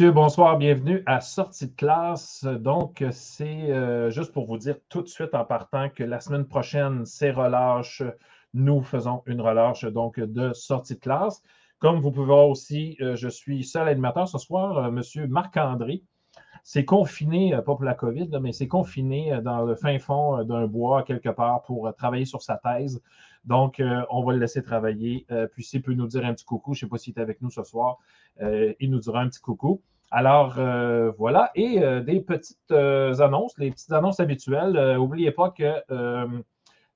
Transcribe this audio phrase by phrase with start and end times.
[0.00, 2.44] Messieurs, bonsoir, bienvenue à Sortie de classe.
[2.44, 6.46] Donc, c'est euh, juste pour vous dire tout de suite en partant que la semaine
[6.46, 8.02] prochaine, c'est relâche.
[8.54, 11.42] Nous faisons une relâche donc de sortie de classe.
[11.80, 16.02] Comme vous pouvez voir aussi, euh, je suis seul animateur ce soir, euh, Monsieur Marc-André.
[16.64, 21.02] C'est confiné, pas pour la COVID, mais c'est confiné dans le fin fond d'un bois
[21.02, 23.02] quelque part pour travailler sur sa thèse.
[23.44, 25.26] Donc, on va le laisser travailler.
[25.52, 27.40] puis, s'il peut nous dire un petit coucou, je ne sais pas s'il est avec
[27.40, 27.98] nous ce soir,
[28.42, 29.82] euh, il nous dira un petit coucou.
[30.10, 31.50] Alors, euh, voilà.
[31.54, 34.72] Et euh, des petites annonces, les petites annonces habituelles.
[34.96, 35.72] N'oubliez pas que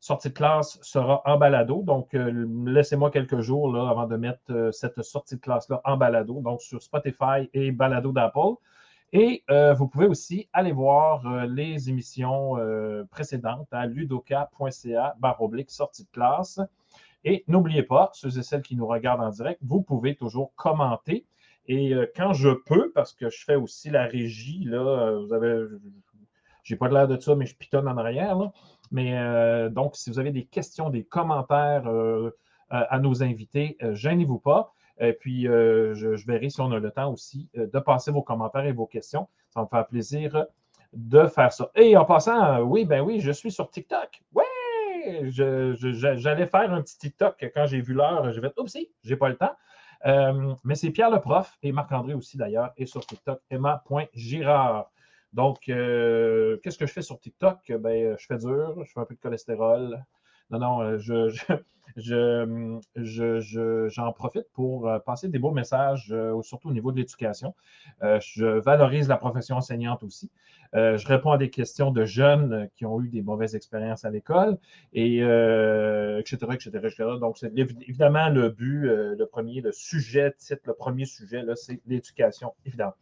[0.00, 1.82] sortie de classe sera en balado.
[1.82, 6.60] Donc, laissez-moi quelques jours là, avant de mettre cette sortie de classe-là en balado, donc
[6.60, 8.56] sur Spotify et balado d'Apple.
[9.16, 9.44] Et
[9.78, 12.56] vous pouvez aussi aller voir les émissions
[13.10, 15.16] précédentes à ludoka.ca
[15.68, 16.60] sortie de classe.
[17.24, 21.26] Et n'oubliez pas, ceux et celles qui nous regardent en direct, vous pouvez toujours commenter.
[21.66, 25.32] Et euh, quand je peux, parce que je fais aussi la régie, là, euh, vous
[25.32, 25.64] avez,
[26.62, 28.38] j'ai pas l'air de ça, mais je pitonne en arrière.
[28.90, 31.90] Mais euh, donc, si vous avez des questions, des commentaires
[32.70, 34.72] à nos invités, gênez-vous pas.
[35.00, 38.72] Et puis, je, verrai si on a le temps aussi de passer vos commentaires et
[38.72, 39.28] vos questions.
[39.50, 40.46] Ça me fait plaisir
[40.92, 41.70] de faire ça.
[41.74, 44.22] Et en passant, oui, ben oui, je suis sur TikTok.
[44.32, 44.44] Ouais!
[45.26, 48.32] j'allais faire un petit TikTok quand j'ai vu l'heure.
[48.32, 49.54] Je vais oups, j'ai pas le temps.
[50.06, 54.90] Euh, mais c'est Pierre le prof et Marc-André aussi d'ailleurs, et sur TikTok, Emma.girard.
[55.32, 57.72] Donc, euh, qu'est-ce que je fais sur TikTok?
[57.80, 60.04] Ben, je fais dur, je fais un peu de cholestérol.
[60.50, 61.28] Non, non, euh, je,
[61.96, 67.54] j'en je, profite pour passer des beaux messages, surtout au niveau de l'éducation.
[68.02, 70.30] je valorise la profession enseignante aussi.
[70.74, 74.10] Euh, je réponds à des questions de jeunes qui ont eu des mauvaises expériences à
[74.10, 74.58] l'école,
[74.92, 76.46] et etc.,
[77.20, 81.54] Donc, c'est évidemment le but, euh, le premier, le sujet, titre, le premier sujet, là,
[81.54, 82.94] c'est l'éducation, évidemment.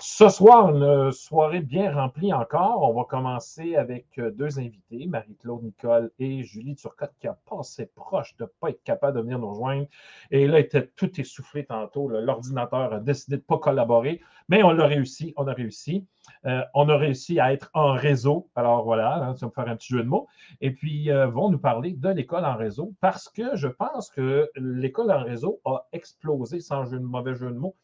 [0.00, 2.82] Ce soir, une soirée bien remplie encore.
[2.82, 7.90] On va commencer avec euh, deux invités, Marie-Claude Nicole et Julie Turcotte, qui a passé
[7.94, 9.86] proche de ne pas être capable de venir nous rejoindre.
[10.30, 12.08] Et là, était tout essoufflé tantôt.
[12.08, 15.32] L'ordinateur a décidé de ne pas collaborer, mais on l'a réussi.
[15.36, 16.06] On a réussi.
[16.44, 18.48] Euh, on a réussi à être en réseau.
[18.54, 20.26] Alors voilà, hein, ça va faire un petit jeu de mots.
[20.60, 24.50] Et puis, euh, vont nous parler de l'école en réseau parce que je pense que
[24.56, 27.76] l'école en réseau a explosé, sans mauvais jeu de mots,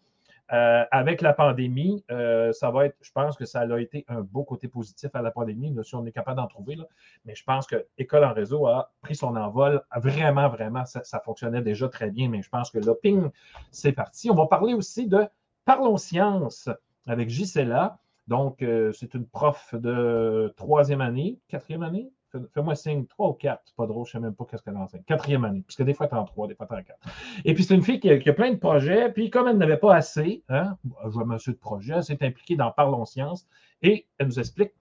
[0.52, 4.20] euh, avec la pandémie, euh, ça va être, je pense que ça a été un
[4.20, 6.76] beau côté positif à la pandémie, si on est capable d'en trouver.
[7.24, 9.82] mais je pense que École en réseau a pris son envol.
[9.96, 13.30] Vraiment, vraiment, ça, fonctionnait déjà très bien, mais je pense que là, ping,
[13.70, 14.30] c'est parti.
[14.30, 15.26] On va parler aussi de
[15.64, 16.68] Parlons Science
[17.06, 17.98] avec Gisela.
[18.28, 22.10] Donc, euh, c'est une prof de troisième année, quatrième année,
[22.54, 23.72] Fais-moi signe, trois ou quatre.
[23.76, 25.02] Pas drôle, je sais même pas qu'est-ce qu'elle enseigne.
[25.02, 27.00] Quatrième année, puisque des fois, tu en trois, des fois, tu en quatre.
[27.44, 29.12] Et puis, c'est une fille qui a, plein de projets.
[29.12, 32.56] Puis, comme elle n'avait pas assez, hein, je vois monsieur de projet, elle s'est impliquée
[32.56, 33.46] dans Parlons Sciences
[33.82, 34.72] et elle nous explique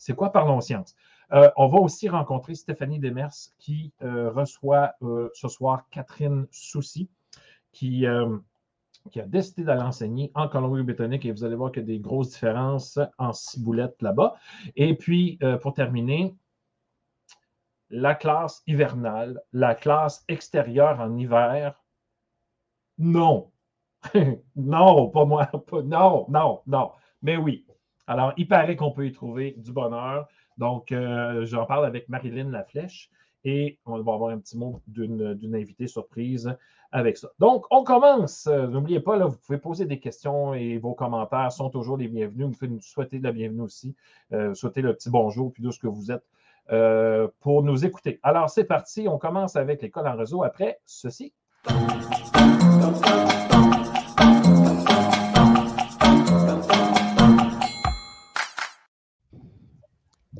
[0.00, 0.96] c'est quoi Parlons Sciences?
[1.32, 7.08] Euh, on va aussi rencontrer Stéphanie Demers qui euh, reçoit euh, ce soir Catherine Soucy,
[7.72, 8.04] qui,
[9.12, 12.00] qui a décidé d'aller enseigner en Colombie-Britannique et vous allez voir qu'il y a des
[12.00, 14.34] grosses différences en ciboulette là-bas.
[14.74, 16.34] Et puis, pour terminer,
[17.90, 21.74] la classe hivernale, la classe extérieure en hiver,
[22.98, 23.50] non.
[24.56, 25.50] non, pas moi.
[25.84, 26.92] non, non, non.
[27.22, 27.66] Mais oui.
[28.06, 30.28] Alors, il paraît qu'on peut y trouver du bonheur.
[30.58, 33.10] Donc, euh, j'en parle avec Marilyn Laflèche
[33.44, 36.54] et on va avoir un petit mot d'une invitée surprise
[36.92, 37.28] avec ça.
[37.38, 38.46] Donc, on commence.
[38.46, 42.46] N'oubliez pas, vous pouvez poser des questions et vos commentaires sont toujours les bienvenus.
[42.46, 43.94] Vous pouvez nous souhaiter de la bienvenue aussi,
[44.32, 46.24] euh, souhaiter le petit bonjour, puis d'où ce que vous êtes
[46.72, 48.20] euh, pour nous écouter.
[48.22, 49.08] Alors, c'est parti.
[49.08, 51.32] On commence avec l'école en réseau après ceci.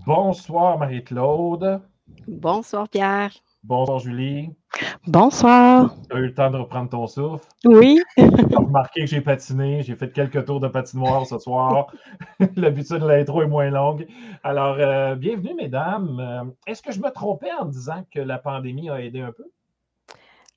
[0.06, 1.82] Bonsoir Marie-Claude.
[2.26, 3.32] Bonsoir Pierre.
[3.62, 4.56] Bonsoir Julie.
[5.06, 5.94] Bonsoir.
[6.08, 7.46] Tu as eu le temps de reprendre ton souffle?
[7.66, 8.00] Oui.
[8.16, 11.92] Tu as remarqué que j'ai patiné, j'ai fait quelques tours de patinoire ce soir.
[12.56, 14.06] L'habitude de l'intro est moins longue.
[14.42, 16.18] Alors, euh, bienvenue, mesdames.
[16.20, 19.44] Euh, est-ce que je me trompais en disant que la pandémie a aidé un peu?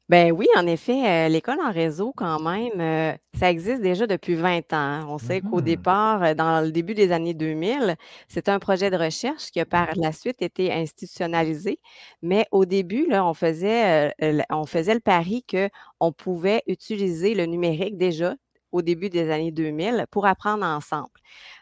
[0.10, 5.06] Ben oui, en effet, l'école en réseau, quand même, ça existe déjà depuis 20 ans.
[5.08, 7.96] On sait qu'au mmh départ, dans le début des années 2000,
[8.28, 11.80] c'était un projet de recherche qui a par la suite été institutionnalisé.
[12.22, 14.14] Mais au début, là, on faisait,
[14.52, 18.36] on faisait le pari qu'on pouvait utiliser le numérique déjà
[18.74, 21.12] au début des années 2000 pour apprendre ensemble.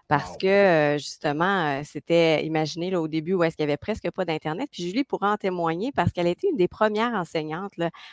[0.07, 4.67] Parce que, justement, c'était, imaginez, au début, où est-ce qu'il n'y avait presque pas d'Internet.
[4.69, 7.71] Puis Julie pourra en témoigner parce qu'elle était une des premières enseignantes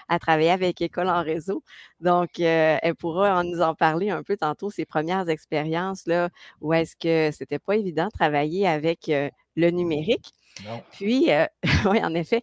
[0.08, 1.64] à travailler avec École en réseau.
[2.00, 6.28] Donc, elle pourra nous en parler un peu tantôt, ses premières expériences, là,
[6.60, 9.10] où est-ce que c'était pas évident de travailler avec
[9.56, 10.32] le numérique.
[10.92, 11.30] Puis,
[11.84, 12.42] oui, en effet,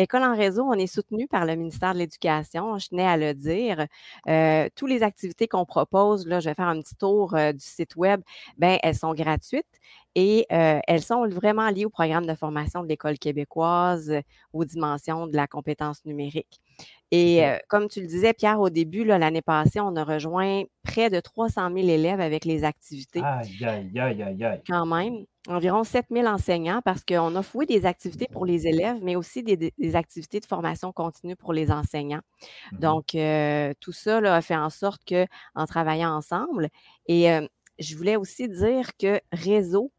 [0.00, 3.34] École en réseau, on est soutenu par le ministère de l'Éducation, je tenais à le
[3.34, 3.86] dire.
[4.28, 7.64] Euh, toutes les activités qu'on propose, là, je vais faire un petit tour euh, du
[7.64, 8.22] site web,
[8.56, 9.66] ben, elles sont gratuites
[10.14, 14.10] et euh, elles sont vraiment liées au programme de formation de l'École québécoise,
[14.54, 16.60] aux dimensions de la compétence numérique.
[17.12, 21.18] Et comme tu le disais, Pierre, au début, l'année passée, on a rejoint près de
[21.18, 23.20] 300 000 élèves avec les activités.
[23.20, 24.62] Aïe, aïe, aïe, aïe, aïe.
[24.64, 28.98] Quand même, environ 7 000 enseignants parce qu'on a foué des activités pour les élèves,
[29.02, 32.20] mais aussi des, activités de formation continue pour les enseignants.
[32.72, 33.06] Mmh Donc,
[33.80, 36.68] tout ça a fait en sorte qu'en travaillant ensemble,
[37.06, 37.28] et
[37.78, 39.90] je voulais aussi dire que réseau,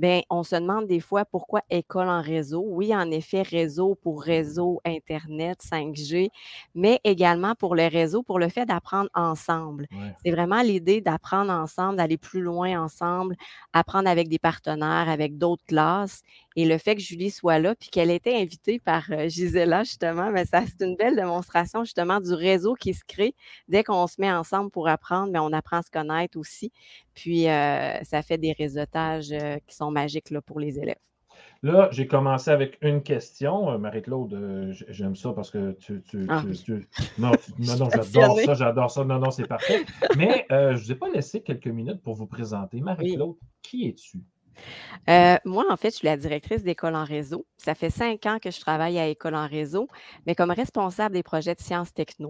[0.00, 2.64] Bien, on se demande des fois pourquoi école en réseau.
[2.66, 6.30] Oui, en effet, réseau pour réseau, Internet, 5G,
[6.74, 9.88] mais également pour le réseau, pour le fait d'apprendre ensemble.
[10.24, 13.36] C'est vraiment l'idée d'apprendre ensemble, d'aller plus loin ensemble,
[13.74, 16.22] apprendre avec des partenaires, avec d'autres classes.
[16.56, 19.84] Et le fait que Julie soit là, puis qu'elle ait été invitée par euh, Gisela,
[19.84, 23.34] justement, mais ça, c'est une belle démonstration, justement, du réseau qui se crée.
[23.68, 26.72] Dès qu'on se met ensemble pour apprendre, mais on apprend à se connaître aussi.
[27.20, 30.96] Puis, euh, ça fait des réseautage euh, qui sont magiques là, pour les élèves.
[31.62, 33.78] Là, j'ai commencé avec une question.
[33.78, 36.02] Marie-Claude, j'aime ça parce que tu.
[36.30, 36.42] Ah.
[37.18, 39.04] Non, non, non j'adore ça, j'adore ça.
[39.04, 39.84] Non, non, c'est parfait.
[40.16, 42.80] Mais je ne vous ai pas laissé quelques minutes pour vous présenter.
[42.80, 44.20] Marie-Claude, qui es-tu?
[45.08, 47.46] Euh, moi, en fait, je suis la directrice d'École en réseau.
[47.56, 49.88] Ça fait cinq ans que je travaille à École en réseau,
[50.26, 52.28] mais comme responsable des projets de sciences techno.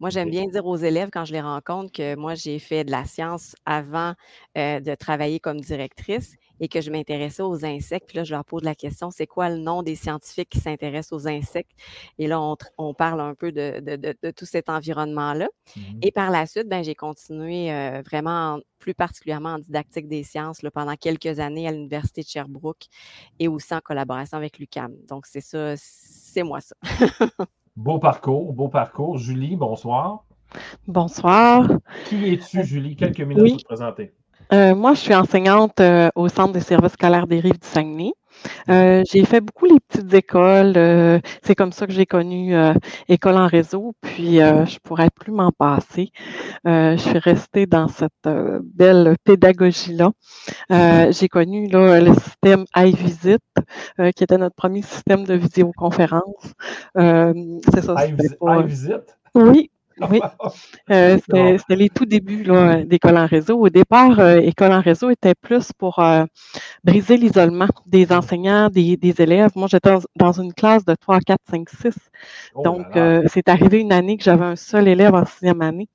[0.00, 2.90] Moi, j'aime bien dire aux élèves quand je les rencontre que moi, j'ai fait de
[2.90, 4.14] la science avant
[4.56, 8.08] euh, de travailler comme directrice et que je m'intéressais aux insectes.
[8.08, 11.12] Puis là, je leur pose la question, c'est quoi le nom des scientifiques qui s'intéressent
[11.12, 11.72] aux insectes?
[12.18, 12.40] Et là,
[12.78, 15.48] on, parle un peu de, tout cet environnement-là.
[15.76, 20.22] Mmh et par la suite, ben, j'ai continué euh, vraiment, plus particulièrement en didactique des
[20.24, 22.86] sciences pendant quelques années à l'Université de Sherbrooke
[23.38, 24.94] et aussi en collaboration avec l'UCAM.
[25.08, 26.74] Donc, c'est ça, c'est moi ça.
[27.76, 29.18] beau parcours, beau parcours.
[29.18, 30.24] Julie, bonsoir.
[30.86, 31.68] Bonsoir.
[32.06, 32.96] Qui es-tu, Julie?
[32.96, 34.12] Quelques minutes pour te présenter.
[34.52, 38.12] Euh, moi, je suis enseignante euh, au Centre des services scolaires des Rives du Saguenay.
[38.68, 40.74] Euh, j'ai fait beaucoup les petites écoles.
[41.42, 42.54] c'est comme ça que j'ai connu
[43.08, 43.94] école en réseau.
[44.00, 46.10] Puis, je pourrais plus m'en passer.
[46.64, 48.28] je suis restée dans cette
[48.62, 50.10] belle pédagogie-là.
[51.10, 53.38] j'ai connu là, le système iVisit,
[54.16, 56.52] qui était notre premier système de vidéoconférence.
[56.94, 57.94] c'est ça.
[58.06, 58.94] iVisit?
[59.34, 59.70] Oui,
[60.10, 60.20] oui,
[60.90, 62.44] euh, c'était les tout débuts
[62.86, 63.58] d'École en réseau.
[63.58, 66.24] Au départ, euh, École en réseau était plus pour euh,
[66.84, 69.50] briser l'isolement des enseignants, des, élèves.
[69.54, 71.94] Moi, j'étais dans, une classe de 3, 4, 5, 6.
[72.64, 72.86] Donc,
[73.26, 75.88] c'est arrivé une année que j'avais un seul élève en sixième année.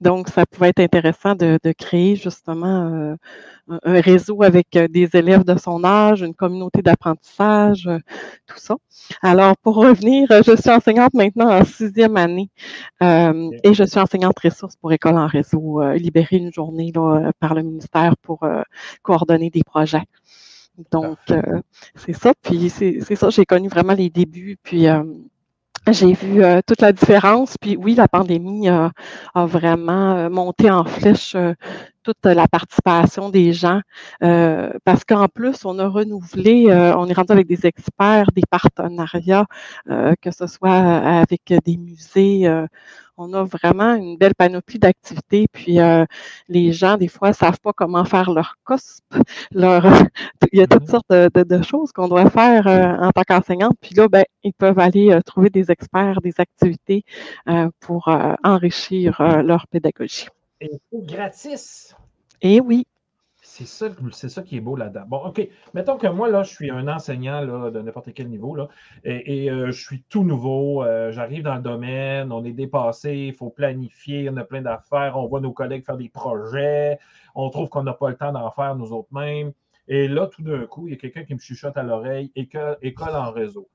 [0.00, 3.16] Donc, ça pouvait être intéressant de, de créer justement
[3.68, 7.98] un réseau avec euh, des élèves de son âge, une communauté d'apprentissage, euh,
[8.46, 8.74] tout ça.
[9.22, 12.50] Alors, pour revenir, euh, je suis enseignante maintenant en sixième année
[13.62, 16.92] et je suis enseignante ressource pour École en réseau, libérée une journée
[17.40, 18.46] par le ministère pour
[19.02, 20.04] coordonner des projets.
[20.90, 21.18] Donc,
[21.94, 22.32] c'est ça.
[22.42, 24.56] Puis, c'est ça, j'ai connu vraiment les débuts.
[24.62, 24.88] Puis,
[25.92, 27.56] j'ai vu euh, toute la différence.
[27.60, 28.92] Puis oui, la pandémie a
[29.34, 31.54] vraiment euh, monté en flèche euh,
[32.04, 33.80] toute la participation des gens.
[34.20, 39.46] parce qu'en plus, on a renouvelé, on est rendu avec des experts, des partenariats,
[39.86, 42.48] que ce soit avec des musées
[43.16, 45.46] on a vraiment une belle panoplie d'activités.
[45.52, 46.04] Puis euh,
[46.48, 49.04] les gens, des fois, ne savent pas comment faire leur COSP.
[49.52, 49.84] Leur,
[50.52, 53.76] il y a toutes sortes de, choses qu'on doit faire euh, en tant qu'enseignante.
[53.80, 57.04] Puis là, ben, ils peuvent aller euh, trouver des experts, des activités
[57.80, 58.08] pour
[58.42, 60.26] enrichir leur pédagogie.
[60.60, 61.94] Et gratis.
[62.42, 62.86] Et oui.
[63.46, 65.04] C'est ça, c'est ça qui est beau là-dedans.
[65.06, 65.46] Bon, OK.
[65.74, 68.68] Mettons que moi, là, je suis un enseignant là, de n'importe quel niveau, là,
[69.04, 70.82] et, euh, je suis tout nouveau.
[70.82, 75.18] Euh, j'arrive dans le domaine, on est dépassé, il faut planifier, on a plein d'affaires,
[75.18, 76.98] on voit nos collègues faire des projets,
[77.34, 79.52] on trouve qu'on n'a pas le temps d'en faire nous autres mêmes.
[79.88, 82.78] Et là, tout d'un coup, il y a quelqu'un qui me chuchote à l'oreille, école,
[82.80, 83.68] école en réseau.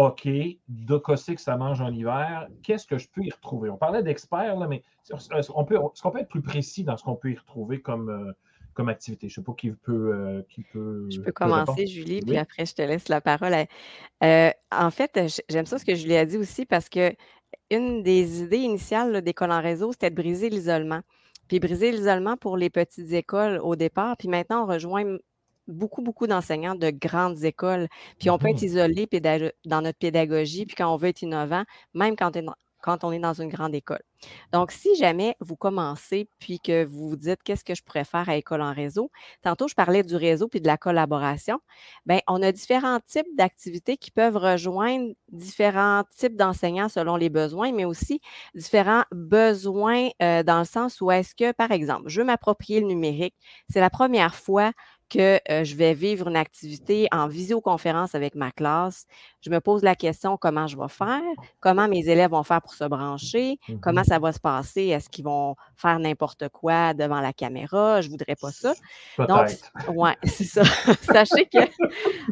[0.00, 3.68] OK, de que ça mange en hiver, qu'est-ce que je peux y retrouver?
[3.68, 7.32] On parlait d'experts, mais est-ce qu'on peut, peut, être plus précis dans ce qu'on peut
[7.32, 8.32] y retrouver comme, euh,
[8.72, 9.28] comme activité?
[9.28, 11.06] Je ne sais pas qui peut, euh, qui peut.
[11.10, 13.52] Je peux commencer, Julie, puis après, je te laisse la parole.
[14.24, 17.12] Euh, en fait, j'aime ça ce que Julie a dit aussi parce que
[17.70, 21.00] une des idées initiales d'école en réseau, c'était de briser l'isolement.
[21.46, 24.16] Puis briser l'isolement pour les petites écoles au départ.
[24.16, 25.18] Puis maintenant, on rejoint
[25.70, 27.88] beaucoup, beaucoup d'enseignants de grandes écoles.
[28.18, 29.08] Puis on peut être mmh isolé
[29.64, 32.46] dans notre pédagogie, puis quand on veut être innovant, même quand on est
[32.80, 34.02] quand on est dans une grande école.
[34.52, 38.28] Donc, si jamais vous commencez puis que vous vous dites qu'est-ce que je pourrais faire
[38.28, 39.10] à École en réseau,
[39.42, 41.58] tantôt je parlais du réseau puis de la collaboration,
[42.06, 47.72] bien, on a différents types d'activités qui peuvent rejoindre différents types d'enseignants selon les besoins,
[47.72, 48.20] mais aussi
[48.54, 52.86] différents besoins euh, dans le sens où est-ce que, par exemple, je veux m'approprier le
[52.86, 53.34] numérique,
[53.68, 54.72] c'est la première fois
[55.10, 59.06] que je vais vivre une activité en visioconférence avec ma classe,
[59.42, 61.20] je me pose la question comment je vais faire,
[61.60, 65.08] comment mes élèves vont faire pour se brancher, comment mmh ça va se passer, est-ce
[65.08, 68.74] qu'ils vont faire n'importe quoi devant la caméra, je ne voudrais pas ça.
[69.18, 69.48] Donc,
[69.88, 70.62] ouais, c'est ça.
[71.02, 71.58] Sachez que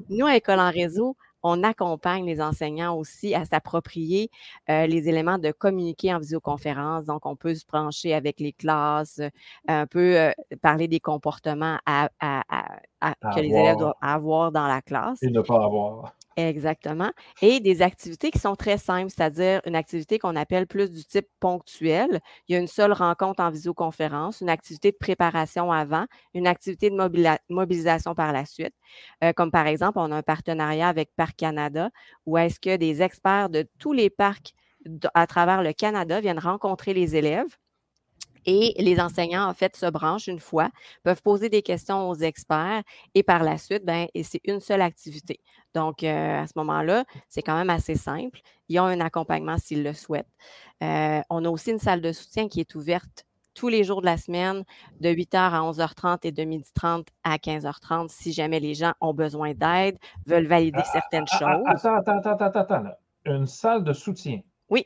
[0.09, 1.17] nous, à École en réseau,
[1.49, 4.31] on accompagne les enseignants aussi à s'approprier
[4.69, 7.07] les éléments de communiquer en visioconférence.
[7.07, 9.21] Donc, on peut se brancher avec les classes,
[9.67, 15.23] un peu parler des comportements que les élèves doivent avoir dans la classe.
[15.23, 16.15] Et ne pas avoir.
[16.39, 17.11] Exactement.
[17.43, 21.27] Et des activités qui sont très simples, c'est-à-dire une activité qu'on appelle plus du type
[21.41, 22.21] ponctuel.
[22.47, 26.91] Il y a une seule rencontre en visioconférence, une activité de préparation avant, une activité
[26.91, 26.97] de
[27.49, 28.73] mobilisation par la suite.
[29.25, 31.91] Euh, comme par exemple, on a un partenariat avec Parc Canada
[32.25, 34.55] où est-ce que des experts de tous les parcs
[35.15, 37.57] à travers le Canada viennent rencontrer les élèves
[38.47, 40.71] et les enseignants, en fait, se branchent une fois,
[41.03, 42.83] peuvent poser des questions aux experts
[43.15, 45.41] et par la suite, ben, c'est une seule activité.
[45.75, 48.41] Donc, euh, à ce moment-là, c'est quand même assez simple.
[48.69, 50.27] Ils ont un accompagnement s'ils le souhaitent.
[50.83, 53.25] Euh, on a aussi une salle de soutien qui est ouverte
[53.59, 54.63] tous les jours de la semaine,
[55.01, 59.53] de 8h à 11h30 et de 12h30 à 15h30, si jamais les gens ont besoin
[59.53, 61.65] d'aide, veulent valider ah, certaines ah, ah, choses.
[61.67, 62.91] Attends, attends, attends, attends, attends.
[63.25, 64.41] Une salle de soutien.
[64.71, 64.85] Oui.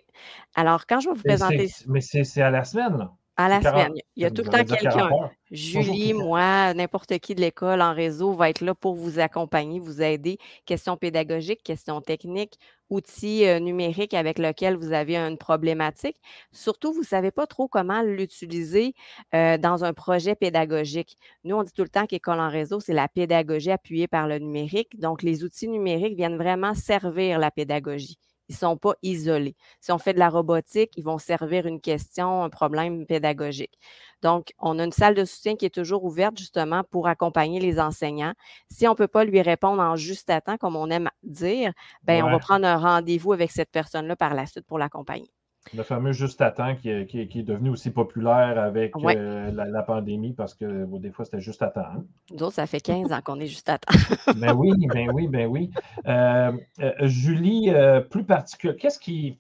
[0.55, 1.69] Alors, quand je vais vous présenter.
[1.87, 3.13] Mais c'est à la semaine, là.
[3.37, 3.95] À la semaine.
[4.15, 5.09] Il y a tout le temps quelqu'un.
[5.51, 10.03] Julie, moi, n'importe qui de l'école en réseau va être là pour vous accompagner, vous
[10.03, 10.39] aider.
[10.67, 12.59] Questions pédagogiques, questions techniques,
[12.91, 16.17] outils euh, numériques avec lesquels vous avez une problématique.
[16.53, 18.95] Surtout, vous ne savez pas trop comment l'utiliser
[19.35, 21.17] euh, dans un projet pédagogique.
[21.45, 24.39] Nous, on dit tout le temps qu'École en réseau, c'est la pédagogie appuyée par le
[24.39, 25.01] numérique.
[25.01, 28.19] Donc, les outils numériques viennent vraiment servir la pédagogie.
[28.53, 29.57] Ils ne sont pas isolés.
[29.81, 33.79] Si on fait de la robotique, ils vont servir une question, un problème pédagogique.
[34.21, 37.81] Donc, on a une salle de soutien qui est toujours ouverte justement pour accompagner les
[37.81, 38.35] enseignants.
[38.69, 41.73] Si on ne peut pas lui répondre en juste à temps, comme on aime dire,
[42.03, 45.33] ben, on va prendre un rendez-vous avec cette personne-là par la suite pour l'accompagner.
[45.75, 50.55] Le fameux juste à temps qui, est devenu aussi populaire avec euh, la, pandémie parce
[50.55, 51.81] que des fois, c'était juste à temps.
[51.81, 52.05] Hein.
[52.31, 53.95] Nous ça fait 15 ans qu'on est juste à temps.
[54.37, 55.71] ben oui, ben oui, ben oui.
[56.07, 57.71] Euh, euh, Julie,
[58.11, 59.39] plus particulier, qu'est-ce qui.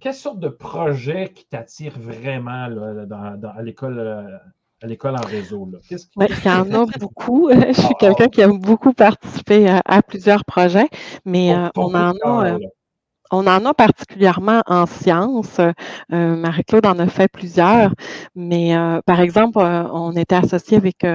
[0.00, 4.40] Quelle sorte de projet qui t'attire vraiment à l'école
[4.82, 5.70] à l'école en réseau?
[5.90, 7.50] il y en a beaucoup.
[7.52, 10.88] Je suis ah, quelqu'un qui aime beaucoup participer à, plusieurs projets,
[11.24, 12.58] mais on en a.
[13.32, 15.60] On en a particulièrement en sciences.
[15.60, 17.94] Euh, Marie-Claude en a fait plusieurs,
[18.34, 21.06] mais euh, par exemple, euh, on était associé avec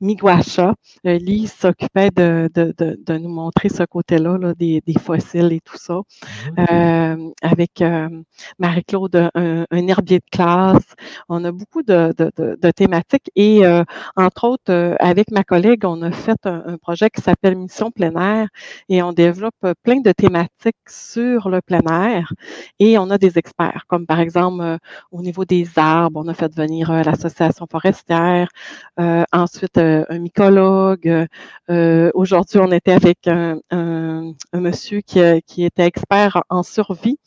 [0.00, 0.74] Miguacha.
[1.04, 5.76] Lise s'occupait de, de, de, nous montrer ce côté-là là, des, des, fossiles et tout
[5.76, 6.00] ça.
[6.56, 7.30] Mmh.
[7.42, 7.82] avec
[8.58, 10.94] Marie-Claude, un, herbier de classe.
[11.28, 12.12] On a beaucoup de,
[12.72, 13.62] thématiques et
[14.16, 18.14] entre autres, avec ma collègue, on a fait un, un projet qui s'appelle Mission plein
[18.16, 18.48] air
[18.88, 22.32] et on développe plein de thématiques sur le plein air
[22.78, 24.78] et on a des experts, comme par exemple euh,
[25.10, 28.48] au niveau des arbres, on a fait venir euh, l'association forestière,
[28.98, 31.26] euh, ensuite un mycologue.
[31.68, 33.60] Aujourd'hui, on était avec un,
[34.54, 37.18] monsieur qui, qui, était expert en survie.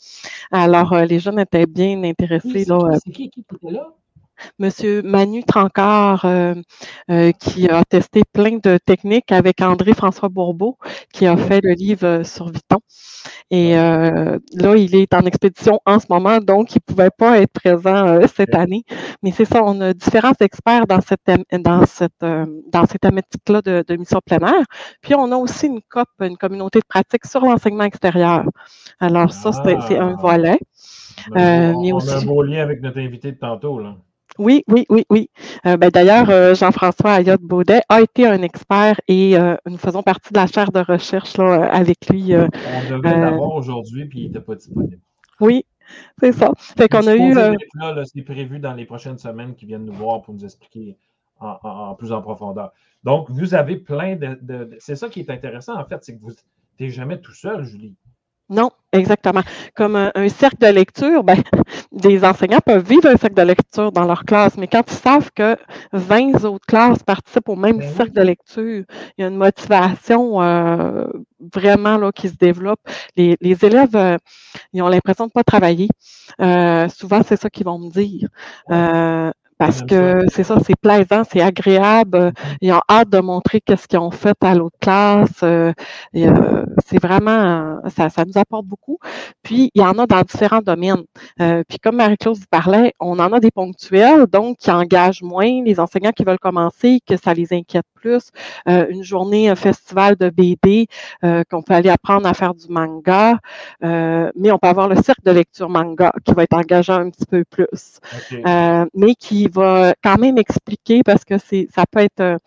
[0.52, 2.66] Alors, les jeunes étaient bien intéressés.
[2.66, 3.94] C'est qui qui était là?
[4.60, 6.56] Monsieur Manu Trancard, euh,
[7.10, 10.78] euh, qui a testé plein de techniques avec André-François Bourbeau,
[11.12, 12.80] qui a fait le livre euh, sur Viton.
[13.52, 17.54] Et là, il est en expédition en ce moment, donc il ne pouvait pas être
[17.54, 18.84] présent cette année.
[19.22, 21.22] Mais c'est ça, on a différents experts dans cette
[21.52, 24.63] dans cette dans cette thématique-là de, de, mission plein.
[25.02, 28.44] Puis on a aussi une COP, une communauté de pratique sur l'enseignement extérieur.
[29.00, 30.22] Alors ça, c'est un ah.
[30.22, 30.60] volet.
[31.32, 33.96] on, a un beau lien avec notre invité de tantôt, là.
[34.40, 35.30] Oui, oui, oui, oui.
[35.66, 40.34] Euh, ben, D'ailleurs, euh, Jean-François Ayotte-Baudet a été un expert et euh, nous faisons partie
[40.34, 42.36] de la chaire de recherche là, avec lui.
[42.36, 42.48] On
[42.90, 45.00] devait l'avoir aujourd'hui, puis il n'était pas disponible.
[45.40, 45.66] Oui,
[46.20, 46.52] c'est ça.
[46.58, 47.36] Fait qu'on a eu.
[48.06, 50.98] c'est prévu dans les prochaines semaines qu'il vienne nous voir pour nous expliquer
[51.40, 52.72] en, plus en profondeur.
[53.04, 54.40] Donc, vous avez plein de.
[54.42, 56.32] de c'est ça qui est intéressant, en fait, c'est que vous
[56.80, 57.96] n'êtes jamais tout seul, Julie.
[58.50, 59.42] Non, exactement.
[59.75, 61.42] Comme un, cercle de lecture, ben,
[61.94, 65.32] des enseignants peuvent vivre un cercle de lecture dans leur classe, mais quand ils savent
[65.34, 65.56] que
[65.94, 68.84] 20 autres classes participent au même ben cercle de lecture,
[69.18, 71.06] il y a une motivation euh,
[71.54, 72.80] vraiment là, qui se développe.
[73.16, 74.18] Les, élèves, euh,
[74.74, 75.88] ils ont l'impression de ne pas travailler.
[76.42, 78.30] Euh, souvent, c'est ça qu'ils vont me dire
[79.57, 82.33] parce que c'est ça, c'est plaisant, c'est agréable.
[82.62, 85.41] Ils ont hâte de montrer qu'est-ce qu'ils ont fait à l'autre classe.
[85.43, 85.72] Euh,
[86.15, 89.00] euh, c'est vraiment, ça, ça nous apporte beaucoup.
[89.43, 91.03] Puis, il y en a dans différents domaines.
[91.41, 95.63] Euh, puis, comme Marie-Claude vous parlait, on en a des ponctuels, donc qui engagent moins
[95.63, 98.31] les enseignants qui veulent commencer, que ça les inquiète plus.
[98.65, 100.88] une journée, un festival de BD,
[101.22, 103.38] qu'on peut aller apprendre à faire du manga.
[103.81, 107.25] mais on peut avoir le cercle de lecture manga qui va être engageant un petit
[107.25, 108.00] peu plus.
[108.93, 112.40] mais qui va quand même expliquer parce que c'est ça peut être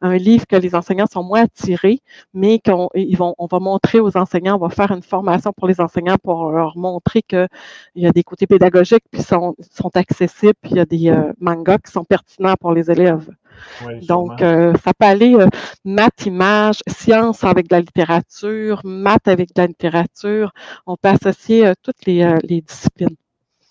[0.00, 2.00] un, livre que les enseignants sont moins attirés,
[2.34, 5.66] mais qu'on ils vont, on va montrer aux enseignants, on va faire une formation pour
[5.66, 7.48] les enseignants pour leur montrer qu'il
[7.96, 11.32] y a des côtés pédagogiques qui sont, sont accessibles, puis il y a des euh,
[11.40, 13.28] mangas qui sont pertinents pour les élèves.
[14.08, 15.46] Donc, euh, ça peut aller euh,
[15.84, 20.52] maths, images, sciences avec de la littérature, maths avec de la littérature.
[20.86, 23.16] On peut associer toutes les, les disciplines.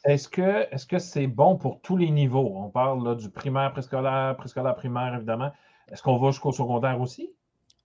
[0.04, 2.54] Est-ce que c'est bon pour tous les niveaux?
[2.56, 5.52] On parle du primaire, préscolaire, préscolaire, primaire, évidemment.
[5.92, 7.34] Est-ce qu'on va jusqu'au secondaire aussi?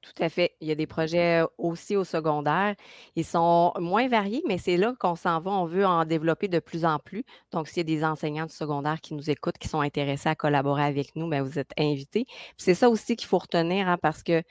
[0.01, 0.55] Tout à fait.
[0.61, 2.77] Il y a des projets aussi au secondaire.
[3.17, 5.51] Ils sont moins variés, mais c'est là qu'on s'en va.
[5.51, 7.25] On veut en développer de plus en plus.
[7.51, 10.37] Donc, s'il y a des enseignants du secondaire qui nous écoutent, qui sont intéressés à
[10.37, 12.25] collaborer avec nous, bien, vous êtes invités.
[12.57, 14.43] C'est ça aussi qu'il faut retenir, hein, parce que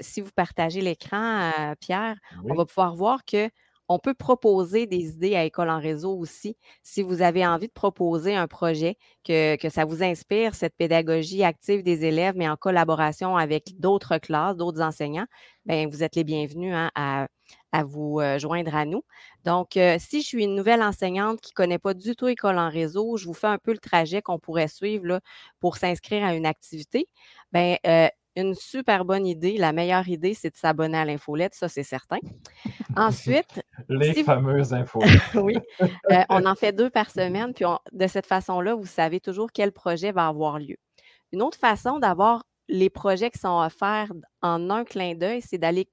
[0.00, 2.16] si vous partagez l'écran, Pierre,
[2.48, 3.50] on va pouvoir voir que
[3.88, 6.56] on peut proposer des idées à École en réseau aussi.
[6.82, 11.82] Si vous avez envie de proposer un projet, que, ça vous inspire, cette pédagogie active
[11.82, 15.26] des élèves, mais en collaboration avec d'autres classes, d'autres enseignants,
[15.64, 17.26] bien, vous êtes les bienvenus hein, à,
[17.84, 19.02] vous euh, joindre à nous.
[19.44, 22.58] Donc, euh, si je suis une nouvelle enseignante qui ne connaît pas du tout École
[22.58, 25.20] en réseau, je vous fais un peu le trajet qu'on pourrait suivre
[25.60, 27.08] pour s'inscrire à une activité.
[27.52, 28.08] Bien, euh,
[28.40, 29.56] une super bonne idée.
[29.56, 32.18] La meilleure idée, c'est de s'abonner à l'infolette, ça, c'est certain.
[32.96, 33.62] Ensuite.
[33.88, 35.20] Les fameuses infolettes.
[35.34, 35.56] oui.
[35.80, 39.72] Euh, on en fait deux par semaine, puis de cette façon-là, vous savez toujours quel
[39.72, 40.76] projet va avoir lieu.
[41.32, 45.86] Une autre façon d'avoir les projets qui sont offerts en un clin d'œil, c'est d'aller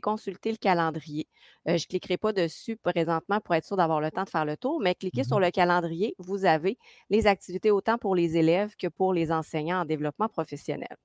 [0.00, 1.28] consulter le calendrier.
[1.68, 4.44] Euh, je ne cliquerai pas dessus présentement pour être sûr d'avoir le temps de faire
[4.44, 6.76] le tour, mais cliquez sur mmh le calendrier, vous avez
[7.08, 10.96] les activités autant pour les élèves que pour les enseignants en développement professionnel.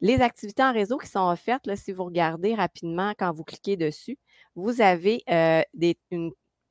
[0.00, 3.76] Les activités en réseau qui sont offertes, là, si vous regardez rapidement quand vous cliquez
[3.76, 4.18] dessus,
[4.54, 5.96] vous avez euh, des,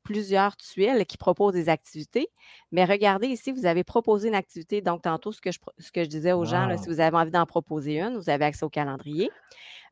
[0.03, 2.27] plusieurs tuiles qui proposent des activités.
[2.71, 4.81] Mais regardez ici, vous avez proposé une activité.
[4.81, 7.31] Donc, tantôt, ce que je, ce que je disais aux gens, si vous avez envie
[7.31, 9.31] d'en proposer une, vous avez accès au calendrier.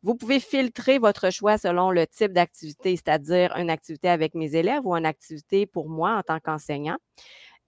[0.04, 4.82] Vous pouvez filtrer votre choix selon le type d'activité, c'est-à-dire une activité avec mes élèves
[4.84, 6.98] ou une activité pour moi en tant qu'enseignant.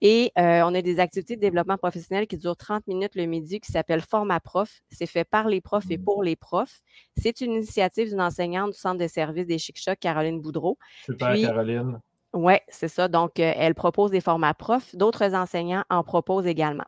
[0.06, 3.58] Et euh, on a des activités de développement professionnel qui durent 30 minutes le midi
[3.58, 4.82] qui s'appelle Format Prof.
[4.90, 6.82] C'est fait par les profs et pour les profs.
[7.16, 10.76] C'est une initiative d'une enseignante du Centre de services des Chic-Chocs, Caroline Boudreau.
[11.06, 12.00] Super, Caroline.
[12.34, 13.08] Oui, c'est ça.
[13.08, 14.94] Donc, euh, elle propose des formats profs.
[14.94, 16.84] D'autres enseignants en proposent également.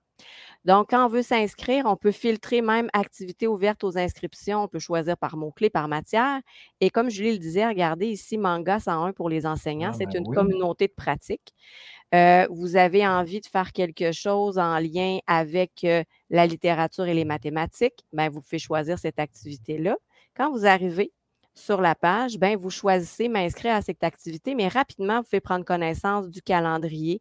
[0.64, 4.64] Donc, quand on veut s'inscrire, on peut filtrer même activités ouvertes aux inscriptions.
[4.64, 6.40] On peut choisir par mots-clés, par matière.
[6.80, 9.92] Et comme Julie le disait, regardez ici, Manga 101 pour les enseignants.
[9.92, 11.54] Ah, c'est ben une communauté de pratique.
[12.14, 17.14] Euh, vous avez envie de faire quelque chose en lien avec euh, la littérature et
[17.14, 19.96] les mathématiques, ben, vous pouvez choisir cette activité-là.
[20.36, 21.12] Quand vous arrivez
[21.54, 25.64] sur la page, ben, vous choisissez m'inscrire à cette activité, mais rapidement, vous pouvez prendre
[25.64, 27.20] connaissance du calendrier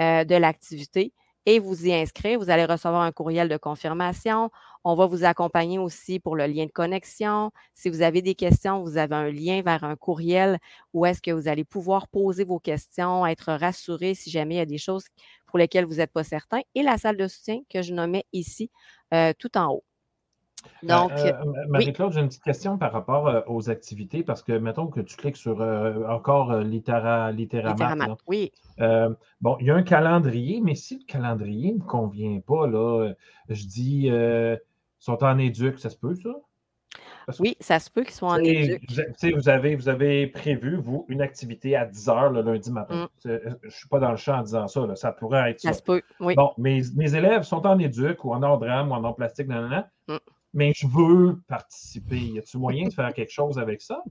[0.00, 1.12] euh, de l'activité
[1.46, 2.38] et vous y inscrire.
[2.38, 4.50] Vous allez recevoir un courriel de confirmation.
[4.84, 7.50] On va vous accompagner aussi pour le lien de connexion.
[7.74, 10.58] Si vous avez des questions, vous avez un lien vers un courriel
[10.92, 14.60] où est-ce que vous allez pouvoir poser vos questions, être rassuré si jamais il y
[14.60, 15.06] a des choses
[15.46, 16.60] pour lesquelles vous n'êtes pas certain.
[16.74, 18.70] Et la salle de soutien que je nommais ici
[19.12, 19.84] euh, tout en haut.
[20.82, 24.86] Donc, euh, euh, Marie-Claude, j'ai une petite question par rapport aux activités, parce que mettons
[24.86, 25.60] que tu cliques sur
[26.08, 28.16] encore Littéra, Littéramat.
[28.26, 28.52] oui.
[29.40, 33.12] bon, il y a un calendrier, mais si le calendrier ne me convient pas, là,
[33.48, 34.10] je dis,
[34.98, 36.30] sont en éduc, ça se peut, ça?
[37.40, 38.82] oui, ça se peut qu'ils soient en éduc.
[39.34, 43.04] Vous, avez, vous avez prévu, vous, une activité à 10 heures le lundi matin.
[43.04, 43.08] Mm.
[43.24, 43.30] Je
[43.64, 45.72] ne suis pas dans le champ en disant ça, ça pourrait être ça.
[45.72, 46.34] Ça se peut, oui.
[46.34, 49.48] Bon, mes, mes élèves sont en éduc ou en art drame ou en art plastique,
[49.48, 49.90] nanana.
[50.08, 50.16] Mm
[50.54, 52.16] mais je veux participer.
[52.16, 54.02] Y a-t-il moyen de faire quelque chose avec ça?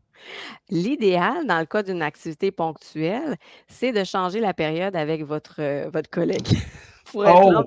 [0.70, 5.90] L'idéal, dans le cas d'une activité ponctuelle, c'est de changer la période avec votre, euh,
[5.92, 6.48] votre collègue.
[7.16, 7.64] oh!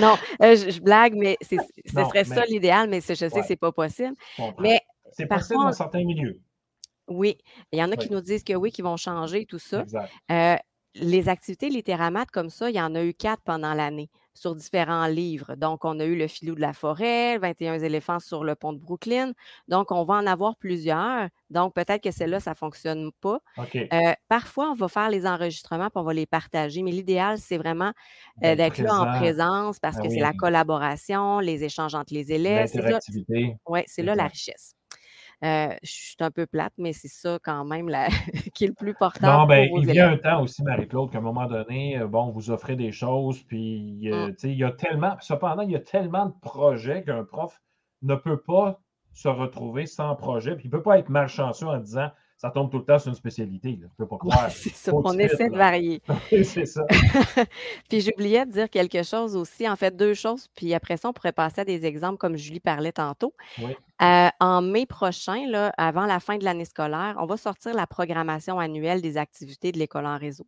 [0.00, 3.56] Non, euh, je, blague, mais ce serait ça l'idéal, mais je sais que ce n'est
[3.56, 4.16] pas possible.
[4.58, 4.80] Mais
[5.12, 6.40] c'est possible dans certains milieux.
[7.06, 7.38] Oui,
[7.70, 9.82] il y en a qui nous disent que oui, qui vont changer, tout ça.
[9.82, 10.10] Exact.
[10.32, 10.56] Euh,
[10.96, 15.06] les activités littéramate comme ça, il y en a eu quatre pendant l'année sur différents
[15.06, 15.54] livres.
[15.56, 18.78] Donc, on a eu Le filou de la forêt, 21 éléphants sur le pont de
[18.78, 19.32] Brooklyn.
[19.68, 21.28] Donc, on va en avoir plusieurs.
[21.50, 23.40] Donc, peut-être que celle-là, ça ne fonctionne pas.
[23.74, 27.58] Euh, parfois, on va faire les enregistrements puis on va les partager, mais l'idéal, c'est
[27.58, 27.92] vraiment
[28.44, 32.14] euh, D'être d'être là en présence parce Ah que c'est la collaboration, les échanges entre
[32.14, 32.68] les élèves.
[32.68, 32.98] C'est là,
[33.66, 34.74] ouais, c'est là la richesse.
[35.42, 38.08] Euh, je suis un peu plate, mais c'est ça quand même la-
[38.54, 40.12] qui est le plus Non, portable ben, il y a élèves.
[40.12, 44.10] un temps aussi, Marie-Claude, qu'à un moment donné, euh, bon, vous offrez des choses, puis
[44.12, 44.30] euh, Mm.
[44.32, 47.58] tu sais, il y a tellement, cependant, il y a tellement de projets qu'un prof
[48.02, 48.80] ne peut pas
[49.14, 52.70] se retrouver sans projet, puis il ne peut pas être malchanceux en disant ça tombe
[52.70, 53.78] tout le temps sur une spécialité.
[53.80, 53.86] là.
[53.90, 54.50] Je peux pas Ouais, croire.
[54.50, 54.92] c'est ça.
[54.94, 56.00] On essaie de varier.
[56.44, 56.86] c'est ça.
[57.90, 61.12] Puis j'oubliais de dire quelque chose aussi, en fait, deux choses, puis après ça, on
[61.12, 63.34] pourrait passer à des exemples comme Julie parlait tantôt.
[63.62, 63.76] Oui.
[64.02, 65.44] Euh, en mai prochain,
[65.76, 69.78] avant la fin de l'année scolaire, on va sortir la programmation annuelle des activités de
[69.78, 70.46] l'école en réseau.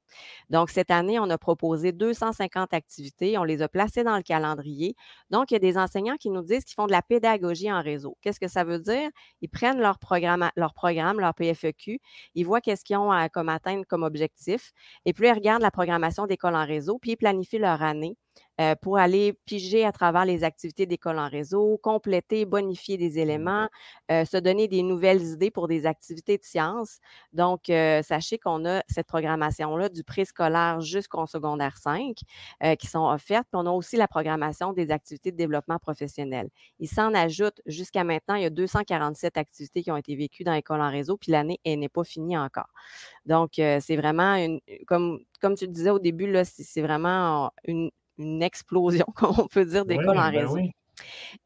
[0.48, 3.36] Donc, cette année, on a proposé 250 activités.
[3.36, 4.96] On les a placées dans le calendrier.
[5.28, 7.82] Donc, il y a des enseignants qui nous disent qu'ils font de la pédagogie en
[7.82, 8.16] réseau.
[8.22, 9.10] Qu'est-ce que ça veut dire?
[9.42, 12.00] Ils prennent leur programme, leur, programme, leur PFEQ,
[12.34, 14.72] ils voient qu'est-ce qu'ils ont à, comme atteindre comme objectif,
[15.04, 18.16] et puis ils regardent la programmation d'école en réseau, puis ils planifient leur année
[18.60, 23.68] euh, pour aller piger à travers les activités d'école en réseau, compléter, bonifier des éléments,
[24.10, 26.98] euh, se donner des nouvelles idées pour des activités de sciences.
[27.32, 32.18] Donc, euh, sachez qu'on a cette programmation-là du préscolaire jusqu'au secondaire 5
[32.62, 33.46] euh, qui sont offertes.
[33.50, 36.48] Puis on a aussi la programmation des activités de développement professionnel.
[36.78, 40.52] Il s'en ajoute jusqu'à maintenant, il y a 247 activités qui ont été vécues dans
[40.52, 42.68] l'école en réseau, puis l'année, elle n'est pas finie encore.
[43.26, 47.90] Donc, c'est vraiment une, comme, comme tu le disais au début, c'est vraiment une,
[48.22, 50.54] une explosion, comme on peut dire, Oui, d'école en ben réseau.
[50.56, 50.70] oui.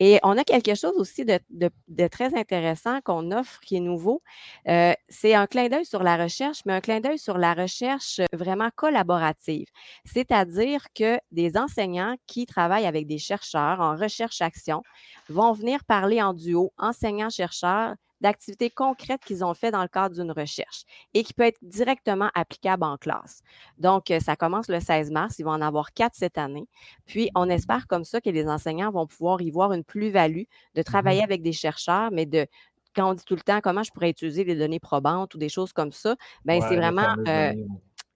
[0.00, 3.80] Et on a quelque chose aussi de, de- de très intéressant qu'on offre, qui est
[3.80, 4.20] nouveau.
[4.68, 8.20] Euh, c'est un clin d'œil sur la recherche, mais un clin d'œil sur la recherche
[8.34, 9.66] vraiment collaborative.
[10.04, 14.82] C'est-à-dire que des enseignants qui travaillent avec des chercheurs en recherche-action
[15.28, 20.32] vont venir parler en duo, enseignants-chercheurs, d'activités concrètes qu'ils ont fait dans le cadre d'une
[20.32, 23.42] recherche et qui peut être directement applicable en classe.
[23.78, 25.38] Donc, euh, ça commence le 16 mars.
[25.38, 26.66] Il va en avoir quatre cette année.
[27.06, 30.82] Puis, on espère comme ça que les enseignants vont pouvoir y voir une plus-value de
[30.82, 32.46] travailler avec des chercheurs, mais de
[32.94, 35.50] quand on dit tout le temps comment je pourrais utiliser les données probantes ou des
[35.50, 37.52] choses comme ça, bien, Ouais, c'est vraiment euh.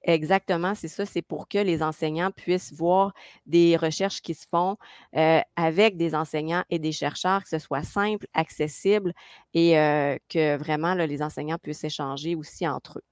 [0.02, 1.04] Exactement, c'est ça.
[1.04, 3.12] C'est pour que les enseignants puissent voir
[3.46, 4.76] des recherches qui se font
[5.16, 9.12] euh, avec des enseignants et des chercheurs, que ce soit simple, accessible
[9.52, 13.02] et euh, que vraiment les enseignants puissent échanger aussi entre eux.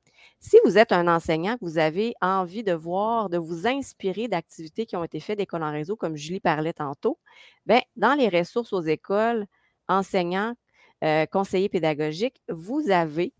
[0.40, 4.86] Si vous êtes un enseignant, que vous avez envie de voir, de vous inspirer d'activités
[4.86, 7.18] qui ont été faites d'école en réseau, comme Julie parlait tantôt,
[7.66, 9.46] bien, dans les ressources aux écoles,
[9.88, 10.54] enseignants,
[11.04, 13.32] euh, conseillers pédagogiques, vous avez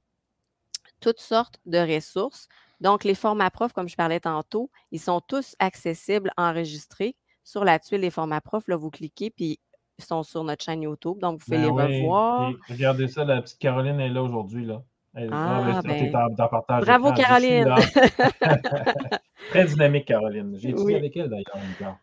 [1.01, 2.49] toutes sortes de ressources.
[2.81, 7.17] Donc, les formats profs, comme je parlais tantôt, ils sont tous accessibles, enregistrés.
[7.45, 9.59] Sur la tuile des formats profs, là, vous cliquez, puis
[9.99, 11.19] ils sont sur notre chaîne YouTube.
[11.21, 12.53] Donc, vous pouvez Ben les oui, revoir.
[12.69, 14.65] regardez ça, la petite Caroline est là aujourd'hui.
[14.67, 14.83] Là.
[15.15, 17.75] Elle, Ah, ben, en, en partage bravo, Caroline.
[19.51, 20.57] Très dynamique, Caroline.
[20.61, 20.95] J'ai étudié Oui.
[20.95, 21.45] avec elle d'ailleurs.
[21.81, 21.97] encore.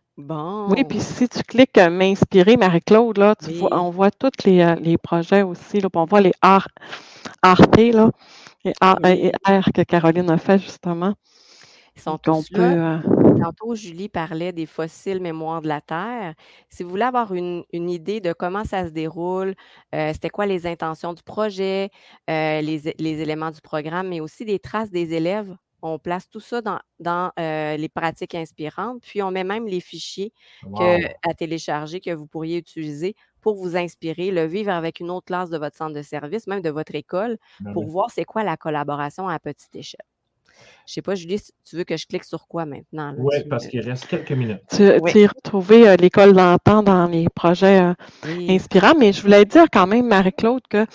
[0.70, 4.10] Oui, puis Bon, si tu cliques euh, M'inspirer, Marie-Claude, là, tu vois, oui, on voit
[4.10, 5.80] tous les, euh, les projets aussi.
[5.80, 6.68] Là, puis on voit les art,
[7.44, 8.10] RT, là,
[8.66, 11.14] et, A- et R que Caroline a fait justement.
[11.96, 12.74] ils sont Donc, on tous peut.
[12.74, 13.00] là.
[13.06, 16.34] euh, Tantôt, Julie parlait des fossiles mémoire de la Terre.
[16.68, 19.54] Si vous voulez avoir une, une idée de comment ça se déroule,
[19.94, 21.90] euh, c'était quoi les intentions du projet,
[22.30, 26.62] euh, les, éléments du programme, mais aussi des traces des élèves, on place tout ça
[26.62, 32.00] dans, dans, euh, les pratiques inspirantes, puis on met même les fichiers que, à télécharger
[32.00, 33.14] que vous pourriez utiliser
[33.46, 36.62] pour vous inspirer, le vivre avec une autre classe de votre centre de service, même
[36.62, 37.90] de votre école, Ben pour oui.
[37.90, 40.00] voir c'est quoi la collaboration à petite échelle.
[40.86, 43.12] Je sais pas, Julie, si tu veux que je clique sur quoi maintenant?
[43.12, 44.62] Là, Oui, parce me- qu'il reste quelques minutes.
[44.70, 49.12] Tu, Oui, tu iras trouver euh, l'école d'antan dans les projets euh, oui, inspirants, mais
[49.12, 50.86] je voulais dire quand même, Marie-Claude, que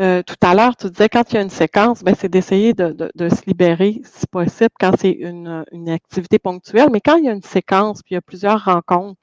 [0.00, 2.72] euh, tout à l'heure, tu disais quand il y a une séquence, ben, c'est d'essayer
[2.74, 7.16] de, de, de se libérer, si possible, quand c'est une, une activité ponctuelle, mais quand
[7.16, 9.20] il y a une séquence, puis il y a plusieurs rencontres,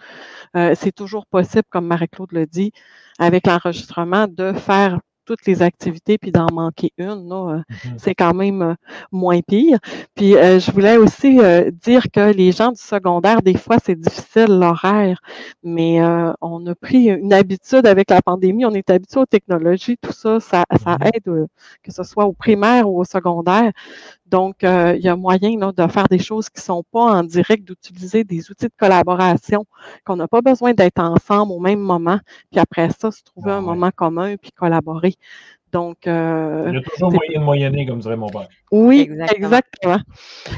[0.55, 2.71] euh, c'est toujours possible, comme Marie-Claude le dit,
[3.19, 7.27] avec l'enregistrement, de faire toutes les activités puis d'en manquer une.
[7.29, 7.97] Là, euh, Mhm.
[7.97, 8.73] c'est quand même euh,
[9.11, 9.79] moins pire.
[10.15, 13.99] Puis euh, je voulais aussi euh, dire que les gens du secondaire, des fois, c'est
[13.99, 15.19] difficile l'horaire,
[15.63, 19.97] mais euh, on a pris une habitude avec la pandémie, on est habitué aux technologies,
[20.01, 21.07] tout ça, ça, ça Mhm.
[21.13, 21.47] aide, euh,
[21.83, 23.71] que ce soit au primaire ou au secondaire.
[24.25, 27.01] Donc, euh, il y a moyen là, de faire des choses qui ne sont pas
[27.19, 29.65] en direct, d'utiliser des outils de collaboration,
[30.05, 32.19] qu'on n'a pas besoin d'être ensemble au même moment,
[32.51, 33.63] puis après ça, se trouver Ah un ouais.
[33.63, 35.15] moment commun, puis collaborer.
[35.75, 38.47] Donc, euh, Il y a toujours moyen de moyenner, comme dirait mon père.
[38.71, 39.99] Oui, exactement.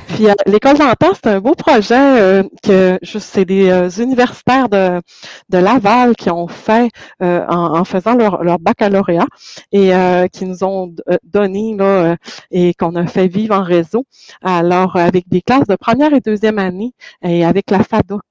[0.10, 5.02] Puis euh, l'école d'antan, c'est un beau projet euh, que c'est des universitaires de,
[5.50, 9.26] de Laval qui ont fait en, faisant leur, leur baccalauréat
[9.72, 9.92] et
[10.32, 12.16] qui nous ont donné là,
[12.52, 14.06] et qu'on a fait vivre en réseau.
[14.44, 16.92] Alors, avec des classes de première et deuxième année
[17.24, 18.22] et avec la FADOC.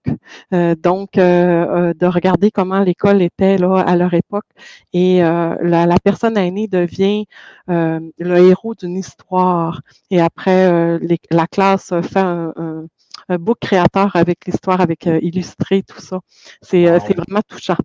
[0.83, 4.47] donc, de regarder comment l'école était là à leur époque
[4.93, 7.27] et la, la personne aînée devient
[7.69, 9.81] le héros d'une histoire.
[10.11, 10.99] Et après, euh,
[11.31, 12.53] la classe fait un,
[13.29, 16.21] un, book créateur avec l'histoire, avec euh, illustré, tout ça.
[16.63, 17.77] C'est euh, vraiment touchant.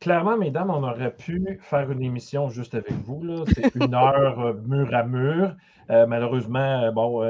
[0.00, 3.44] clairement, mesdames, on aurait pu faire une émission juste avec vous.
[3.54, 5.56] C'est une heure mur à mur.
[5.88, 7.22] malheureusement, bon,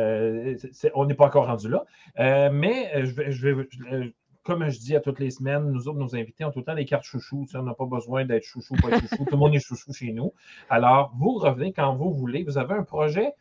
[0.94, 1.84] on n'est pas encore rendu là.
[2.50, 4.14] mais je vais, je vais
[4.46, 6.74] comme je dis à toutes les semaines, nous autres, nos invités ont tout le temps
[6.74, 7.46] des cartes chouchou.
[7.54, 9.24] On n'a pas besoin d'être chouchou, pas chouchou.
[9.24, 10.32] tout le monde est chouchou chez nous.
[10.70, 12.44] Alors, vous revenez quand vous voulez.
[12.44, 13.32] Vous avez un projet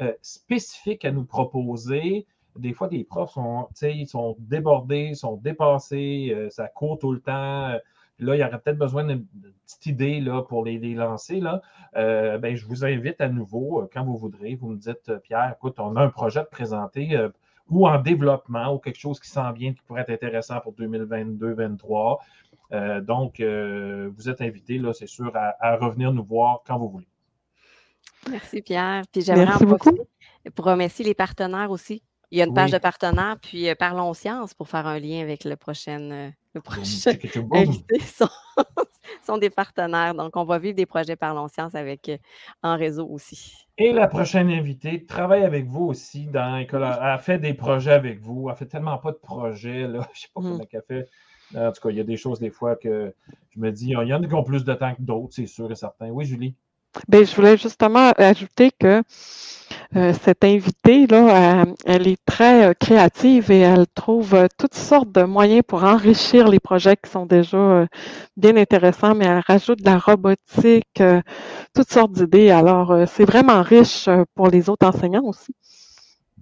[0.00, 2.26] euh, spécifique à nous proposer.
[2.58, 3.68] Des fois, des profs sont,
[4.06, 7.78] sont débordés, sont dépassés, euh, ça court tout le temps.
[8.18, 9.24] Là, il y aurait peut-être besoin d'une
[9.64, 11.40] petite idée là, pour les, lancer.
[11.40, 11.62] Là.
[11.96, 15.80] Euh, ben, je vous invite à nouveau, quand vous voudrez, vous me dites, Pierre, écoute,
[15.80, 17.16] on a un projet de présenter
[17.70, 22.18] ou en développement ou quelque chose qui s'en vient qui pourrait être intéressant pour 2022-2023.
[22.72, 26.88] Euh, donc, euh, vous êtes invité, là, c'est sûr, à, revenir nous voir quand vous
[26.88, 27.08] voulez.
[28.30, 29.04] Merci, Pierre.
[29.10, 30.02] Puis j'aimerais en profiter
[30.54, 32.02] pour remercier les partenaires aussi.
[32.32, 35.20] Il y a une page de partenaires, puis euh, Parlons Science pour faire un lien
[35.20, 37.12] avec le prochain, le prochain
[37.52, 37.98] invité.
[39.26, 40.14] sont des partenaires.
[40.14, 42.16] Donc, on va vivre des projets Parlons Science avec, euh,
[42.62, 43.54] en réseau aussi.
[43.78, 46.82] Et la prochaine invitée travaille avec vous aussi dans l'école.
[46.82, 48.48] Elle a fait des projets avec vous.
[48.50, 49.86] Elle fait tellement pas de projets.
[49.86, 50.08] Là.
[50.14, 50.66] Je ne sais pas comment mmh.
[50.72, 51.08] elle fait.
[51.56, 53.12] En tout cas, il y a des choses des fois que
[53.50, 55.46] je me dis, il y en a qui ont plus de temps que d'autres, c'est
[55.46, 56.08] sûr et certain.
[56.10, 56.54] Oui, Julie?
[57.08, 59.02] Bien, je voulais justement ajouter que
[59.96, 65.22] euh, cette invitée-là, elle, est très euh, créative et elle trouve euh, toutes sortes de
[65.22, 67.86] moyens pour enrichir les projets qui sont déjà
[68.36, 71.02] bien intéressants, mais elle rajoute de la robotique,
[71.74, 72.50] toutes sortes d'idées.
[72.50, 75.54] Alors, c'est vraiment riche pour les autres enseignants aussi.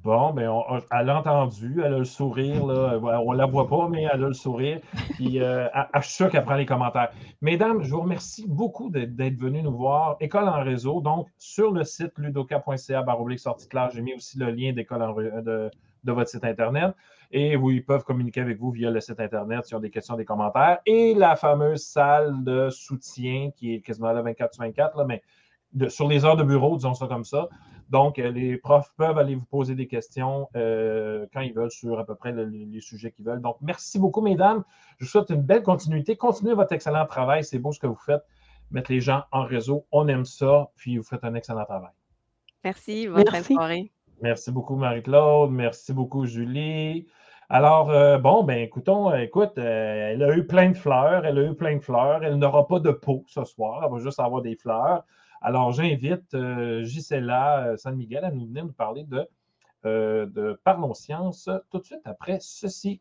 [0.08, 0.50] Bon, ben
[0.90, 2.98] elle a entendu, elle a le sourire, là.
[2.98, 4.80] on ne la voit pas, mais elle a le sourire.
[5.16, 5.68] Puis euh,
[6.00, 7.10] je suis qu'elle prend les commentaires.
[7.42, 10.16] Mesdames, je vous remercie beaucoup d'être venues nous voir.
[10.20, 14.50] École en réseau, donc sur le site ludoka.ca baroblique sortie classe, j'ai mis aussi le
[14.50, 15.70] lien d'école de,
[16.06, 16.94] votre site Internet.
[17.30, 20.16] Et où ils peuvent communiquer avec vous via le site Internet s'ils ont des questions,
[20.16, 20.78] des commentaires.
[20.86, 25.22] Et la fameuse salle de soutien qui est quasiment là 24 sur 24, là, mais
[25.88, 27.50] sur les heures de bureau, disons ça comme ça.
[27.90, 31.98] Donc, euh, les profs peuvent aller vous poser des questions euh, quand ils veulent sur
[31.98, 33.40] à peu près les sujets qu'ils veulent.
[33.40, 34.62] Donc, merci beaucoup, mesdames.
[34.98, 36.16] Je vous souhaite une belle continuité.
[36.16, 37.44] Continuez votre excellent travail.
[37.44, 38.22] C'est beau ce que vous faites.
[38.70, 40.68] Mettre les gens en réseau, on aime ça.
[40.76, 41.92] Puis, vous faites un excellent travail.
[42.62, 43.08] Merci.
[43.08, 43.90] Bonne soirée.
[44.20, 45.50] Merci beaucoup, Marie-Claude.
[45.50, 47.06] Merci beaucoup, Julie.
[47.50, 51.54] Alors, euh, bon, ben écoutons, écoute, elle a eu plein de fleurs, elle a eu
[51.54, 54.54] plein de fleurs, elle n'aura pas de peau ce soir, elle va juste avoir des
[54.54, 55.02] fleurs.
[55.40, 59.28] Alors, j'invite euh, Gisela euh, San Miguel à nous venir nous parler de,
[59.84, 63.00] euh, de Parlons Science tout de suite après ceci.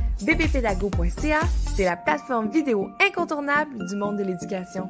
[0.23, 1.41] bbpédago.ca,
[1.75, 4.89] c'est la plateforme vidéo incontournable du monde de l'éducation.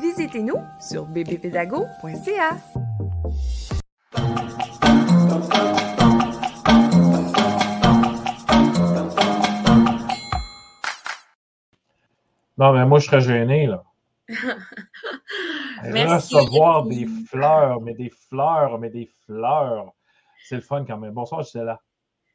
[0.00, 2.56] Visitez-nous sur bbpédago.ca.
[12.56, 13.82] Non, mais moi, je serais gêné, là.
[15.82, 19.92] Recevoir des fleurs, mais des fleurs, mais des fleurs.
[20.44, 21.12] C'est le fun quand même.
[21.12, 21.80] Bonsoir, je suis là.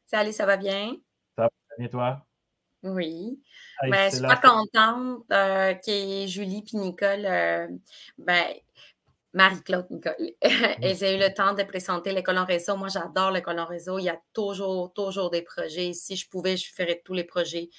[0.06, 0.96] Salut, ça va bien?
[1.78, 2.26] Et toi?
[2.82, 3.40] Oui.
[3.82, 7.68] Ben, je suis pas contente euh, que Julie et Nicole, euh,
[8.18, 8.44] ben,
[9.32, 12.76] Marie-Claude Nicole, elles aient eu le temps de présenter l'école en réseau.
[12.76, 13.98] Moi, j'adore l'école en réseau.
[13.98, 15.92] Il y a toujours, toujours des projets.
[15.92, 17.70] Si je pouvais, je ferais tous les projets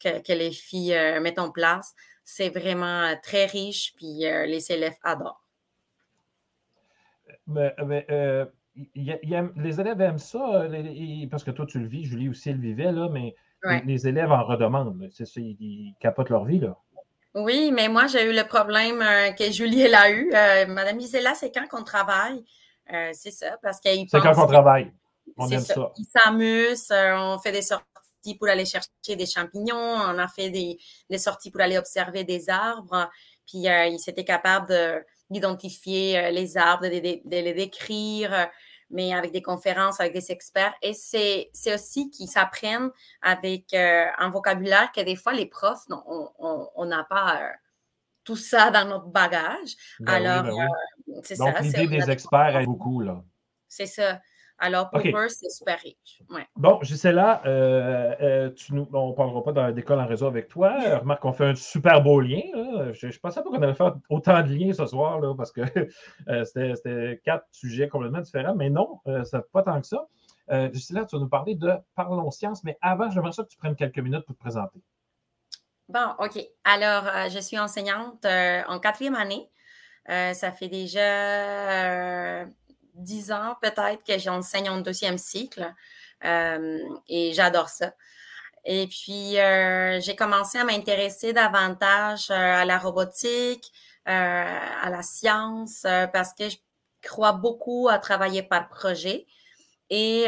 [0.00, 1.94] que, les filles euh, mettent en place.
[2.24, 5.46] C'est vraiment très riche, puis les élèves adorent.
[7.46, 7.72] Mais,
[8.96, 10.66] les élèves aiment ça,
[11.30, 13.36] parce que toi, tu le vis, Julie aussi, elle vivait, là, mais
[13.84, 15.08] les, élèves en redemandent.
[15.12, 16.60] C'est ça, ils, capotent leur vie.
[16.60, 16.76] Là.
[17.34, 19.04] Oui, mais moi, j'ai eu le problème
[19.36, 20.30] que Julie, elle a eu.
[20.68, 22.44] Madame Isela, c'est quand qu'on travaille?
[23.12, 24.92] c'est ça, parce qu'il C'est quand qu'on travaille.
[25.36, 25.74] On aime ça.
[25.74, 25.92] ça.
[25.98, 27.86] Ils s'amusent, on fait des sorties
[28.34, 30.78] pour aller chercher des champignons, on a fait des,
[31.18, 33.08] sorties pour aller observer des arbres,
[33.46, 38.44] puis euh, ils étaient capables d'identifier euh, les arbres, de, les décrire, euh,
[38.90, 40.74] mais avec des conférences, avec des experts.
[40.82, 42.90] Et c'est aussi qu'ils s'apprennent
[43.22, 47.52] avec un vocabulaire que des fois les profs, on n'a pas
[48.24, 49.76] tout ça dans notre bagage.
[50.00, 51.60] Ben Alors, ben c'est ça.
[51.60, 53.22] L'idée des experts aide beaucoup, là.
[53.68, 54.20] C'est ça.
[54.58, 56.22] Alors, pour eux, c'est super riche.
[56.56, 60.98] Bon, Gisela, euh, euh, tu nous, on ne parlera pas d'école en réseau avec toi.
[60.98, 62.40] Remarque qu'on fait un super beau lien.
[62.92, 65.60] Je ne pensais pas qu'on allait faire autant de liens ce soir, là, parce que
[66.28, 68.54] euh, c'était quatre sujets complètement différents.
[68.54, 70.06] Mais non, ça pas tant que ça.
[70.72, 73.76] Gisela, tu vas nous parler de Parlons Science, mais avant, j'aimerais ça que tu prennes
[73.76, 74.80] quelques minutes pour te présenter.
[75.88, 76.38] Bon, OK.
[76.64, 79.50] Alors, je suis enseignante en quatrième année.
[80.06, 82.46] ça fait déjà
[82.96, 85.72] dix ans peut-être que j'enseigne en deuxième cycle
[86.24, 86.78] euh,
[87.08, 87.92] et j'adore ça.
[88.64, 93.72] Et puis, euh, j'ai commencé à m'intéresser davantage euh, à la robotique,
[94.04, 96.56] à la science, parce que je
[97.02, 99.26] crois beaucoup à travailler par projet.
[99.90, 100.26] Et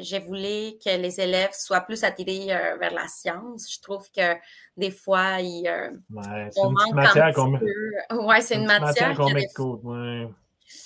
[0.00, 2.46] j'ai voulu que les élèves soient plus attirés
[2.80, 3.70] vers la science.
[3.70, 4.34] Je trouve que
[4.78, 5.68] des fois, ils,
[6.10, 8.16] ouais, on manque un petit peu.
[8.16, 10.28] Ouais, c'est une, matière, qu'on met de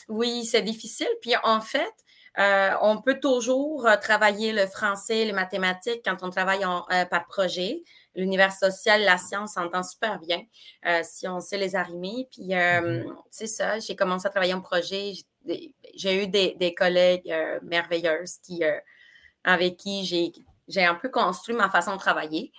[0.08, 1.08] oui, c'est difficile.
[1.20, 1.92] Puis en fait,
[2.38, 7.26] euh, on peut toujours euh, travailler le français, les mathématiques quand on travaille euh, par
[7.26, 7.82] projet.
[8.14, 10.42] L'univers social, la science s'entend super bien
[11.02, 12.28] si on sait les arrimer.
[12.30, 13.06] Puis mm-hmm.
[13.30, 15.12] c'est ça, j'ai commencé à travailler en projet.
[15.94, 18.62] J'ai eu des, collègues merveilleuses qui,
[19.44, 20.04] avec qui
[20.68, 22.52] j'ai un peu construit ma façon de travailler.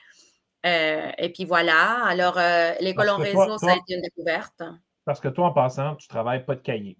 [0.63, 2.03] et puis voilà.
[2.05, 2.39] Alors,
[2.79, 4.63] l'école en réseau, ça a été une découverte.
[5.05, 6.97] Parce que toi, en passant, tu travailles pas de cahier.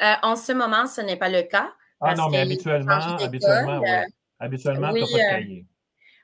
[0.00, 1.72] Euh, en ce moment, ce n'est pas le cas.
[2.00, 4.02] Ah non, mais habituellement, habituellement, euh,
[4.40, 5.66] habituellement, tu n'as pas de euh, cahier.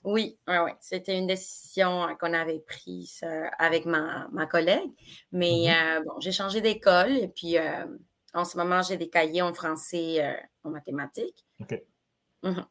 [0.04, 0.70] Oui, oui, oui.
[0.80, 3.24] C'était une décision qu'on avait prise
[3.58, 4.90] avec ma, collègue.
[5.32, 6.04] Mais mm-hmm.
[6.04, 7.56] bon, j'ai changé d'école et puis
[8.34, 11.44] en ce moment, j'ai des cahiers en français, en mathématiques.
[11.60, 11.82] OK.
[12.42, 12.64] Mm-hmm.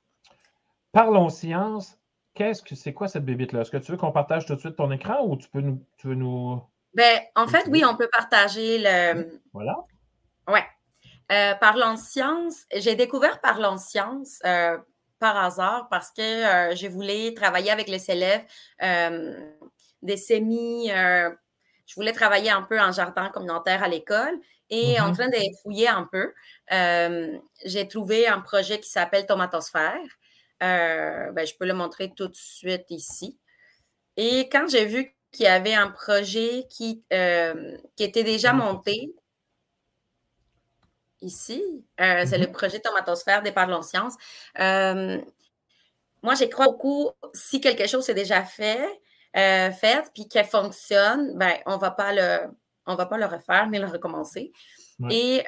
[0.91, 1.97] Parlons science.
[2.33, 3.61] Qu'est-ce que c'est quoi cette bébite-là?
[3.61, 5.83] Est-ce que tu veux qu'on partage tout de suite ton écran ou tu peux nous.
[5.97, 6.61] Tu veux nous...
[6.93, 9.39] Ben, en fait, oui, on peut partager le.
[9.53, 9.75] Voilà.
[10.47, 10.59] Oui.
[11.31, 14.77] Euh, parlons science, j'ai découvert Parlons science euh,
[15.19, 18.45] par hasard parce que euh, je voulais travailler avec les élèves
[20.01, 20.89] des sémis.
[20.89, 25.13] je voulais travailler un peu en jardin communautaire à l'école et en mm-hmm.
[25.15, 26.33] train de fouiller un peu,
[27.65, 30.07] j'ai trouvé un projet qui s'appelle Tomatosphère.
[30.59, 33.37] Ben, je peux le montrer tout de suite ici.
[34.15, 39.13] Et quand j'ai vu qu'il y avait un projet qui, qui était déjà monté,
[41.21, 41.63] ici.
[41.99, 42.51] Euh, c'est le mm-hmm.
[42.51, 44.15] projet Tomatosphère des Parlons Sciences.
[44.59, 45.19] Euh,
[46.23, 47.11] moi, j'y crois beaucoup.
[47.33, 48.87] Si quelque chose est déjà fait,
[49.35, 52.47] euh, fait, puis qu'elle fonctionne, ben, on va pas le,
[52.85, 54.51] on va pas le refaire, mais le recommencer.
[55.11, 55.43] Et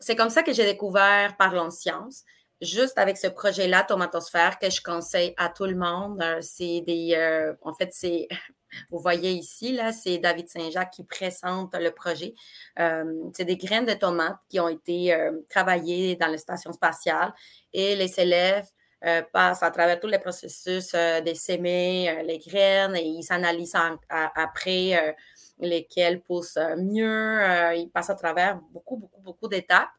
[0.00, 2.24] c'est comme ça que j'ai découvert Parlons Sciences.
[2.64, 6.22] Juste avec ce projet-là, Tomatosphère, que je conseille à tout le monde.
[6.40, 8.28] c'est des, en fait, c'est
[8.90, 12.34] vous voyez ici, là, c'est David Saint-Jacques qui présente le projet.
[12.78, 17.32] Euh, c'est des graines de tomates qui ont été euh, travaillées dans la station spatiale
[17.72, 18.66] et les élèves
[19.04, 23.76] euh, passent à travers tous les processus de s'aimer les graines et ils s'analysent
[24.08, 25.14] après
[25.58, 27.40] lesquelles poussent mieux.
[27.76, 29.90] ils passent à travers beaucoup, beaucoup, beaucoup d'étapes.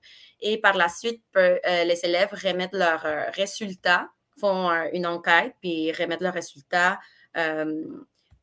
[0.41, 6.33] Et par la suite, les élèves remettent leurs résultats, font une enquête, puis remettent leurs
[6.33, 6.99] résultats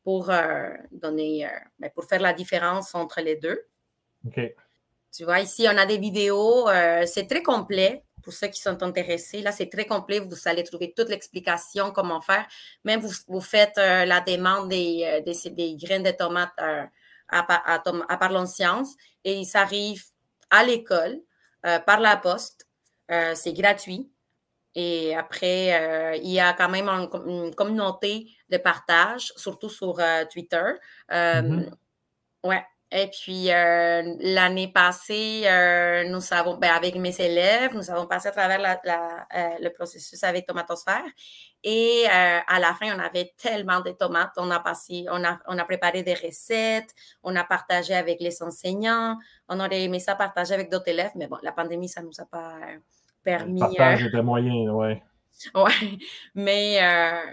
[0.03, 1.49] pour euh, donner, euh,
[1.79, 3.65] ben, pour faire la différence entre les deux.
[4.27, 4.39] OK.
[5.15, 6.67] Tu vois, ici, on a des vidéos.
[6.69, 9.41] Euh, c'est très complet pour ceux qui sont intéressés.
[9.41, 10.19] Là, c'est très complet.
[10.19, 12.45] Vous allez trouver toute l'explication, comment faire.
[12.83, 16.53] Même vous, vous faites la demande des, des, des, graines de tomates
[17.29, 20.03] à, à, à, Parlons Science et ça arrive
[20.49, 21.19] à l'école
[21.85, 22.67] par la poste.
[23.09, 24.13] c'est gratuit.
[24.75, 30.25] Et après, euh, il y a quand même une communauté de partage, surtout sur euh,
[30.31, 30.73] Twitter.
[31.11, 31.73] Euh, mm-hmm.
[32.43, 32.65] Ouais.
[32.95, 35.41] Et puis, l'année passée,
[36.07, 38.79] nous avons, ben, avec mes élèves, nous avons passé à travers
[39.59, 41.03] le processus avec Tomatosphère.
[41.63, 44.33] Et à la fin, on avait tellement de tomates.
[44.37, 48.43] On a passé, on a, on a préparé des recettes, on a partagé avec les
[48.43, 49.17] enseignants.
[49.49, 52.19] On aurait aimé ça partager avec d'autres élèves, mais bon, la pandémie, ça ne nous
[52.19, 52.59] a pas
[53.23, 53.59] permis.
[53.59, 54.93] Le partage euh, était moyen, oui.
[55.55, 55.99] Oui,
[56.35, 57.31] mais euh,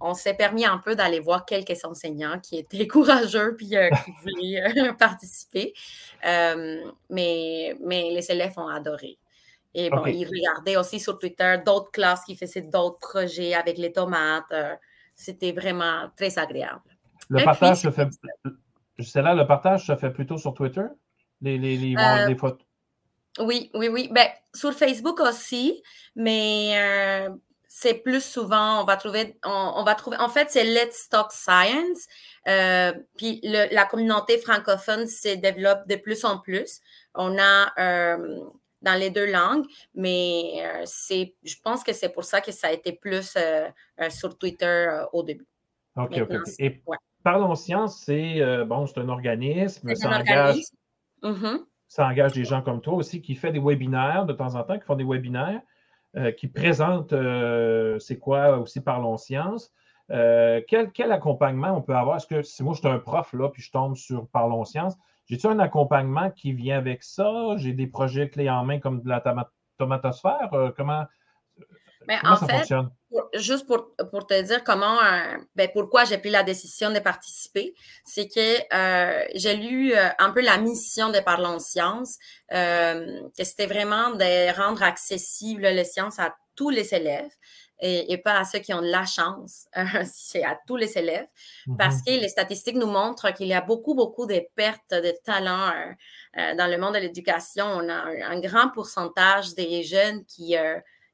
[0.00, 4.92] on s'est permis un peu d'aller voir quelques enseignants qui étaient courageux puis qui voulaient
[4.98, 5.74] participer.
[6.24, 9.18] mais, mais les élèves ont adoré.
[9.72, 13.92] Et bon, ils regardaient aussi sur Twitter d'autres classes qui faisaient d'autres projets avec les
[13.92, 14.52] tomates.
[15.14, 16.82] C'était vraiment très agréable.
[17.28, 18.08] Le partage se fait.
[19.14, 20.86] là, le partage se fait plutôt sur Twitter?
[21.40, 21.94] Les, les, les,
[22.26, 22.66] les photos.
[23.38, 24.08] Oui, oui, oui.
[24.12, 25.82] Ben, sur Facebook aussi,
[26.16, 27.30] mais euh,
[27.72, 32.08] c'est plus souvent, on va trouver, on, va trouver, en fait, c'est Let's Talk Science.
[32.48, 36.80] Euh, puis la communauté francophone se développe de plus en plus.
[37.14, 38.40] On a euh,
[38.82, 42.72] dans les deux langues, mais c'est, je pense que c'est pour ça que ça a
[42.72, 43.36] été plus
[44.08, 45.46] sur Twitter au début.
[45.94, 46.32] OK, OK.
[46.58, 46.82] Et
[47.22, 50.56] Parlons Science, c'est bon, c'est un organisme, ça engage.
[51.22, 54.62] Mm-hmm ça engage des gens comme toi aussi qui fait des webinaires de temps en
[54.62, 55.60] temps, qui font des webinaires, euh,
[56.36, 59.72] qui présentent euh, c'est quoi aussi Parlons Science.
[60.10, 62.16] Euh, quel, quel, accompagnement on peut avoir?
[62.16, 64.96] Est-ce que si moi je suis un prof là, puis je tombe sur Parlons Science,
[65.26, 67.56] j'ai-tu un accompagnement qui vient avec ça?
[67.56, 69.22] J'ai des projets clés en main comme de la
[69.78, 70.50] tomatosphère?
[70.76, 71.04] comment,
[72.08, 72.90] Mais en ça fait, fonctionne?
[73.34, 78.28] Juste pour, te dire comment, euh, ben, pourquoi j'ai pris la décision de participer, c'est
[78.28, 82.18] que euh, j'ai lu euh, un peu la mission de Parlons Sciences,
[82.50, 87.30] que c'était vraiment de rendre accessible les sciences à tous les élèves
[87.82, 89.66] et, pas à ceux qui ont de la chance,
[90.04, 91.26] c'est à tous les élèves,
[91.78, 92.18] parce mm-hmm.
[92.18, 95.72] que les statistiques nous montrent qu'il y a beaucoup, beaucoup de pertes de talents
[96.36, 97.64] dans le monde de l'éducation.
[97.64, 100.56] On a un, un, grand pourcentage des jeunes qui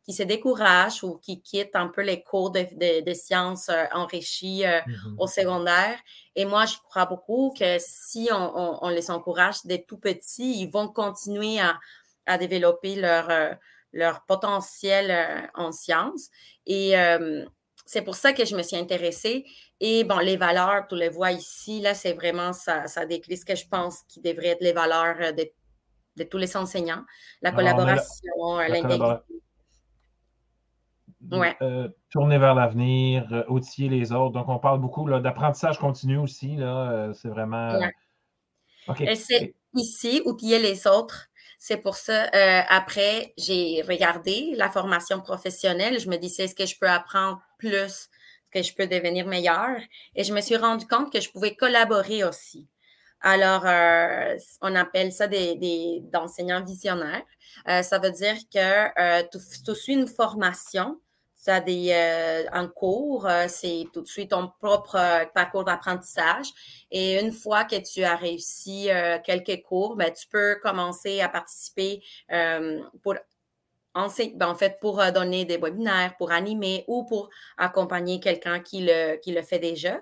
[0.07, 4.79] qui se découragent ou qui quittent un peu les cours de, sciences euh, enrichis euh,
[4.81, 5.15] mm-hmm.
[5.19, 5.99] au secondaire.
[6.37, 10.87] Et moi, je crois beaucoup que si on, les encourage dès tout petits, ils vont
[10.89, 13.53] continuer à, développer leur, euh,
[13.93, 16.29] leur potentiel en sciences.
[16.67, 16.95] Et
[17.85, 19.45] c'est pour ça que je me suis intéressée.
[19.81, 23.45] Et bon, les valeurs, tu les vois ici, là, c'est vraiment, ça, ça décrit ce
[23.45, 25.51] que je pense qui devrait être les valeurs de,
[26.17, 27.05] de tous les enseignants.
[27.43, 29.37] La collaboration, l'intégrité
[31.33, 34.33] euh, tourner vers l'avenir, euh, outiller les autres.
[34.33, 36.57] Donc, on parle beaucoup d'apprentissage continu aussi.
[36.57, 37.79] Là, euh, c'est vraiment.
[39.01, 41.29] Et c'est ici, outiller les autres.
[41.59, 42.29] C'est pour ça,
[42.69, 45.99] après, j'ai regardé la formation professionnelle.
[45.99, 48.09] Je me disais, est-ce que je peux apprendre plus,
[48.53, 49.79] que je peux devenir meilleur?
[50.15, 52.69] Et je me suis rendu compte que je pouvais collaborer aussi.
[53.21, 53.65] Alors,
[54.61, 57.25] on appelle ça des, des d'enseignants visionnaires.
[57.67, 61.01] ça veut dire que tu, tu, suis une formation
[61.51, 66.47] as des, euh, en cours, euh, c'est tout de suite ton propre euh, parcours d'apprentissage.
[66.91, 68.89] Et une fois que tu as réussi
[69.25, 72.03] quelques cours, ben, tu peux commencer à participer
[73.03, 73.15] pour
[73.95, 79.17] ben, en fait, pour donner des webinaires, pour animer ou pour accompagner quelqu'un qui le,
[79.17, 80.01] qui le fait déjà.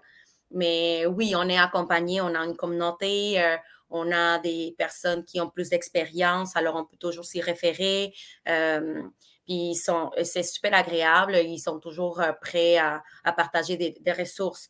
[0.51, 3.43] Mais oui, on est accompagné, on a une communauté,
[3.89, 8.13] on a des personnes qui ont plus d'expérience, alors on peut toujours s'y référer.
[9.47, 11.37] Puis sont, c'est super agréable.
[11.37, 13.03] Ils sont toujours euh, prêts à,
[13.37, 14.69] partager des, ressources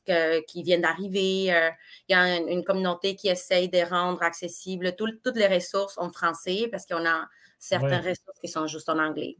[0.48, 1.54] qui viennent d'arriver.
[1.54, 1.70] Euh,
[2.08, 6.68] il y a une, communauté qui essaye de rendre accessibles toutes les ressources en français
[6.70, 9.36] parce qu'on a certaines ressources qui sont juste en anglais.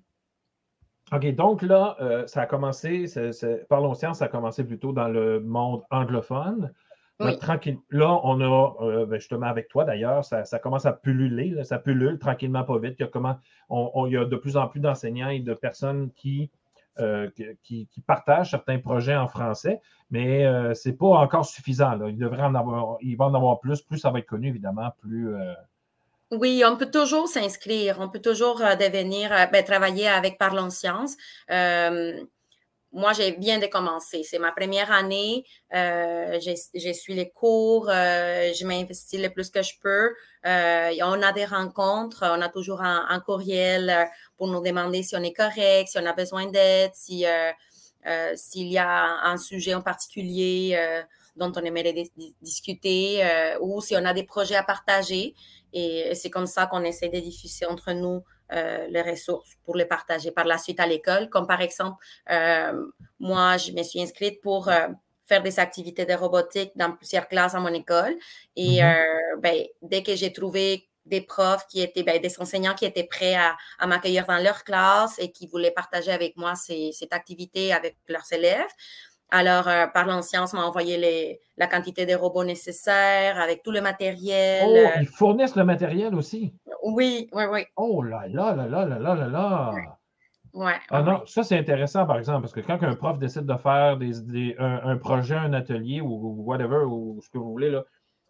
[1.13, 3.07] OK, donc là, euh, ça a commencé,
[3.69, 6.73] Parlons Science, ça a commencé plutôt dans le monde anglophone.
[7.19, 7.79] Tranquille.
[7.91, 12.19] Là, on a, euh, ben, justement avec toi d'ailleurs, ça, commence à pulluler, ça pullule
[12.19, 12.97] tranquillement, pas vite.
[12.99, 13.39] Il y a, comment,
[13.69, 16.51] on, il y a de plus en plus d'enseignants et de personnes qui,
[16.99, 17.31] euh,
[17.63, 22.05] qui, partagent certains projets en français, mais euh, ce n'est pas encore suffisant.
[22.09, 24.91] Il, devrait en avoir, il va en avoir plus, plus ça va être connu, évidemment,
[25.01, 25.35] plus.
[26.33, 31.17] Oui, on peut toujours s'inscrire, on peut toujours devenir, ben, travailler avec Parlons Sciences
[32.95, 34.23] moi, j'ai bien décommencé.
[34.23, 35.45] C'est ma première année.
[35.75, 37.89] Euh, j'ai suivi les cours.
[37.91, 40.15] Euh, je m'investis le plus que je peux.
[40.47, 42.23] Euh, on a des rencontres.
[42.23, 44.05] On a toujours un, courriel euh,
[44.37, 47.27] pour nous demander si on est correct, si on a besoin d'aide, si
[48.37, 50.79] s'il y a un sujet en particulier
[51.37, 51.95] dont on aimerait
[52.43, 53.25] discuter
[53.61, 55.35] ou si on a des projets à partager.
[55.73, 58.23] Et c'est comme ça qu'on essaie de diffuser entre nous
[58.53, 61.31] euh, les ressources pour les partager par la suite à l'école.
[61.31, 62.87] Comme par exemple, euh,
[63.19, 64.89] moi, je me suis inscrite pour euh,
[65.27, 68.15] faire des activités de robotique dans plusieurs classes à mon école.
[68.57, 69.41] Et mm-hmm.
[69.41, 73.35] ben, dès que j'ai trouvé des profs qui étaient, ben, des enseignants qui étaient prêts
[73.35, 78.31] à, m'accueillir dans leur classe et qui voulaient partager avec moi cette activité avec leurs
[78.33, 78.71] élèves,
[79.31, 84.65] alors, euh, Parlons Science m'a envoyé la quantité de robots nécessaires avec tout le matériel.
[84.67, 86.55] Oh, ils fournissent le matériel aussi.
[86.83, 87.65] Oui, oui, oui.
[87.77, 89.75] Oh là là là là là là là là.
[90.53, 93.57] Ouais, ah non, ça c'est intéressant par exemple, parce que quand un prof décide de
[93.57, 97.83] faire des, un, projet, un atelier ou, whatever, ou ce que vous voulez, là,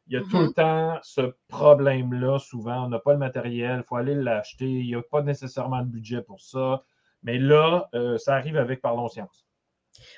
[0.06, 0.54] il y a tout le mm-hmm.
[0.54, 2.86] temps ce problème-là, souvent.
[2.86, 5.88] On n'a pas le matériel, il faut aller l'acheter, il n'y a pas nécessairement de
[5.88, 6.82] budget pour ça.
[7.22, 9.43] Mais là, euh, ça arrive avec Parlons Sciences.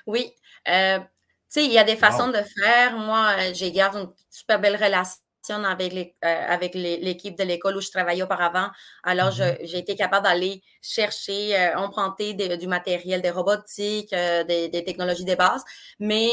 [0.06, 0.32] Oui.
[0.68, 1.06] Euh, tu
[1.48, 2.96] sais, il y a des façons de faire.
[2.96, 5.20] Moi, euh, j'ai gardé une super belle relation
[5.54, 8.68] avec, euh, avec l'équipe de l'école où je travaillais auparavant.
[9.02, 9.58] Alors, mm-hmm.
[9.62, 15.34] j'ai été capable d'aller chercher, euh, emprunter du matériel, des robotiques, euh, des, technologies de
[15.34, 15.64] base,
[15.98, 16.30] mais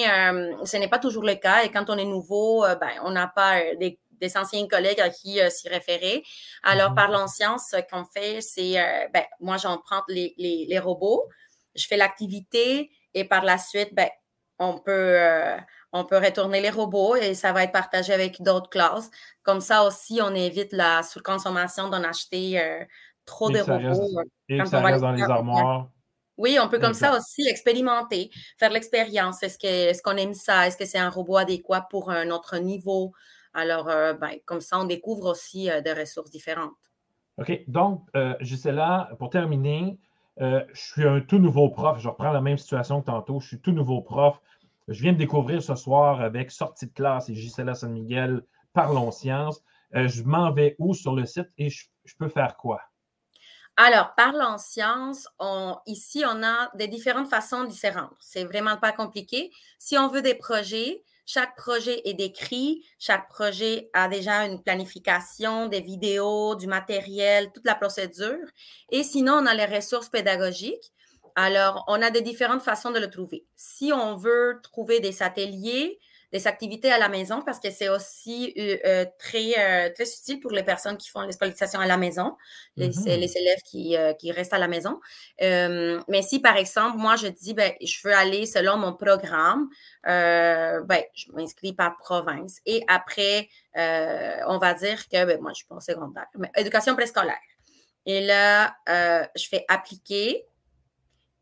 [0.66, 1.64] ce n'est pas toujours le cas.
[1.64, 4.00] Et quand on est nouveau, ben, on n'a pas des,
[4.36, 6.24] anciens collègues à qui s'y référer.
[6.64, 6.96] Alors, mm-hmm.
[6.96, 8.74] par l'ancience, ce qu'on fait, c'est,
[9.14, 11.28] ben, moi, j'emprunte les, les, les, robots,
[11.76, 14.10] je fais l'activité et par la suite, ben,
[14.60, 15.18] on peut
[15.94, 19.12] on peut retourner les robots et ça va être partagé avec d'autres classes.
[19.44, 22.84] Comme ça aussi, on évite la surconsommation d'en acheter euh,
[23.26, 24.20] trop de robots.
[24.20, 25.90] Euh, et ça reste dans les armoires.
[26.36, 29.44] Oui, on peut comme ça aussi expérimenter, faire l'expérience.
[29.44, 30.66] Est-ce qu'on ce qu'on aime ça?
[30.66, 33.14] Est-ce que c'est un robot adéquat pour un autre niveau?
[33.54, 36.74] Alors, euh, ben, comme ça, on découvre aussi des ressources différentes.
[37.38, 37.62] OK.
[37.68, 38.08] Donc,
[38.40, 40.00] Gisela, pour terminer,
[40.40, 42.00] je suis un tout nouveau prof.
[42.00, 43.40] Je reprends la même situation que tantôt.
[43.40, 44.40] Je suis tout nouveau prof.
[44.88, 48.42] Je viens de découvrir ce soir avec Sortie de classe et Gisela San Miguel,
[48.74, 49.64] Parlons Sciences.
[49.96, 51.86] Euh, je m'en vais où sur le site et je,
[52.18, 52.82] peux faire quoi?
[53.78, 55.28] Alors, Parlons Sciences,
[55.86, 58.16] ici, on a des différentes façons rendre.
[58.20, 59.52] C'est vraiment pas compliqué.
[59.80, 65.68] Si on veut des projets, chaque projet est décrit, chaque projet a déjà une planification,
[65.68, 68.46] des vidéos, du matériel, toute la procédure.
[68.90, 70.92] Et sinon, on a les ressources pédagogiques.
[71.36, 73.46] Alors, on a des différentes façons de le trouver.
[73.56, 76.00] Si on veut trouver des ateliers,
[76.34, 80.40] des activités à la maison, parce que c'est aussi euh, euh, très, euh, très utile
[80.40, 82.36] pour les personnes qui font l'escolarisation à la maison,
[82.76, 85.00] les, les élèves qui, qui, restent à la maison.
[85.40, 89.70] mais si, par exemple, moi, je dis, ben, je veux aller selon mon programme,
[90.04, 92.60] ben, je m'inscris par province.
[92.66, 96.96] Et après, on va dire que, ben, moi, je suis pas en secondaire, mais éducation
[96.96, 97.38] préscolaire.
[98.08, 100.48] Et là, je fais appliquer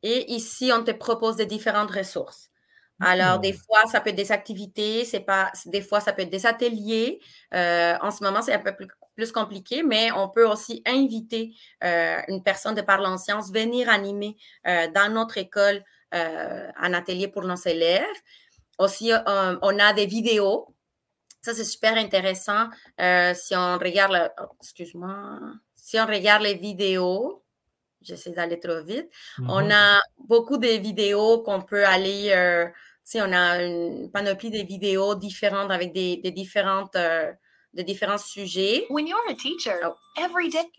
[0.04, 2.51] et ici, on te propose des différentes ressources.
[3.02, 6.30] Alors, des fois, ça peut être des activités, c'est pas, des fois, ça peut être
[6.30, 7.20] des ateliers.
[7.54, 8.88] Euh, en ce moment, c'est un peu plus,
[9.32, 14.36] compliqué, mais on peut aussi inviter euh, une personne de parler en sciences, venir animer
[14.66, 15.84] euh, dans notre école
[16.14, 18.04] un atelier pour nos élèves.
[18.80, 20.76] Aussi, on a des vidéos.
[21.42, 22.68] Ça, c'est super intéressant.
[22.98, 25.40] si on regarde, oh, excuse-moi,
[25.76, 27.42] si on regarde les vidéos,
[28.02, 29.10] j'essaie d'aller trop vite.
[29.40, 29.72] On mm-hmm.
[29.72, 32.68] a beaucoup de vidéos qu'on peut aller, euh,
[33.16, 37.32] on a une panoplie de vidéos différentes avec des, différentes, euh,
[37.74, 38.86] de différents sujets.
[38.90, 39.96] When you're a teacher, oh.
[40.18, 40.70] every day.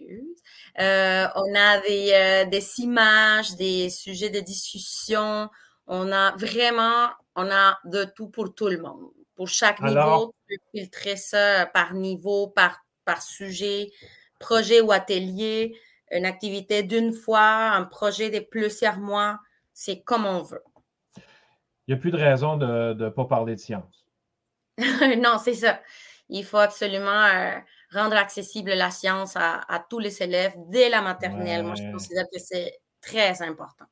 [0.80, 5.48] Euh, on a des, euh, des images, des sujets de discussion.
[5.86, 9.10] On a vraiment, on a de tout pour tout le monde.
[9.34, 13.90] Pour chaque niveau, tu peux filtrer ça par niveau, par, par sujet,
[14.38, 15.74] projet ou atelier
[16.12, 19.38] une activité d'une fois, un projet de plusieurs mois,
[19.72, 20.62] c'est comme on veut.
[21.86, 24.06] Il n'y a plus de raison de ne pas parler de science.
[24.78, 25.80] non, c'est ça.
[26.28, 27.58] Il faut absolument euh,
[27.92, 31.64] rendre accessible la science à, tous les élèves dès la maternelle.
[31.64, 33.86] Moi, je considère que c'est très important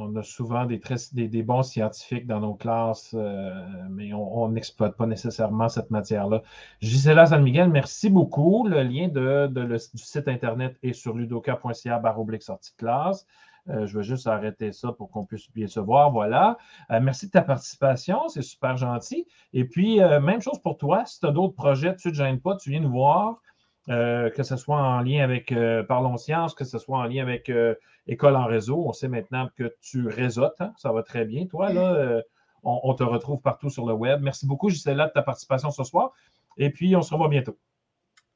[0.00, 0.80] on a souvent des,
[1.12, 3.52] des, bons scientifiques dans nos classes, euh,
[3.90, 6.42] mais on n'exploite pas nécessairement cette matière-là.
[6.80, 8.66] Gisela San Miguel, merci beaucoup.
[8.66, 13.26] Le lien de, du site Internet est sur ludoka.ca baroblique sortie de classe.
[13.68, 16.10] Euh, je vais juste arrêter ça pour qu'on puisse bien se voir.
[16.10, 16.56] Voilà.
[16.90, 18.28] Euh, merci de ta participation.
[18.28, 19.26] C'est super gentil.
[19.52, 21.04] Et puis, même chose pour toi.
[21.04, 23.40] Si tu as d'autres projets, tu ne te gênes pas, tu viens nous voir.
[23.88, 27.22] Euh, que ce soit en lien avec euh, Parlons Sciences, que ce soit en lien
[27.22, 27.74] avec euh,
[28.06, 28.84] École en réseau.
[28.86, 30.72] On sait maintenant que tu réseautes, hein.
[30.76, 31.46] ça va très bien.
[31.46, 32.22] Toi, là,
[32.62, 34.20] on, te retrouve partout sur le web.
[34.22, 36.12] Merci beaucoup, Gisela, de ta participation ce soir.
[36.58, 37.56] Et puis, on se revoit bientôt.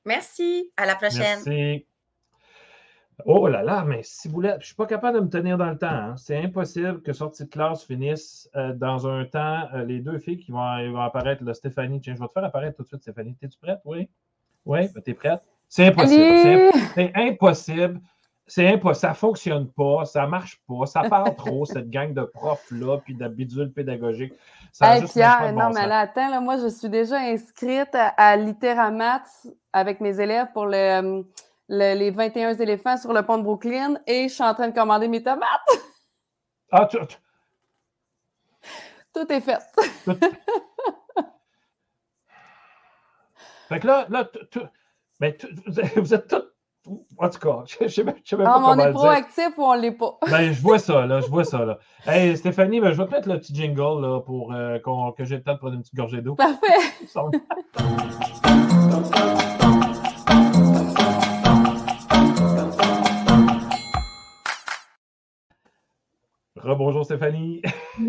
[0.07, 0.73] Merci.
[0.77, 1.41] À la prochaine.
[1.45, 1.87] Merci.
[3.27, 5.57] Oh là là, mais si vous voulez, je ne suis pas capable de me tenir
[5.57, 5.87] dans le temps.
[5.87, 6.15] Hein.
[6.17, 9.69] C'est impossible que sortie de classe finisse dans un temps.
[9.87, 12.89] les deux filles qui vont, apparaître, Stéphanie, tiens, je vais te faire apparaître tout de
[12.89, 13.37] suite, Stéphanie.
[13.41, 13.81] Es-tu prête?
[13.85, 14.09] Oui?
[14.67, 15.43] Oui, ben, tu es prête?
[15.69, 16.71] C'est impossible.
[16.95, 18.01] C'est impossible.
[18.47, 18.97] C'est impossible.
[18.97, 22.99] Ça ne fonctionne pas, ça ne marche pas, ça parle trop, cette gang de profs-là,
[22.99, 24.35] puis de bidules pédagogiques.
[24.73, 28.37] Ça Pierre, non, mais là, attends, moi, je suis déjà inscrite à, à
[29.73, 31.25] avec mes élèves pour le,
[31.69, 35.09] les 21 éléphants sur le pont de Brooklyn et je suis en train de commander
[35.09, 35.49] mes tomates.
[36.71, 36.99] Ah, tu...
[39.15, 39.61] Tout est fait.
[43.69, 44.29] Fait que là, là
[45.21, 45.39] mais
[45.97, 46.43] vous êtes tous
[47.17, 49.77] En tout cas, je ne sais même, pas ah, comment On est proactif ou on
[49.77, 50.19] ne l'est pas?
[50.31, 51.21] ben, je vois ça, là.
[51.21, 51.79] Je vois ça, là.
[52.07, 54.79] Hey, Stéphanie, ben, je vais te mettre le petit jingle, là, pour euh,
[55.17, 56.35] que j'ai le temps de prendre une petite gorgée d'eau.
[56.35, 56.59] Parfait.
[66.65, 67.61] Rebonjour, Stéphanie.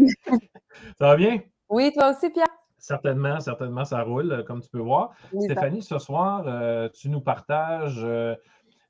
[0.98, 1.42] ça va bien?
[1.70, 2.48] Oui, toi aussi, Pierre?
[2.78, 5.12] Certainement, certainement, ça roule, comme tu peux voir.
[5.40, 8.36] Stéphanie, ce soir, euh, tu nous partages euh,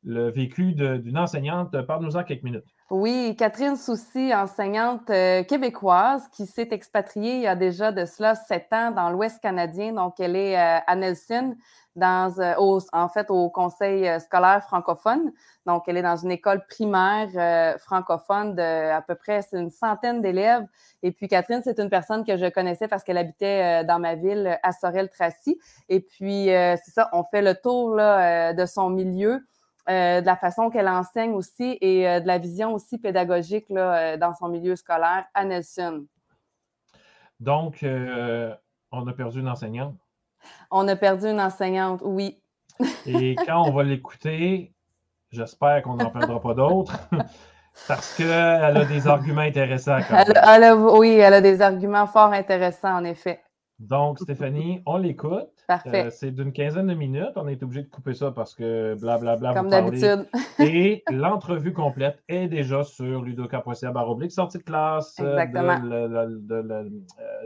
[0.03, 1.81] le vécu d'une enseignante.
[1.81, 2.65] Parle-nous-en quelques minutes.
[2.91, 8.35] Oui, Catherine Soucy, enseignante euh, québécoise qui s'est expatriée il y a déjà de cela
[8.35, 9.93] sept ans dans l'Ouest canadien.
[9.93, 11.55] Donc, elle est euh, à Nelson,
[11.95, 15.31] dans, euh, en fait, au Conseil scolaire francophone.
[15.65, 20.65] Donc, elle est dans une école primaire francophone de à peu près une centaine d'élèves.
[21.03, 24.59] Et puis, Catherine, c'est une personne que je connaissais parce qu'elle habitait dans ma ville,
[24.61, 25.59] à Sorel-Tracy.
[25.89, 29.41] Et puis, c'est ça, on fait le tour là, de son milieu.
[29.87, 34.13] Euh, de la façon qu'elle enseigne aussi et euh, de la vision aussi pédagogique là,
[34.13, 36.07] euh, dans son milieu scolaire à Nelson.
[37.39, 37.85] Donc,
[38.91, 39.95] on a perdu une enseignante.
[40.71, 42.41] On a perdu une enseignante, oui.
[43.05, 44.73] et quand on va l'écouter,
[45.31, 46.99] j'espère qu'on n'en perdra pas d'autres.
[47.87, 49.99] Parce qu'elle a des arguments intéressants.
[50.97, 53.41] oui, elle a des arguments fort intéressants, en effet.
[53.79, 55.49] Donc, Stéphanie, on l'écoute.
[55.67, 56.05] Parfait.
[56.05, 57.33] Euh, c'est d'une quinzaine de minutes.
[57.35, 59.53] On est obligé de couper ça parce que blablabla.
[59.53, 60.27] Comme d'habitude.
[60.59, 66.89] Et l'entrevue complète est déjà sur ludoka.ca baroblique, sortie de classe euh, euh,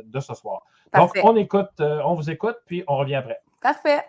[0.03, 0.61] de, ce soir.
[0.95, 3.39] Donc, on écoute, on vous écoute, puis on revient après.
[3.61, 4.03] Parfait.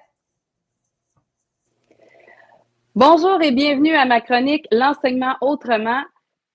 [2.94, 6.02] Bonjour et bienvenue à ma chronique L'enseignement autrement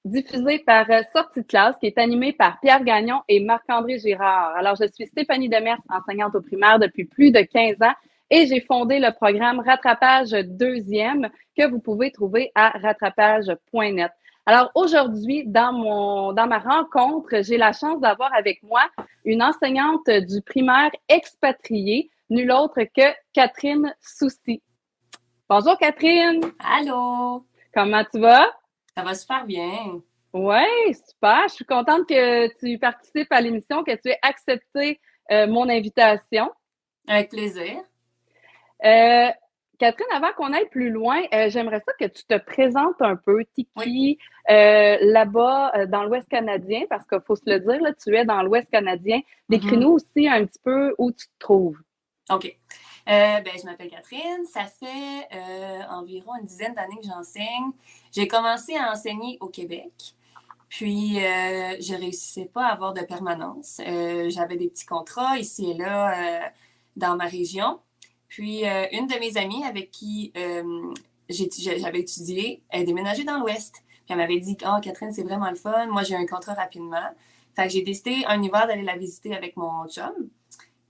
[0.05, 4.55] diffusé par euh, Sortie de classe, qui est animé par Pierre Gagnon et Marc-André Girard.
[4.55, 7.93] Alors, je suis Stéphanie Demers, enseignante au primaire depuis plus de 15 ans
[8.29, 14.11] et j'ai fondé le programme Rattrapage deuxième que vous pouvez trouver à rattrapage.net.
[14.47, 18.83] Alors aujourd'hui, dans mon dans ma rencontre, j'ai la chance d'avoir avec moi
[19.23, 24.61] une enseignante du primaire expatriée, nulle autre que Catherine Soucy.
[25.49, 26.41] Bonjour Catherine.
[26.59, 27.43] Allô.
[27.73, 28.47] Comment tu vas?
[28.95, 30.01] Ça va super bien.
[30.31, 31.47] Oui, super.
[31.47, 34.99] Je suis contente que tu participes à l'émission, que tu aies accepté
[35.31, 36.51] euh, mon invitation.
[37.07, 37.81] Avec plaisir.
[38.83, 39.29] Euh,
[39.77, 43.43] Catherine, avant qu'on aille plus loin, euh, j'aimerais ça que tu te présentes un peu,
[43.55, 44.17] Tiki,
[44.47, 48.69] là-bas dans l'Ouest canadien, parce qu'il faut se le dire, là, tu es dans l'Ouest
[48.69, 49.21] canadien.
[49.49, 50.15] Décris-nous mm-hmm.
[50.15, 51.77] aussi un petit peu où tu te trouves.
[52.31, 52.55] OK.
[53.07, 54.45] Euh, ben, je m'appelle Catherine.
[54.51, 57.71] Ça fait euh, environ une dizaine d'années que j'enseigne.
[58.11, 60.15] J'ai commencé à enseigner au Québec.
[60.69, 63.79] Puis, euh, je ne réussissais pas à avoir de permanence.
[64.29, 66.51] J'avais des petits contrats ici et là
[66.95, 67.79] dans ma région.
[68.27, 70.33] Puis, une de mes amies avec qui
[71.29, 73.75] j'avais étudié, elle déménageait dans l'Ouest.
[73.87, 75.87] Puis, elle m'avait dit Oh, Catherine, c'est vraiment le fun.
[75.87, 77.09] Moi, j'ai un contrat rapidement.
[77.55, 80.29] Fait que j'ai décidé un hiver d'aller la visiter avec mon chum.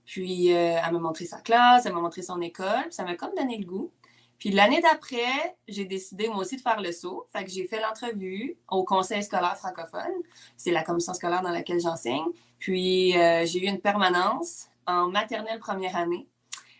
[0.04, 3.34] Puis euh, elle m'a montré sa classe, elle m'a montré son école, ça m'a comme
[3.36, 3.92] donné le goût.
[4.38, 7.26] Puis l'année d'après, j'ai décidé moi aussi de faire le saut.
[7.32, 10.12] Fait que j'ai fait l'entrevue au conseil scolaire francophone.
[10.56, 12.26] C'est la commission scolaire dans laquelle j'enseigne.
[12.58, 16.28] Puis euh, j'ai eu une permanence en maternelle première année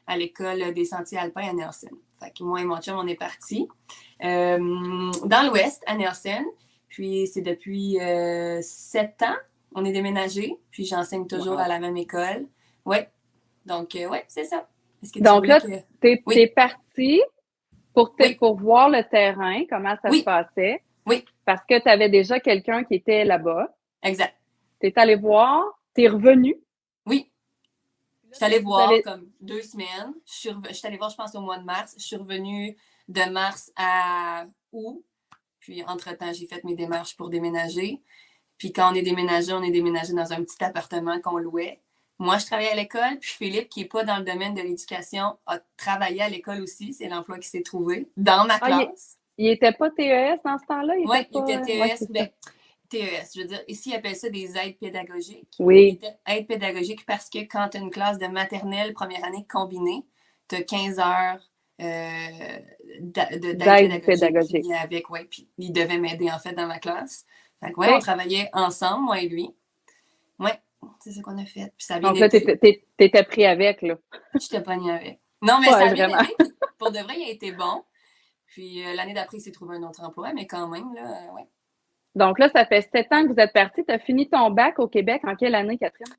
[0.07, 1.89] à l'école des sentiers alpins à Nelson.
[2.21, 3.69] Fait que moi et mon chum, on est partis
[4.25, 4.59] euh,
[5.25, 6.45] dans l'ouest à Nelson.
[6.89, 7.99] Puis c'est depuis
[8.63, 9.37] sept ans,
[9.75, 10.57] on est déménagé.
[10.71, 12.47] Puis j'enseigne toujours à la même école.
[12.87, 12.99] Oui,
[13.67, 14.67] donc, euh, oui, c'est ça.
[15.17, 17.21] Donc là, tu es, parti
[17.93, 20.83] pour, pour voir le terrain, comment ça se passait.
[21.05, 21.25] Oui.
[21.45, 23.75] Parce que tu avais déjà quelqu'un qui était là-bas.
[24.03, 24.35] Exact.
[24.81, 25.63] Tu es allé voir,
[25.95, 26.57] tu es revenu.
[28.37, 30.13] Je suis allée voir comme deux semaines.
[30.27, 30.51] Je suis,
[30.85, 31.95] allée voir, je pense, au mois de mars.
[31.99, 32.77] Je suis revenue
[33.09, 35.03] de mars à août.
[35.59, 38.03] Puis, entre-temps, j'ai fait mes démarches pour déménager.
[38.59, 41.81] Puis, quand on est déménagé, on est déménagé dans un petit appartement qu'on louait.
[42.19, 45.39] Moi, je travaille à l'école, puis Philippe, qui n'est pas dans le domaine de l'éducation,
[45.47, 46.93] a travaillé à l'école aussi.
[46.93, 49.19] C'est l'emploi qui s'est trouvé dans ma ah, classe.
[49.39, 50.95] il n'était pas TES dans ce temps-là?
[50.99, 52.07] Oui, il était TES.
[52.11, 52.29] Ben,
[52.89, 55.55] TES, je veux dire, ici, ils appellent ça des aides pédagogiques.
[55.59, 56.01] Oui.
[56.27, 60.05] Aides pédagogiques parce que quand tu as une classe de maternelle première année combinée,
[60.49, 61.51] tu as 15 heures
[61.83, 62.59] euh,
[63.01, 64.65] d'aide pédagogique.
[64.81, 67.27] Avec, ouais, puis il devait m'aider en fait dans ma classe.
[67.63, 69.51] Fait que, ouais, on travaillait ensemble, moi et lui.
[70.39, 70.61] Ouais.
[71.01, 71.73] C'est ce qu'on a fait.
[71.77, 73.97] Puis ça Donc là, t'étais pris avec, là.
[74.41, 75.21] J'étais pogné avec.
[75.43, 76.09] Non, mais ça a bien
[76.79, 77.83] Pour de vrai, il a été bon.
[78.47, 81.35] Puis euh, l'année d'après, il s'est trouvé un autre emploi, mais quand même, là, euh,
[81.35, 81.47] ouais.
[82.17, 83.85] Donc là, ça fait sept ans que vous êtes parti.
[83.85, 86.13] Tu as fini ton bac au Québec en quelle année, Catherine?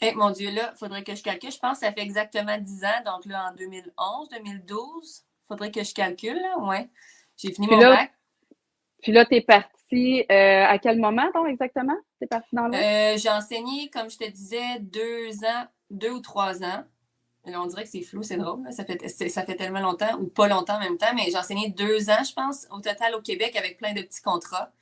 [0.00, 1.52] Eh, mon Dieu, là, il faudrait que je calcule.
[1.52, 3.02] Je pense que ça fait exactement dix ans.
[3.04, 6.88] Donc là, en 2011, 2012, il faudrait que je calcule, là, ouais.
[7.36, 8.12] J'ai fini mon bac.
[9.02, 11.96] Puis là, tu es parti euh, à quel moment, donc, exactement?
[12.18, 12.82] Tu es parti dans l'Ouest?
[12.82, 16.84] Euh, j'ai enseigné, comme je te disais, deux ans, deux ou trois ans.
[17.44, 18.62] on dirait que c'est flou, c'est drôle.
[18.72, 21.68] Ça, fait, ça fait tellement longtemps, ou pas longtemps en même temps, mais j'ai enseigné
[21.68, 24.72] deux ans, je pense, au total au Québec avec plein de petits contrats.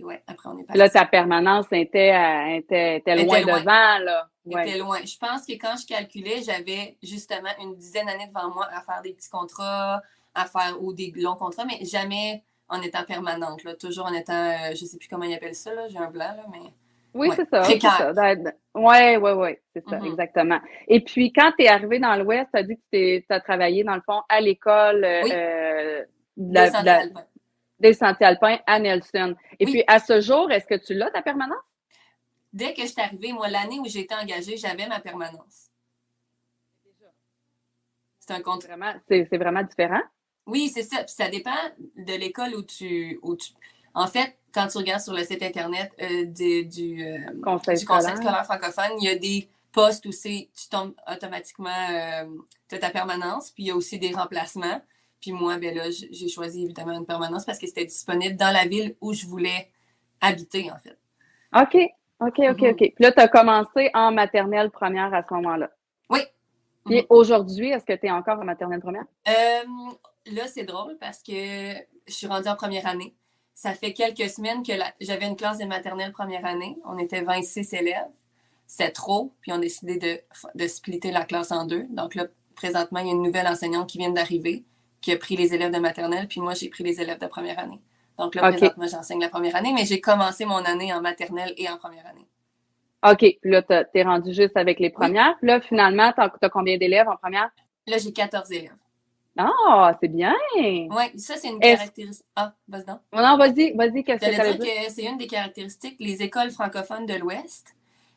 [0.00, 0.78] Puis ouais, après, on est parti.
[0.78, 4.30] Là, ta permanence était, euh, était, était loin, devant, là.
[4.46, 4.98] Était loin.
[5.04, 9.02] Je pense que quand je calculais, j'avais justement une dizaine d'années devant moi à faire
[9.02, 10.00] des petits contrats,
[10.34, 14.32] à faire ou des longs contrats, mais jamais en étant permanente, là, toujours en étant,
[14.32, 16.70] euh, je ne sais plus comment ils appellent ça, j'ai un blanc, là, mais.
[17.12, 17.62] Oui, c'est ça.
[18.74, 20.06] Oui, oui, oui, c'est ça, mm-hmm.
[20.06, 20.60] exactement.
[20.88, 23.84] Et puis, quand tu es arrivé dans l'Ouest, tu as dit que tu as travaillé,
[23.84, 26.04] dans le fond, à l'école euh,
[27.80, 29.34] des, Sentiers Alpins à Nelson.
[29.58, 31.58] Et puis, à ce jour, est-ce que tu l'as, ta permanence?
[32.52, 35.70] Dès que je suis arrivée, moi, l'année où j'ai été engagée, j'avais ma permanence.
[38.18, 38.66] C'est un compte.
[39.08, 40.02] C'est vraiment différent?
[40.46, 40.98] Oui, c'est ça.
[40.98, 41.50] Puis ça dépend
[41.96, 43.20] de l'école où tu,
[43.94, 48.44] En fait, quand tu regardes sur le site Internet euh, du, euh, Conseil, scolaire.
[48.44, 52.24] francophone, il y a des postes où tu tombes automatiquement, euh,
[52.68, 54.80] tu as ta permanence, puis il y a aussi des remplacements.
[55.20, 58.66] Puis moi, ben là, j'ai choisi évidemment une permanence parce que c'était disponible dans la
[58.66, 59.70] ville où je voulais
[60.20, 60.98] habiter, en fait.
[61.54, 61.76] OK,
[62.20, 62.70] OK, OK, mm-hmm.
[62.70, 62.76] OK.
[62.76, 65.70] Puis là, tu as commencé en maternelle première à ce moment-là.
[66.08, 66.20] Oui.
[66.86, 67.06] Puis mm-hmm.
[67.10, 69.04] aujourd'hui, est-ce que tu es encore en maternelle première?
[70.26, 73.14] là, c'est drôle parce que je suis rendue en première année.
[73.54, 76.78] Ça fait quelques semaines que j'avais une classe de maternelle première année.
[76.84, 78.08] On était 26 élèves.
[78.66, 79.34] C'est trop.
[79.40, 80.20] Puis on a décidé de,
[80.54, 81.84] de splitter la classe en deux.
[81.90, 84.64] Donc là, présentement, il y a une nouvelle enseignante qui vient d'arriver,
[85.00, 87.58] qui a pris les élèves de maternelle, puis moi, j'ai pris les élèves de première
[87.58, 87.80] année.
[88.18, 91.68] Donc là, présentement, j'enseigne la première année, mais j'ai commencé mon année en maternelle et
[91.70, 92.26] en première année.
[93.02, 93.18] OK.
[93.40, 95.36] Puis là, tu es rendu juste avec les premières.
[95.38, 97.50] Puis là, finalement, tu as, combien d'élèves en première?
[97.86, 98.74] Là, j'ai 14 élèves.
[99.38, 100.34] Ah, c'est bien.
[100.56, 102.26] Oui, ça, c'est une caractéristique.
[102.36, 104.58] Ah, vas-y Non, non vas-y, vas-y, qu'est-ce que dire?
[104.58, 107.74] que c'est une des caractéristiques, les écoles francophones de l'Ouest,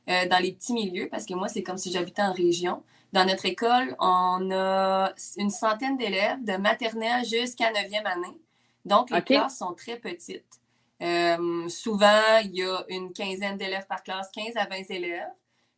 [0.09, 2.83] euh, dans les petits milieux, parce que moi, c'est comme si j'habitais en région.
[3.13, 8.41] Dans notre école, on a une centaine d'élèves de maternelle jusqu'à 9e année.
[8.85, 10.59] Donc, les classes sont très petites.
[11.01, 15.29] Euh, souvent, il y a une quinzaine d'élèves par classe, 15 à 20 élèves.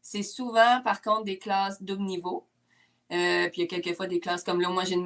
[0.01, 2.47] C'est souvent, par contre, des classes double niveau.
[3.11, 5.05] Euh, puis il y a quelquefois des classes comme là, moi j'ai une,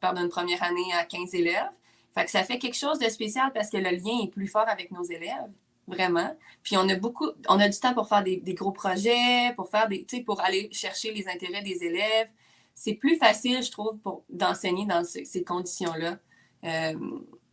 [0.00, 1.70] pardon, une première année à 15 élèves.
[2.14, 4.68] Fait que ça fait quelque chose de spécial parce que le lien est plus fort
[4.68, 5.50] avec nos élèves,
[5.86, 6.36] vraiment.
[6.62, 9.88] Puis on a beaucoup, on a du temps pour faire des, gros projets, pour faire
[9.88, 12.28] des, pour aller chercher les intérêts des élèves.
[12.74, 16.18] C'est plus facile, je trouve, d'enseigner dans ces conditions-là.
[16.64, 16.94] Euh,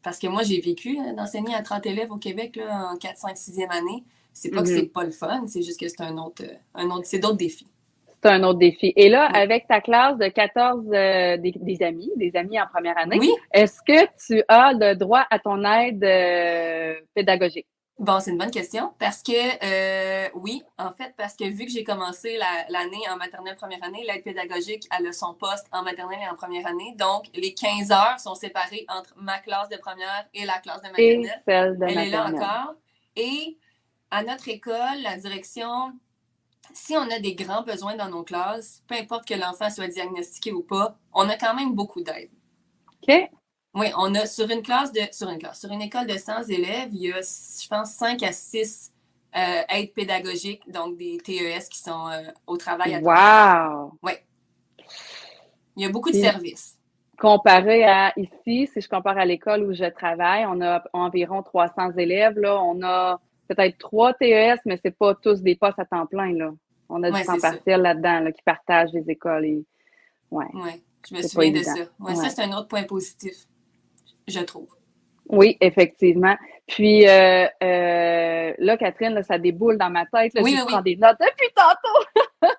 [0.02, 3.36] parce que moi, j'ai vécu d'enseigner à 30 élèves au Québec là, en 4, 5,
[3.36, 4.04] 6e année.
[4.32, 4.76] C'est pas que mm-hmm.
[4.76, 7.68] c'est pas le fun, c'est juste que c'est un autre, un autre, c'est d'autres défis
[8.22, 8.94] c'est un autre défi.
[8.96, 13.20] Et là, avec ta classe de 14 euh, des, amis, des amis en première année,
[13.54, 17.68] est-ce que tu as le droit à ton aide euh, pédagogique?
[18.00, 21.72] Bon, c'est une bonne question parce que euh, oui, en fait, parce que vu que
[21.72, 22.38] j'ai commencé
[22.70, 26.36] l'année en maternelle première année, l'aide pédagogique, elle a son poste en maternelle et en
[26.36, 26.96] première année.
[26.98, 30.88] Donc, les 15 heures sont séparées entre ma classe de première et la classe de
[30.88, 31.26] maternelle.
[31.26, 32.76] Et celle de Elle est là encore.
[33.18, 33.58] Et
[34.12, 35.94] à notre école, la direction
[36.74, 40.52] si on a des grands besoins dans nos classes, peu importe que l'enfant soit diagnostiqué
[40.52, 42.30] ou pas, on a quand même beaucoup d'aide.
[43.02, 43.30] OK.
[43.80, 46.50] Oui, on a sur une classe de sur une classe, sur une école de 100
[46.50, 48.92] élèves, il y a, je pense, 5 à 6
[49.36, 52.96] euh, aides pédagogiques, donc des TES qui sont euh, au travail.
[52.96, 53.00] À
[53.80, 53.94] wow!
[54.04, 54.12] Oui.
[55.78, 56.78] Il y a beaucoup de services.
[57.18, 61.92] Comparé à ici, si je compare à l'école où je travaille, on a environ 300
[61.98, 62.38] élèves.
[62.38, 66.34] Là, on a peut-être trois TES, mais c'est pas tous des postes à temps plein.
[66.34, 66.52] Là.
[66.90, 69.46] On a du temps partiel là-dedans là, qui partagent les écoles.
[69.46, 69.66] Et...
[70.32, 70.46] Ouais.
[70.54, 70.82] ouais.
[71.08, 71.74] Je me souviens de ça.
[72.00, 73.48] Ouais, Ça, c'est un autre point positif,
[74.30, 74.70] je trouve.
[75.30, 76.36] Oui, effectivement.
[76.68, 80.34] Puis euh, euh, là, Catherine, ça déboule dans ma tête.
[80.34, 82.52] Là, je prends des notes depuis tantôt.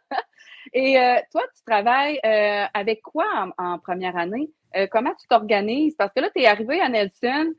[0.72, 2.20] Et euh, toi, tu travailles
[2.74, 3.26] avec quoi
[3.58, 4.50] en, première année?
[4.92, 5.96] comment tu t'organises?
[5.96, 7.52] Parce que là, tu es arrivé à Nelson,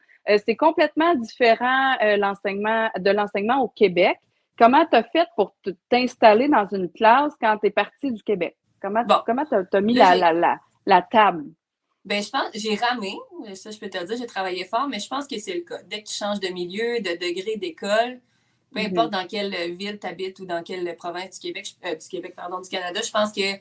[0.45, 4.17] c'est complètement différent l'enseignement de l'enseignement au Québec.
[4.57, 5.55] Comment tu as fait pour
[5.89, 8.55] t'installer dans une classe quand tu es parti du Québec?
[8.81, 10.31] Comment tu as, mis la,
[10.85, 11.45] la, table?
[12.03, 13.15] Ben, je pense, j'ai ramé,
[13.53, 15.83] ça je peux te dire, j'ai travaillé fort, mais je pense que c'est le cas.
[15.83, 18.19] Dès que tu changes de milieu, de degré d'école,
[18.71, 18.87] peu mm-hmm.
[18.87, 22.33] importe dans quelle ville tu habites ou dans quelle province du Québec, euh, du Québec,
[22.35, 23.53] pardon, du Canada, je pense que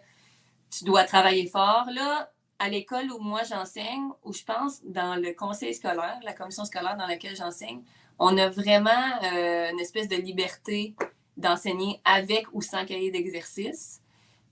[0.71, 1.87] tu dois travailler fort.
[1.93, 6.65] Là, à l'école où moi j'enseigne, où je pense dans le conseil scolaire, la commission
[6.65, 7.83] scolaire dans laquelle j'enseigne,
[8.19, 8.91] on a vraiment
[9.25, 10.95] euh, une espèce de liberté
[11.37, 14.00] d'enseigner avec ou sans cahier d'exercice.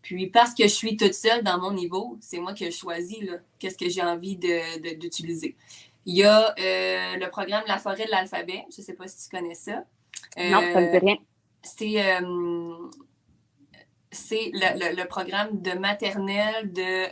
[0.08, 3.28] Puis parce que je suis toute seule dans mon niveau, c'est moi qui ai choisi
[3.58, 5.54] qu'est-ce que j'ai envie d'utiliser.
[6.06, 8.64] Il y a euh, le programme La forêt de l'alphabet.
[8.74, 9.84] Je ne sais pas si tu connais ça.
[10.38, 11.16] non, ça ne me dit rien.
[11.62, 12.20] C'est
[14.10, 17.04] c'est le, programme de maternelle de.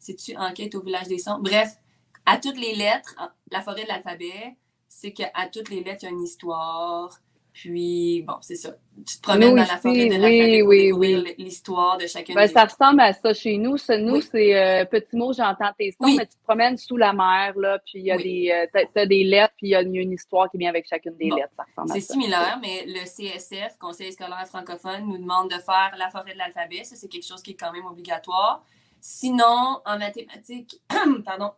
[0.00, 1.38] C'est-tu Enquête au village des sons?
[1.38, 1.76] Bref,
[2.26, 3.14] à toutes les lettres,
[3.52, 4.56] la forêt de l'alphabet,
[4.88, 7.20] c'est qu'à toutes les lettres, il y a une histoire.
[7.58, 8.70] Puis, bon, c'est ça.
[9.04, 12.66] Tu te promènes dans la forêt de l'alphabet pour découvrir l'histoire de chacune ben, Ça
[12.66, 13.76] ressemble à ça chez nous.
[13.98, 17.54] nous, c'est euh, petit mot, j'entends tes sons, mais tu te promènes sous la mer,
[17.56, 20.48] là, puis il y a des, euh, des lettres, puis il y a une histoire
[20.48, 21.52] qui vient avec chacune des lettres.
[21.92, 26.38] C'est similaire, mais le CSF, Conseil scolaire francophone, nous demande de faire la forêt de
[26.38, 26.84] l'alphabet.
[26.84, 28.62] Ça, c'est quelque chose qui est quand même obligatoire.
[29.00, 30.80] Sinon, en mathématiques,
[31.24, 31.50] pardon,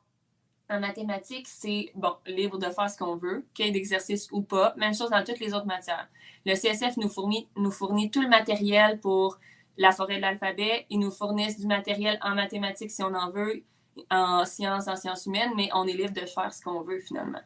[0.70, 4.74] en mathématiques, c'est bon, libre de faire ce qu'on veut, qu'il d'exercice ou pas.
[4.76, 6.08] Même chose dans toutes les autres matières.
[6.46, 9.38] Le CSF nous fournit, nous fournit tout le matériel pour
[9.76, 10.86] la forêt de l'alphabet.
[10.90, 13.62] Ils nous fournissent du matériel en mathématiques si on en veut,
[14.10, 17.40] en sciences, en sciences humaines, mais on est libre de faire ce qu'on veut finalement.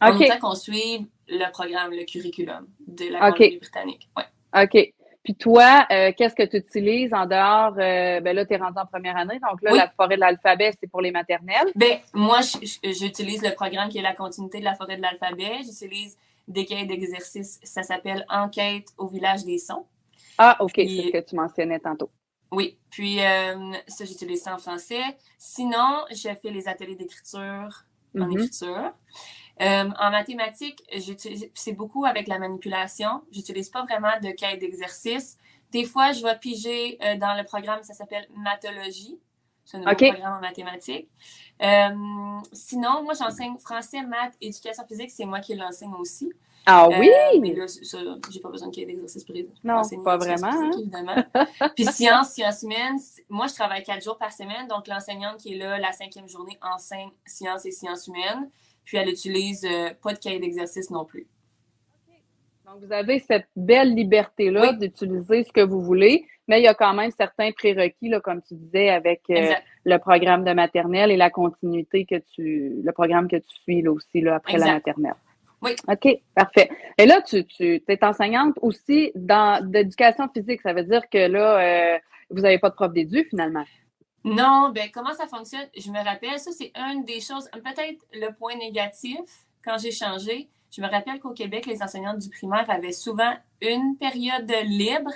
[0.00, 4.24] En même temps qu'on suive le programme, le curriculum de la britannique Ouais.
[4.62, 4.92] OK.
[5.26, 7.72] Puis toi, euh, qu'est-ce que tu utilises en dehors?
[7.78, 9.40] Euh, ben là, tu es rendu en première année.
[9.40, 11.66] Donc là, la forêt de l'alphabet, c'est pour les maternelles.
[11.74, 15.64] Ben, moi, j'utilise le programme qui est la continuité de la forêt de l'alphabet.
[15.64, 16.16] J'utilise
[16.46, 17.58] des cahiers d'exercice.
[17.64, 19.84] Ça s'appelle Enquête au village des sons.
[20.38, 20.74] Ah, OK.
[20.76, 22.08] C'est ce que tu mentionnais tantôt.
[22.52, 22.78] Oui.
[22.88, 25.02] Puis, euh, ça, j'utilise ça en français.
[25.38, 27.82] Sinon, je fais les ateliers d'écriture
[28.14, 28.32] en mm-hmm.
[28.32, 28.92] écriture.
[29.62, 30.82] Euh, en mathématiques,
[31.54, 33.22] c'est beaucoup avec la manipulation.
[33.30, 35.38] J'utilise pas vraiment de cahier d'exercice.
[35.72, 39.18] Des fois, je vais piger euh, dans le programme, ça s'appelle Mathologie.
[39.64, 41.08] C'est un nouveau programme en mathématiques.
[41.60, 41.88] Euh,
[42.52, 45.10] sinon, moi, j'enseigne français, maths, éducation physique.
[45.10, 46.32] C'est moi qui l'enseigne aussi.
[46.68, 47.08] Ah oui?
[47.40, 47.66] mais là,
[48.30, 49.34] j'ai pas besoin de cahier d'exercice pour
[49.64, 50.48] Non, pas vraiment.
[50.48, 50.70] Hein?
[50.78, 51.14] évidemment.
[51.76, 52.98] Puis sciences, sciences humaines,
[53.28, 54.66] moi, je travaille quatre jours par semaine.
[54.68, 58.50] Donc, l'enseignante qui est là la cinquième journée enseigne sciences et sciences humaines.
[58.86, 61.26] Puis elle utilise euh, pas de cahier d'exercice non plus.
[62.64, 66.74] Donc, vous avez cette belle liberté-là d'utiliser ce que vous voulez, mais il y a
[66.74, 69.52] quand même certains prérequis, là, comme tu disais, avec euh,
[69.84, 73.92] le programme de maternelle et la continuité que tu, le programme que tu suis là
[73.92, 75.14] aussi là, après la maternelle.
[75.62, 75.76] Oui.
[75.88, 76.68] OK, parfait.
[76.98, 80.60] Et là, tu, tu es enseignante aussi dans d'éducation physique.
[80.62, 81.58] Ça veut dire que là,
[81.94, 81.98] euh,
[82.30, 83.64] vous n'avez pas de prof d'édu finalement.
[84.26, 85.66] Non, ben comment ça fonctionne?
[85.76, 89.20] Je me rappelle, ça, c'est une des choses, peut-être le point négatif
[89.64, 90.48] quand j'ai changé.
[90.70, 95.12] Je me rappelle qu'au Québec, les enseignantes du primaire avaient souvent une période libre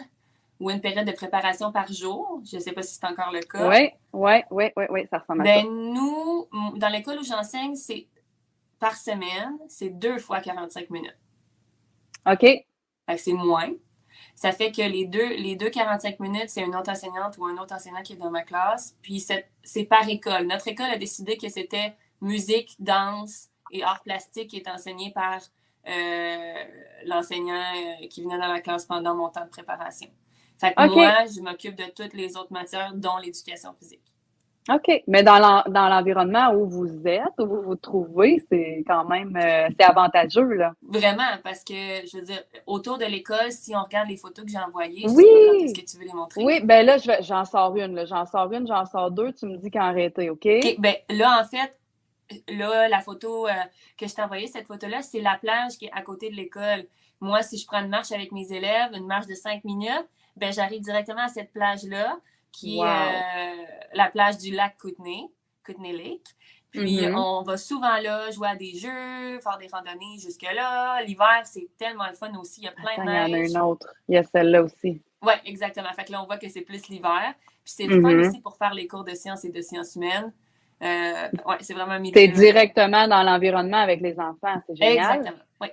[0.61, 2.41] ou une période de préparation par jour.
[2.49, 3.69] Je ne sais pas si c'est encore le cas.
[3.69, 8.07] Oui, oui, oui, oui, oui, ça ressemble à ben, Nous, dans l'école où j'enseigne, c'est
[8.79, 11.19] par semaine, c'est deux fois 45 minutes.
[12.31, 12.47] OK.
[13.17, 13.71] C'est moins.
[14.41, 17.59] Ça fait que les deux, les deux 45 minutes, c'est une autre enseignante ou un
[17.59, 18.97] autre enseignant qui est dans ma classe.
[19.03, 20.47] Puis c'est par école.
[20.47, 25.41] Notre école a décidé que c'était musique, danse et art plastique qui est enseigné par
[25.87, 26.65] euh,
[27.05, 30.09] l'enseignant euh, qui venait dans la classe pendant mon temps de préparation.
[30.59, 34.10] Fait que moi, je m'occupe de toutes les autres matières, dont l'éducation physique.
[34.75, 35.03] OK.
[35.07, 39.85] Mais dans l'environnement où vous êtes, où vous vous trouvez, c'est quand même euh, c'est
[39.85, 40.73] avantageux, là.
[40.83, 44.51] Vraiment, parce que, je veux dire, autour de l'école, si on regarde les photos que
[44.51, 45.25] j'ai envoyées, oui.
[45.65, 46.45] est-ce que tu veux les montrer?
[46.45, 49.33] Oui, ben là, j'en sors une, J'en sors une, j'en sors deux.
[49.33, 50.47] Tu me dis qu'en arrêté, OK?
[50.47, 50.77] OK.
[50.79, 51.77] Ben là, en fait,
[52.49, 53.53] là, la photo euh,
[53.99, 56.87] que je t'ai envoyée, cette photo-là, c'est la plage qui est à côté de l'école.
[57.21, 60.53] Moi, si je prends une marche avec mes élèves, une marche de cinq minutes, ben
[60.53, 62.19] j'arrive directement à cette plage-là
[62.53, 65.25] qui est euh, la plage du lac Kootenay,
[65.65, 66.27] Kootenay Lake.
[66.71, 67.17] Puis mm-hmm.
[67.17, 71.03] on va souvent là jouer à des jeux, faire des randonnées jusque-là.
[71.03, 72.61] L'hiver, c'est tellement le fun aussi.
[72.61, 73.29] Il y a plein de neige.
[73.29, 73.95] Il y en a une autre.
[74.09, 75.03] Il y a celle-là aussi.
[75.23, 75.93] Oui, exactement.
[75.95, 77.35] Fait que là, on voit que c'est plus l'hiver.
[77.65, 78.29] Puis c'est le fun mm-hmm.
[78.29, 80.33] aussi pour faire les cours de sciences et de sciences humaines.
[80.83, 84.63] Euh, ouais, c'est vraiment C'est directement dans l'environnement avec les enfants.
[84.67, 85.19] C'est génial.
[85.19, 85.69] Exactement, oui.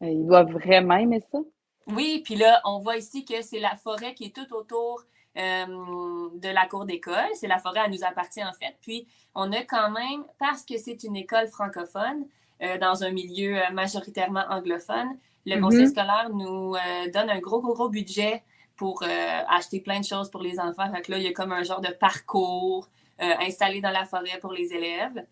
[0.00, 1.38] Ils doivent vraiment aimer ça.
[1.86, 5.15] Oui, puis là, on voit ici que c'est la forêt qui est tout autour euh,
[5.36, 7.28] de la cour d'école.
[7.34, 8.76] C'est la forêt, elle nous appartient en fait.
[8.80, 12.26] Puis, on a quand même, parce que c'est une école francophone,
[12.62, 15.60] euh, dans un milieu euh, majoritairement anglophone, le mm-hmm.
[15.60, 16.74] conseil scolaire nous
[17.12, 18.42] donne un gros, gros, gros budget
[18.76, 19.04] pour
[19.48, 20.90] acheter plein de choses pour les enfants.
[20.92, 24.38] Fait que là, il y a comme un genre de parcours installé dans la forêt
[24.40, 25.24] pour les élèves.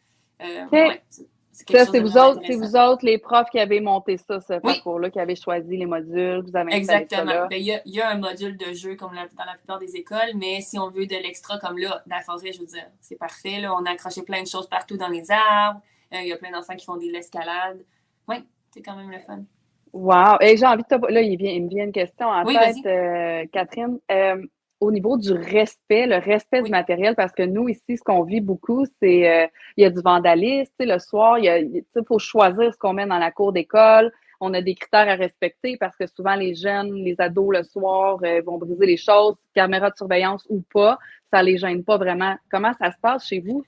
[1.54, 5.08] Ça, c'est vous autres, c'est vous autres, les profs qui avez monté ça, ce parcours-là,
[5.10, 7.46] qui avez choisi les modules, vous avez Exactement.
[7.48, 10.60] Ben, il y, a, un module de jeu comme dans la plupart des écoles, mais
[10.60, 13.60] si on veut de l'extra comme là, dans la forêt, je veux dire, c'est parfait.
[13.60, 15.80] Là, on a accroché plein de choses partout dans les arbres.
[16.12, 17.84] Euh, il y a plein d'enfants qui font de l'escalade.
[18.28, 18.36] Oui,
[18.72, 19.44] c'est quand même le fun.
[19.92, 20.38] Wow!
[20.40, 21.12] Et j'ai envie de te...
[21.12, 24.00] Là, il, vient, il me vient une question en tête, euh, Catherine.
[24.10, 24.42] Euh,
[24.84, 28.40] au niveau du respect, le respect du matériel, parce que nous, ici, ce qu'on vit
[28.40, 30.72] beaucoup, c'est euh, il y a du vandalisme.
[30.80, 34.12] Le soir, il faut choisir ce qu'on met dans la cour d'école.
[34.40, 38.18] On a des critères à respecter parce que souvent, les jeunes, les ados, le soir,
[38.24, 40.98] euh, vont briser les choses, caméra de surveillance ou pas.
[41.32, 42.36] Ça les gêne pas vraiment.
[42.50, 43.64] Comment ça se passe chez vous?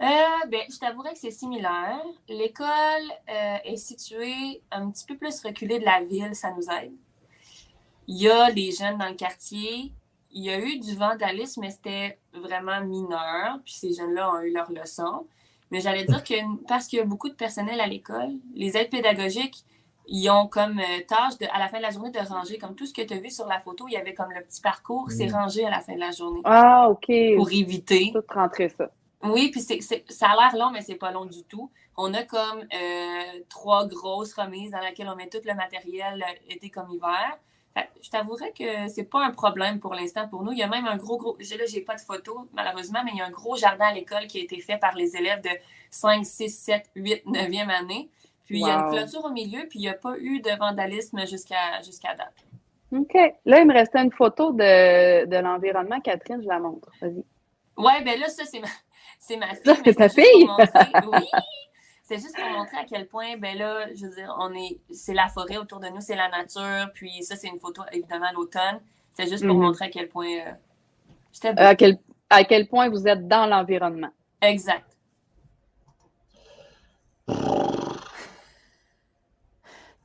[0.00, 0.06] Euh,
[0.48, 2.04] ben, je t'avouerais que c'est similaire.
[2.28, 3.08] L'école
[3.64, 6.92] est située un petit peu plus reculée de la ville, ça nous aide.
[8.06, 9.92] Il y a les jeunes dans le quartier
[10.30, 13.58] il y a eu du vandalisme, mais c'était vraiment mineur.
[13.64, 15.26] Puis ces jeunes-là ont eu leur leçon.
[15.70, 16.34] Mais j'allais dire que
[16.66, 19.64] parce qu'il y a beaucoup de personnel à l'école, les aides pédagogiques,
[20.06, 22.56] ils ont comme euh, tâche de, à la fin de la journée de ranger.
[22.56, 24.42] Comme tout ce que tu as vu sur la photo, il y avait comme le
[24.42, 25.34] petit parcours, c'est mm.
[25.34, 26.40] rangé à la fin de la journée.
[26.44, 27.12] Ah, OK.
[27.36, 28.10] Pour éviter.
[28.14, 28.90] Tout rentrer ça.
[29.22, 31.70] Oui, puis c'est, ça a l'air long, mais c'est pas long du tout.
[31.96, 36.54] On a comme euh, trois grosses remises dans lesquelles on met tout le matériel euh,
[36.54, 37.38] été comme hiver.
[38.02, 40.52] Je t'avouerais que c'est pas un problème pour l'instant pour nous.
[40.52, 41.36] Il y a même un gros, gros.
[41.38, 44.26] Là, j'ai pas de photo, malheureusement, mais il y a un gros jardin à l'école
[44.26, 45.50] qui a été fait par les élèves de
[45.90, 48.08] 5, 6, 7, 8, 9e année.
[48.46, 50.50] Puis il y a une clôture au milieu, puis il n'y a pas eu de
[50.58, 52.34] vandalisme jusqu'à jusqu'à date.
[52.92, 53.14] OK.
[53.44, 56.00] Là, il me restait une photo de, de l'environnement.
[56.00, 56.88] Catherine, je la montre.
[57.02, 57.24] Vas-y.
[57.76, 58.68] Oui, bien là, ça, c'est ma,
[59.18, 59.82] c'est ma fille.
[59.84, 60.48] C'est ta fille?
[61.12, 61.28] oui,
[62.08, 65.12] c'est juste pour montrer à quel point, ben là, je veux dire, on est, c'est
[65.12, 68.32] la forêt autour de nous, c'est la nature, puis ça, c'est une photo, évidemment, à
[68.32, 68.80] l'automne.
[69.12, 69.60] C'est juste pour mhm.
[69.64, 71.98] montrer à quel point euh, à, quel,
[72.30, 74.08] à quel point vous êtes dans l'environnement.
[74.40, 74.86] Exact.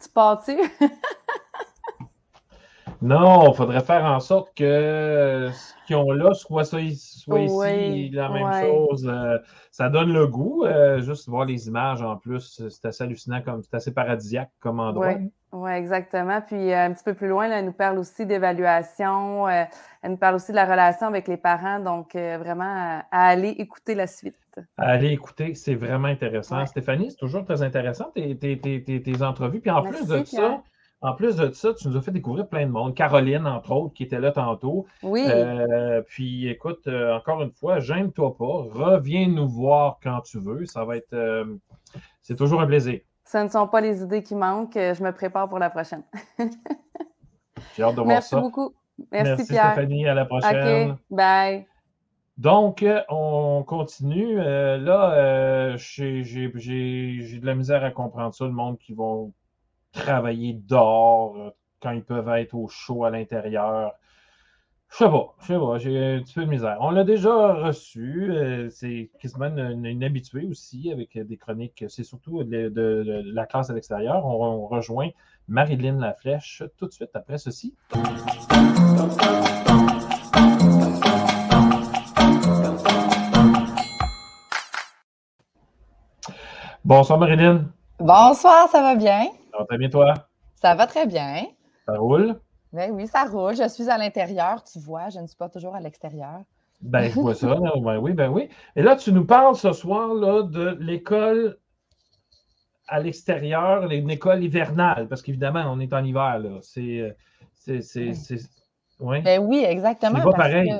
[0.02, 0.58] Tu pars-tu?
[3.04, 5.50] non, il faudrait faire en sorte que
[5.86, 9.06] qui ont là, soit, ça, soit ici la même chose.
[9.12, 9.38] Euh,
[9.72, 10.64] ça donne le goût.
[10.64, 14.80] Euh, juste voir les images en plus, c'est assez hallucinant, comme c'est assez paradisiaque comme
[14.80, 15.16] endroit.
[15.16, 16.40] Oui, ouais, exactement.
[16.40, 19.50] Puis euh, un petit peu plus loin, elle nous parle aussi d'évaluation.
[19.50, 19.68] elle
[20.06, 21.80] nous parle aussi de la relation avec les parents.
[21.82, 24.38] Donc, vraiment, à, aller écouter la suite.
[24.78, 26.66] À aller écouter, c'est vraiment intéressant.
[26.66, 29.60] Stéphanie, c'est toujours très intéressant tes, tes, tes, entrevues.
[29.60, 30.62] Puis en plus de ça,
[31.04, 32.96] en plus de ça, tu nous as fait découvrir plein de monde.
[32.96, 34.86] Caroline, entre autres, qui était là tantôt.
[35.04, 35.26] Oui.
[35.28, 38.46] Euh, puis écoute, euh, encore une fois, gêne-toi pas.
[38.72, 40.66] Reviens nous voir quand tu veux.
[40.66, 41.12] Ça va être.
[41.12, 41.58] Euh,
[42.22, 43.02] c'est toujours un plaisir.
[43.26, 44.76] Ce ne sont pas les idées qui manquent.
[44.76, 46.04] Je me prépare pour la prochaine.
[47.76, 48.36] J'ai hâte de voir ça.
[48.36, 48.74] Merci beaucoup.
[49.12, 49.74] Merci, Merci Pierre.
[49.74, 50.08] Stéphanie.
[50.08, 50.92] À la prochaine.
[50.92, 50.98] OK.
[51.10, 51.66] Bye.
[52.38, 54.38] Donc, on continue.
[54.38, 59.34] là, j'ai de la misère à comprendre ça, le monde qui vont
[59.94, 61.50] travailler dehors euh,
[61.82, 63.94] quand ils peuvent être au chaud à l'intérieur.
[64.90, 66.78] Je sais pas, je sais pas, j'ai un petit peu de misère.
[66.82, 72.44] On l'a déjà reçu, euh, c'est quasiment une, habituée aussi avec des chroniques, c'est surtout
[72.44, 74.24] de, la classe à l'extérieur.
[74.26, 75.10] On, rejoint
[75.48, 77.76] Marilyn Laflèche tout de suite après ceci.
[86.86, 87.66] Bonsoir Marilyn.
[88.00, 89.30] Bonsoir, ça va bien?
[89.54, 90.14] Ça va bien, toi?
[90.56, 91.46] Ça va très bien.
[91.86, 92.40] Ça roule?
[92.72, 93.56] Ben oui, ça roule.
[93.56, 95.10] Je suis à l'intérieur, tu vois.
[95.10, 96.42] Je ne suis pas toujours à l'extérieur.
[96.82, 97.56] Ben, je vois ça.
[97.82, 98.50] ben oui, ben oui.
[98.76, 101.58] Et là, tu nous parles ce soir là, de l'école
[102.88, 106.40] à l'extérieur, une école hivernale, parce qu'évidemment, on est en hiver.
[106.40, 106.60] Là.
[106.62, 107.16] C'est.
[107.54, 108.40] c'est,
[109.00, 109.22] oui.
[109.22, 110.18] Ben oui, exactement.
[110.18, 110.74] C'est pas pareil.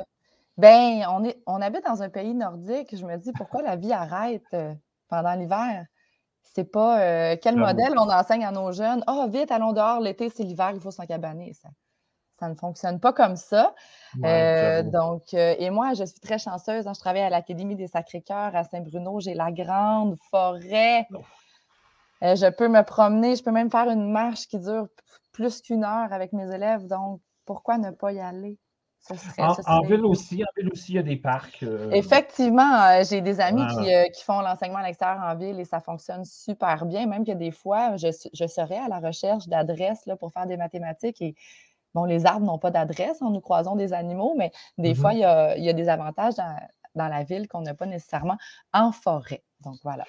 [0.58, 2.94] ben, on, est, on habite dans un pays nordique.
[2.94, 4.74] Je me dis, pourquoi la vie arrête euh,
[5.08, 5.86] pendant l'hiver?
[6.44, 9.02] C'est pas euh, quel modèle on enseigne à nos jeunes?
[9.06, 11.52] Ah, vite, allons dehors, l'été, c'est l'hiver, il faut s'encabaner.
[11.54, 11.70] Ça,
[12.38, 13.74] ça ne fonctionne pas comme ça.
[14.24, 16.86] Euh, donc, euh, et moi, je suis très chanceuse.
[16.86, 19.18] Hein, je travaille à l'Académie des Sacré-Cœurs à Saint-Bruno.
[19.20, 21.08] J'ai la grande forêt.
[22.22, 23.34] je peux me promener.
[23.34, 24.86] Je peux même faire une marche qui dure
[25.32, 26.86] plus qu'une heure avec mes élèves.
[26.86, 28.58] Donc, pourquoi ne pas y aller?
[29.66, 31.62] En, ville aussi, en ville aussi, il y a des parcs.
[31.62, 35.64] Euh, Effectivement, euh, j'ai des amis euh, qui, font l'enseignement à l'extérieur en ville et
[35.64, 37.06] ça fonctionne super bien.
[37.06, 38.10] Même que des fois, je,
[38.46, 41.34] serais à la recherche d'adresses pour faire des mathématiques et
[41.94, 45.54] bon, les arbres n'ont pas d'adresse, nous croisons des animaux, mais des fois, mm-hmm.
[45.58, 46.34] il y, a, des avantages
[46.94, 48.38] dans la ville qu'on n'a pas nécessairement
[48.72, 49.42] en forêt.
[49.60, 50.04] Donc voilà.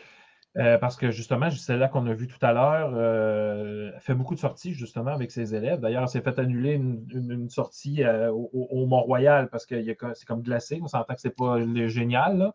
[0.58, 4.36] Euh, parce que justement, c'est là qu'on a vu tout à l'heure, euh, fait beaucoup
[4.36, 5.82] de sorties justement avec ses élèves.
[5.82, 9.76] D'ailleurs, elle s'est fait annuler une, sortie euh, au, Mont-Royal parce que
[10.14, 10.80] c'est comme glacé.
[10.82, 12.38] On s'entend que c'est pas génial.
[12.38, 12.54] Là.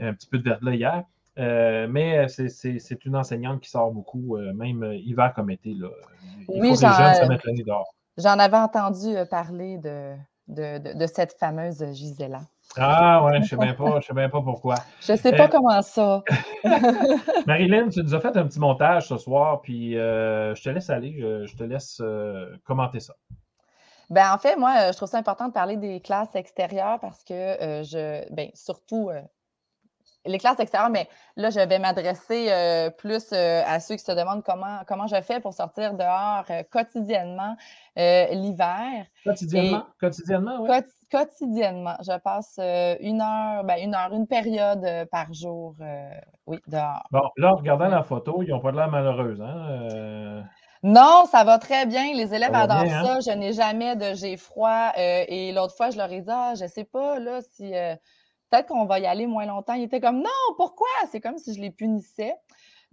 [0.00, 1.04] Un petit peu de verglas hier.
[1.36, 5.74] mais c'est une enseignante qui sort beaucoup, même hiver comme été.
[5.74, 5.88] Là.
[6.48, 7.94] Il oui, faut que les jeunes se mettent dehors.
[8.16, 10.14] J'en avais entendu parler de,
[10.48, 12.40] de, de cette fameuse Gisela.
[12.76, 14.76] Ah ouais, je ne sais même pas, je sais même pas pourquoi.
[15.00, 16.22] Je ne sais pas euh, comment ça.
[17.46, 20.90] Marilyn, tu nous as fait un petit montage ce soir, puis euh, je te laisse
[20.90, 23.14] aller, je, te laisse euh, commenter ça.
[24.10, 27.32] Ben, en fait, moi, je trouve ça important de parler des classes extérieures parce que
[27.32, 29.10] je, ben, surtout
[30.26, 34.12] les classes extérieures, mais là, je vais m'adresser euh, plus euh, à ceux qui se
[34.12, 37.56] demandent comment, comment je fais pour sortir dehors euh, quotidiennement
[37.96, 39.06] l'hiver.
[39.24, 39.86] Quotidiennement?
[40.00, 40.68] quotidiennement, oui.
[41.10, 41.94] quotidiennement.
[42.00, 42.58] Je passe
[43.00, 45.76] une heure, ben, une heure, une période par jour,
[46.46, 47.06] oui, dehors.
[47.12, 50.42] Bon, là, en regardant la photo, ils n'ont pas de l'air malheureux, hein?
[50.82, 52.12] Non, ça va très bien.
[52.14, 53.04] Les élèves adorent hein?
[53.04, 53.32] ça.
[53.32, 54.90] Je n'ai jamais de j'ai froid.
[54.96, 57.72] et l'autre fois, je leur ai dit, ah, je ne sais pas là, si
[58.50, 59.74] peut-être qu'on va y aller moins longtemps.
[59.74, 60.88] Il était comme non, pourquoi?
[61.10, 62.34] C'est comme si je les punissais.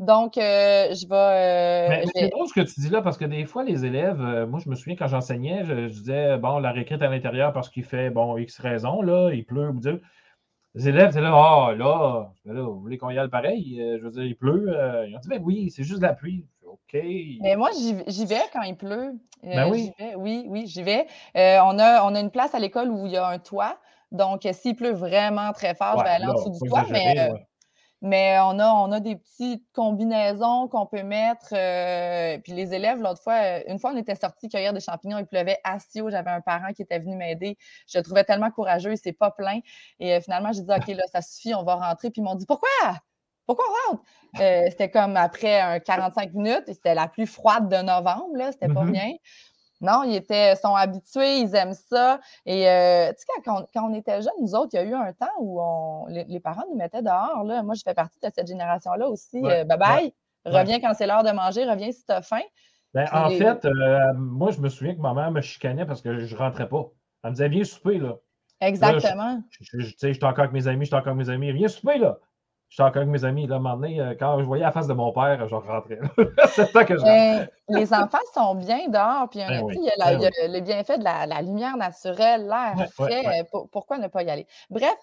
[0.02, 2.02] Donc, euh, je vais.
[2.04, 4.47] Euh, c'est drôle ce que tu dis là, parce que des fois, les élèves, euh,
[4.47, 7.84] moi, je me souviens quand j'enseignais, je, disais, bon, la réécrite à l'intérieur parce qu'il
[7.84, 10.02] fait, bon, X raison, là, il pleut, vous dites.
[10.74, 13.76] Les élèves, c'est là, ah, là, là, vous voulez qu'on y aille pareil?
[13.99, 14.74] je veux dire, il pleut.
[15.08, 16.47] ils ont dit, ben oui, c'est juste la pluie.
[16.66, 16.93] OK.
[17.41, 17.70] Mais moi,
[18.08, 19.20] j'y vais quand il pleut.
[19.43, 19.91] ben oui.
[20.16, 21.06] Oui, oui, j'y vais.
[21.36, 23.78] on, a, on a une place à l'école où il y a un toit.
[24.12, 26.86] Donc, s'il pleut vraiment très fort, je vais aller en dessous du toit.
[26.89, 27.34] Mais, euh,
[28.01, 31.53] mais on, a, on a des petites combinaisons qu'on peut mettre.
[31.53, 35.18] Euh, puis les élèves, l'autre fois, euh, une fois, on était sortis cueillir des champignons,
[35.18, 37.57] il pleuvait assis J'avais un parent qui était venu m'aider.
[37.88, 39.64] Je le trouvais tellement courageux, il s'est pas plaint.
[39.99, 42.09] Et finalement, j'ai dit, OK, là, ça suffit, on va rentrer.
[42.09, 42.70] Puis ils m'ont dit, pourquoi?
[43.45, 44.03] Pourquoi on rentre?
[44.36, 48.70] c'était comme après un 45 minutes, et c'était la plus froide de novembre, là, c'était
[48.70, 48.91] pas mm-hmm.
[48.91, 49.12] bien.
[49.82, 52.19] Non, ils étaient, sont habitués, ils aiment ça.
[52.45, 55.11] Et euh, tu sais, quand, on était jeunes, nous autres, il y a eu un
[55.13, 57.43] temps où on, les, parents nous mettaient dehors.
[57.43, 57.63] Là.
[57.63, 59.41] Moi, je fais partie de cette génération-là aussi.
[59.43, 60.13] Euh, bye bye,
[60.45, 62.41] reviens quand c'est l'heure de manger, reviens si tu as faim.
[62.93, 66.19] Ben, en fait, euh, moi, je me souviens que ma mère me chicanait parce que
[66.19, 66.89] je ne rentrais pas.
[67.23, 68.17] Elle me disait, viens souper, là.
[68.59, 69.41] Exactement.
[69.49, 71.51] je, je, je, suis encore avec mes amis, je suis encore avec mes amis.
[71.51, 72.19] Viens souper, là
[72.76, 73.47] suis encore avec mes amis.
[73.47, 75.99] Là, un moment donné, euh, quand je voyais la face de mon père, je rentrais.
[76.53, 79.30] c'est ça que je ben, Les enfants sont bien dehors.
[79.30, 83.45] Puis, ben il, y a, ben les bienfaits de la, lumière naturelle, l'air frais.
[83.72, 84.47] pourquoi ne pas y aller?
[84.69, 84.95] Bref,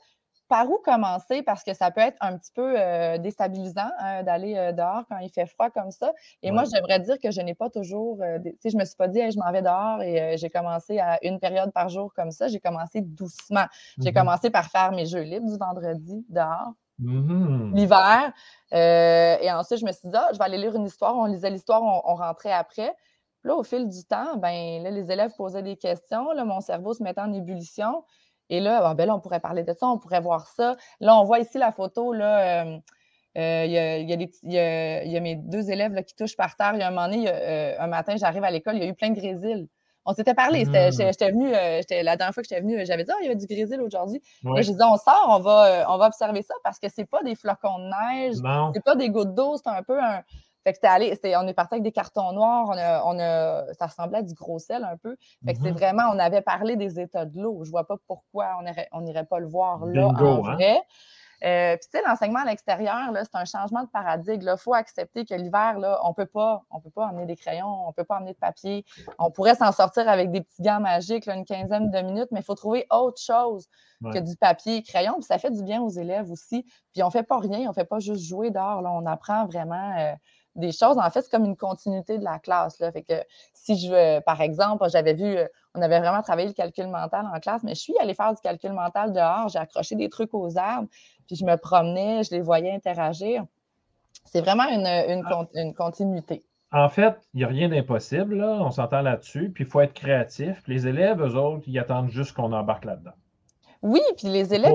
[0.49, 1.43] par où commencer?
[1.43, 5.19] Parce que ça peut être un petit peu euh, déstabilisant hein, d'aller euh, dehors quand
[5.19, 6.15] il fait froid comme ça.
[6.43, 8.23] Et moi, j'aimerais dire que je n'ai pas toujours.
[8.43, 11.01] tu sais, je ne me suis pas dit, je m'en vais dehors et j'ai commencé
[11.01, 12.49] à une période par jour comme ça.
[12.49, 13.67] J'ai commencé doucement.
[13.99, 14.15] J'ai mm-hmm.
[14.15, 16.73] commencé par faire mes jeux libres du vendredi dehors.
[16.99, 18.33] Mmh l'hiver.
[18.73, 21.17] Euh, et ensuite, je me suis dit, ah, je vais aller lire une histoire.
[21.17, 22.95] On lisait l'histoire, on, rentrait après.
[23.45, 26.33] là, au fil du temps, ben, là, les élèves posaient des questions.
[26.33, 28.05] Là, mon cerveau se mettait en ébullition.
[28.51, 30.77] Et là, ben, là, on pourrait parler de ça, on pourrait voir ça.
[31.01, 32.13] Là, on voit ici la photo.
[32.13, 32.65] Là,
[33.37, 36.73] il, y a, mes deux élèves là, qui touchent par terre.
[36.75, 37.31] Il y a un moment donné,
[37.79, 39.69] un matin, j'arrive à l'école, il y a eu plein de grésil.
[40.09, 40.65] On s'était parlé.
[40.65, 40.91] Mmh.
[40.91, 43.35] J'étais venue, euh, la dernière fois que j'étais venue, j'avais dit, oh, il y a
[43.35, 44.23] du grésil aujourd'hui.
[44.43, 44.63] Ouais.
[44.63, 47.23] J'ai dit, on sort, on va, euh, on va observer ça parce que c'est pas
[47.23, 48.37] des flocons de neige,
[48.73, 50.23] c'est pas des gouttes d'eau, c'est un peu un.
[50.65, 52.71] Fait que allé, on est parti avec des cartons noirs,
[53.05, 55.15] on a, ça ressemblait à du gros sel un peu.
[55.45, 57.61] Fait que c'est mmh vraiment, on avait parlé des états de l'eau.
[57.65, 58.59] Je vois pas pourquoi
[58.93, 60.79] on n'irait pas le voir là en hein?
[61.45, 64.51] Euh, puis, tu sais, l'enseignement à l'extérieur, c'est un changement de paradigme.
[64.53, 66.65] Il faut accepter que l'hiver, on ne peut pas
[66.97, 68.85] emmener des crayons, on ne peut pas emmener de papier.
[69.19, 72.45] On pourrait s'en sortir avec des petits gants magiques, une quinzaine de minutes, mais il
[72.45, 73.67] faut trouver autre chose
[74.03, 75.15] que du papier et crayon.
[75.15, 76.65] Puis ça fait du bien aux élèves aussi.
[76.93, 78.83] Puis on ne fait pas rien, on ne fait pas juste jouer dehors.
[78.85, 79.97] On apprend vraiment.
[79.99, 80.15] Euh,
[80.59, 80.99] des choses.
[80.99, 82.79] En fait, c'est comme une continuité de la classe.
[82.81, 82.93] Là.
[82.93, 83.15] Fait que
[83.55, 87.39] si je, par exemple, j'avais vu, euh, on avait vraiment travaillé le calcul mental en
[87.41, 90.59] classe, mais je suis allée faire du calcul mental dehors, j'ai accroché des trucs aux
[90.59, 90.89] arbres,
[91.27, 93.45] puis je me promenais, je les voyais interagir.
[94.25, 94.87] C'est vraiment une,
[95.27, 95.73] ah.
[95.77, 96.45] continuité.
[96.71, 100.63] En fait, il n'y a rien d'impossible, on s'entend là-dessus, puis il faut être créatif.
[100.67, 103.15] les élèves, eux autres, ils attendent juste qu'on embarque là-dedans.
[103.81, 104.75] Oui, puis les élèves,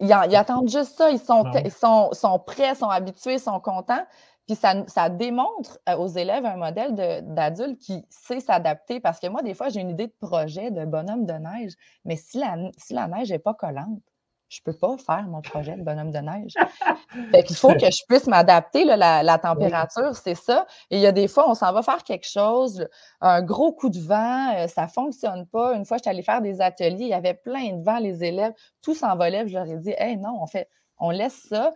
[0.00, 4.06] ils, attendent juste ça, ils sont, ils sont, sont prêts, sont habitués, sont contents.
[4.50, 4.58] Puis
[4.88, 8.98] ça, démontre euh, aux élèves un modèle d'adulte qui sait s'adapter.
[8.98, 11.74] Parce que moi, des fois, j'ai une idée de projet de bonhomme de neige,
[12.04, 14.00] mais si la, si la neige n'est pas collante,
[14.48, 16.54] je ne peux pas faire mon projet de bonhomme de neige.
[17.30, 18.84] fait qu'il faut que je puisse m'adapter.
[18.84, 20.66] La, température, c'est ça.
[20.90, 22.88] Et il y a des fois, on s'en va faire quelque chose,
[23.20, 25.76] un gros coup de vent, euh, ça ne fonctionne pas.
[25.76, 28.24] Une fois, je suis allée faire des ateliers, il y avait plein de vent, les
[28.24, 29.46] élèves, tout s'envolait.
[29.46, 30.68] Je leur ai dit, hey, non, on fait,
[30.98, 31.70] on laisse ça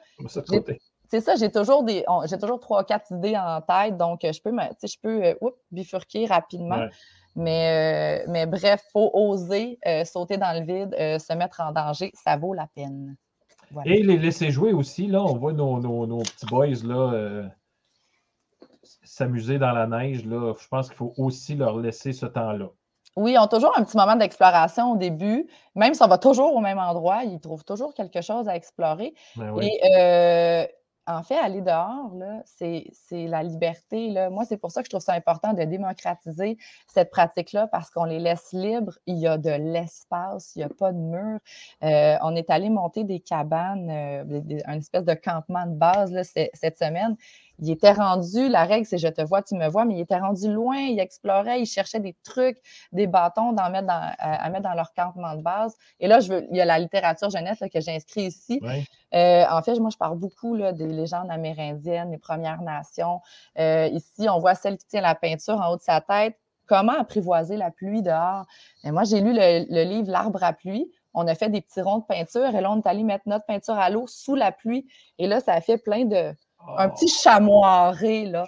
[1.15, 4.43] c'est ça, j'ai toujours des, j'ai toujours trois, quatre idées en tête, donc euh, je
[4.43, 4.51] peux,
[4.82, 6.89] je peux euh, bifurquer rapidement.
[7.36, 12.11] Mais, euh, mais bref, il faut oser sauter dans le vide, se mettre en danger,
[12.15, 13.16] ça vaut la peine.
[13.85, 17.49] Et les laisser jouer aussi, là, on voit nos, petits boys là,
[19.05, 20.24] s'amuser dans la neige.
[20.24, 20.53] Là.
[20.61, 22.70] Je pense qu'il faut aussi leur laisser ce temps-là.
[23.16, 25.47] Oui, ils ont toujours un petit moment d'exploration au début.
[25.77, 29.15] Même si on va toujours au même endroit, ils trouvent toujours quelque chose à explorer.
[29.36, 30.69] Ben Et
[31.06, 32.12] en fait, aller dehors,
[32.47, 34.10] c'est la liberté.
[34.10, 34.31] Là.
[34.31, 36.56] Moi, c'est pour ça que je trouve ça important de démocratiser
[36.86, 38.98] cette pratique-là parce qu'on les laisse libres.
[39.06, 41.39] Il y a de l'espace, il n'y a pas de mur.
[41.82, 46.24] Euh, on est allé monter des cabanes, euh, un espèce de campement de base là,
[46.24, 47.16] cette semaine
[47.59, 50.18] il était rendu, la règle, c'est je te vois, tu me vois, mais il était
[50.18, 52.59] rendu loin, il explorait, il cherchait des trucs,
[52.93, 55.76] des bâtons à, mettre dans leur campement de base.
[56.01, 58.60] Et là, je veux, il y a la littérature jeunesse que j'ai inscrit ici.
[59.14, 63.20] Euh, en fait, moi, je parle beaucoup là, des légendes amérindiennes, des Premières Nations.
[63.59, 66.36] Euh, ici, on voit celle qui tient la peinture en haut de sa tête.
[66.66, 68.47] Comment apprivoiser la pluie dehors?
[68.85, 71.98] Et moi, j'ai lu le, livre L'arbre à pluie on a fait des petits ronds
[71.98, 74.86] de peinture et là, on est allé mettre notre peinture à l'eau sous la pluie.
[75.18, 76.35] Et là, ça a fait plein de,
[76.77, 78.47] un petit chamoiré, là.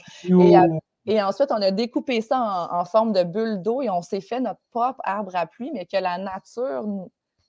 [1.09, 4.41] Et, ensuite, on a découpé ça en, forme de bulle d'eau et on s'est fait
[4.41, 6.85] notre propre arbre à pluie, mais que la nature,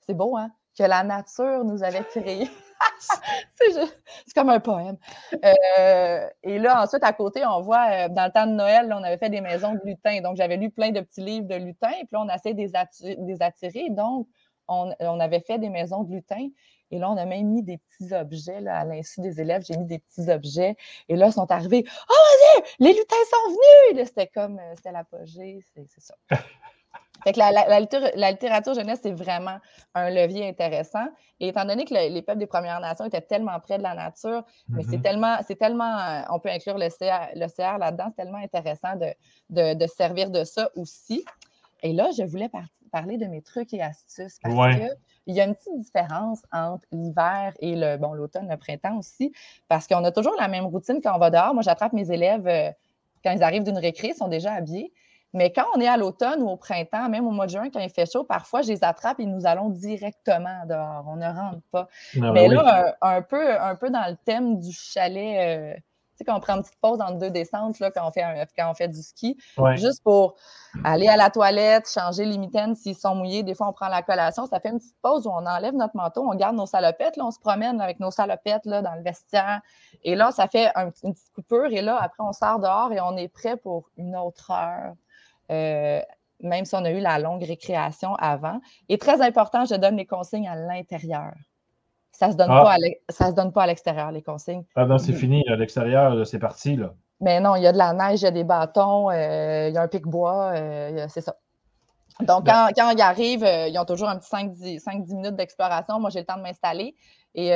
[0.05, 0.51] c'est beau, hein?
[0.77, 2.47] Que la nature nous avait créé.
[3.55, 4.97] c'est comme un poème.
[5.43, 9.03] Euh, et là, ensuite, à côté, on voit, euh, dans le temps de Noël, on
[9.03, 10.21] avait fait des maisons de lutin.
[10.21, 11.89] Donc, j'avais lu plein de petits livres de lutin.
[11.91, 13.89] Puis là, on a essayé de les attirer.
[13.89, 14.27] Donc,
[14.67, 16.47] on, on, avait fait des maisons de lutin.
[16.91, 19.63] Et là, on a même mis des petits objets là, à l'insu des élèves.
[19.67, 20.75] J'ai mis des petits objets.
[21.09, 21.85] Et là, ils sont arrivés.
[21.87, 23.51] Oh mon Dieu, les lutins sont
[23.93, 24.07] venus!
[24.07, 25.59] C'était comme, euh, c'était l'apogée.
[25.73, 26.15] C'est ça.
[27.23, 29.57] Fait que la, littérature jeunesse, c'est vraiment
[29.95, 31.07] un levier intéressant.
[31.39, 34.43] Et étant donné que les peuples des Premières Nations étaient tellement près de la nature,
[34.69, 35.01] mais c'est mm-hmm.
[35.01, 39.07] tellement, c'est tellement, euh, on peut inclure le CR, là-dedans, c'est tellement intéressant de,
[39.49, 41.25] de, de, servir de ça aussi.
[41.83, 42.49] Et là, je voulais
[42.91, 47.53] parler de mes trucs et astuces parce qu'il y a une petite différence entre l'hiver
[47.59, 49.33] et le bon l'automne, le printemps aussi,
[49.67, 51.53] parce qu'on a toujours la même routine quand on va dehors.
[51.53, 52.71] Moi, j'attrape mes élèves euh,
[53.23, 54.93] quand ils arrivent d'une récré, ils sont déjà habillés.
[55.33, 57.79] Mais quand on est à l'automne ou au printemps, même au mois de juin, quand
[57.79, 61.03] il fait chaud, parfois je les attrape et nous allons directement dehors.
[61.07, 61.87] On ne rentre pas.
[62.21, 65.75] Ah, Mais là, un, peu, un peu dans le thème du chalet.
[65.75, 65.79] Euh,
[66.17, 68.23] sais, quand on prend une petite pause entre deux descentes, là, quand, on fait
[68.57, 69.37] quand on fait du ski,
[69.75, 70.35] juste pour
[70.83, 73.43] aller à la toilette, changer les mitaines s'ils sont mouillés.
[73.43, 74.45] Des fois, on prend la collation.
[74.45, 77.17] Ça fait une petite pause où on enlève notre manteau, on garde nos salopettes.
[77.17, 79.61] Là, on se promène avec nos salopettes là, dans le vestiaire.
[80.03, 81.67] Et là, ça fait une petite coupure.
[81.67, 84.93] Et là, après, on sort dehors et on est prêt pour une autre heure.
[85.51, 86.01] Euh,
[86.41, 88.59] même si on a eu la longue récréation avant.
[88.89, 91.33] Et très important, je donne les consignes à l'intérieur.
[92.17, 92.63] Ça ne se, donne ah.
[92.63, 94.63] pas se donne pas à l'extérieur, les consignes.
[94.75, 95.47] Ah non, c'est fini.
[95.49, 96.75] À l'extérieur, c'est parti.
[96.75, 96.95] Là.
[97.21, 99.75] Mais non, il y a de la neige, il y a des bâtons, euh, il
[99.75, 101.35] y a un pic-bois, euh, c'est ça.
[102.21, 104.31] Donc, ben quand, ils arrivent, euh, ils ont toujours un petit
[104.79, 105.99] 5-10 minutes d'exploration.
[105.99, 106.95] Moi, j'ai le temps de m'installer.
[107.35, 107.53] Et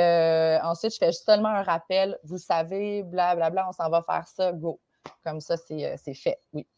[0.62, 2.16] ensuite, je fais seulement un rappel.
[2.22, 4.78] Vous savez, blablabla, on s'en va faire ça, go.
[5.24, 6.68] Comme ça, c'est fait, oui.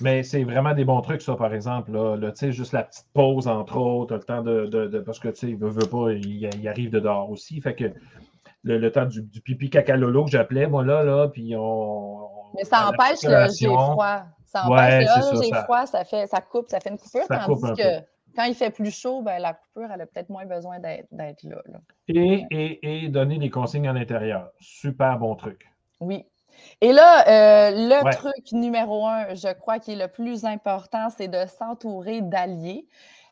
[0.00, 1.92] Mais c'est vraiment des bons trucs, ça, par exemple.
[1.92, 4.98] Là, sais, juste la petite pause, entre autres, le temps de.
[5.04, 7.60] parce que, tu sais, il veut, veut pas, il, arrive de dehors aussi.
[7.60, 7.92] Fait que
[8.62, 12.28] le, temps du, pipi caca lolo que j'appelais, moi, là, là, puis on.
[12.54, 14.22] Mais ça empêche le j'ai froid.
[14.44, 17.26] Ça empêche le j'ai froid, ça, fait, ça coupe, ça fait une coupure.
[17.28, 18.00] tandis que
[18.36, 21.56] quand il fait plus chaud, ben, la coupure, elle a peut-être moins besoin d'être là.
[21.66, 21.80] là.
[22.06, 24.50] Et, et, et donner des consignes à l'intérieur.
[24.60, 25.68] Super bon truc.
[26.00, 26.24] Oui,
[26.80, 31.28] et là, euh, le truc numéro un, je crois, qui est le plus important, c'est
[31.28, 32.86] de s'entourer d'alliés.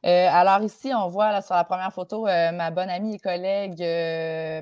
[0.05, 3.79] Euh, alors ici, on voit sur la première photo euh, ma bonne amie et collègue,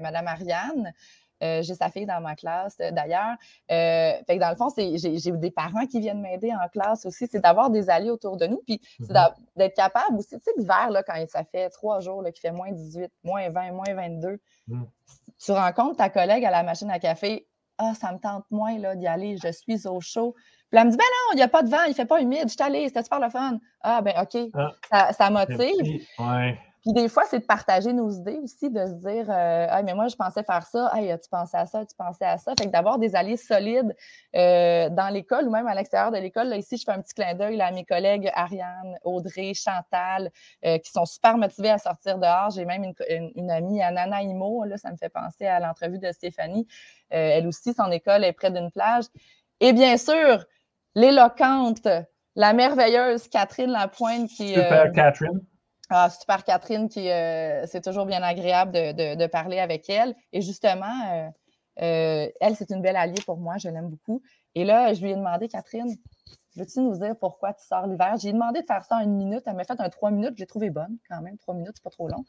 [0.02, 0.92] Madame Ariane.
[1.40, 3.36] j'ai sa fille dans ma classe d'ailleurs.
[3.68, 7.26] fait que dans le fond, j'ai des parents qui viennent m'aider en classe aussi.
[7.30, 8.62] C'est d'avoir des alliés autour de nous.
[8.66, 9.34] Puis c'est mm-hmm.
[9.56, 13.10] d'être capable aussi, tu sais, l'hiver, quand ça fait trois jours qu'il fait moins 18,
[13.24, 14.82] moins 20, moins 22, mm.
[15.38, 17.46] tu rencontres ta collègue à la machine à café
[17.78, 20.34] ah, ça me tente moins d'y aller, je suis au chaud.
[20.70, 22.06] Puis elle me dit, ben non, il n'y a pas de vent, il ne fait
[22.06, 23.58] pas humide, je suis allée, c'était super le fun.
[23.80, 24.72] Ah, ben OK, ah.
[24.90, 26.06] ça, ça motive.
[26.18, 26.58] Ouais.
[26.84, 29.94] Puis des fois, c'est de partager nos idées aussi, de se dire euh, ah, mais
[29.94, 30.92] moi, je pensais faire ça.
[30.94, 32.52] Hey, tu pensais à ça, tu pensais à ça?
[32.58, 33.96] Fait que d'avoir des alliés solides
[34.36, 36.48] euh, dans l'école ou même à l'extérieur de l'école.
[36.48, 40.30] Là, ici, je fais un petit clin d'œil à mes collègues Ariane, Audrey, Chantal,
[40.66, 42.50] euh, qui sont super motivés à sortir dehors.
[42.50, 46.66] J'ai même une, amie, Anana Imo, là, ça me fait penser à l'entrevue de Stéphanie.
[47.08, 49.04] elle aussi, son école est près d'une plage.
[49.60, 50.44] Et bien sûr,
[50.94, 51.88] l'éloquente,
[52.36, 54.48] la merveilleuse Catherine Lapointe qui.
[54.48, 55.40] Super Catherine
[55.90, 60.14] ah, super Catherine, qui euh, c'est toujours bien agréable de, parler avec elle.
[60.32, 61.28] Et justement, euh,
[61.82, 64.22] euh, elle, c'est une belle alliée pour moi, je l'aime beaucoup.
[64.54, 65.94] Et là, je lui ai demandé, Catherine,
[66.56, 68.16] veux-tu nous dire pourquoi tu sors l'hiver?
[68.18, 69.42] J'ai demandé de faire ça en une minute.
[69.46, 71.36] Elle m'a fait un trois minutes, je l'ai trouvé bonne quand même.
[71.38, 72.24] Trois minutes, c'est pas trop long.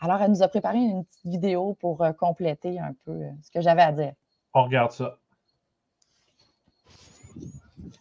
[0.00, 3.82] Alors, elle nous a préparé une petite vidéo pour compléter un peu ce que j'avais
[3.82, 4.12] à dire.
[4.54, 5.18] On regarde ça.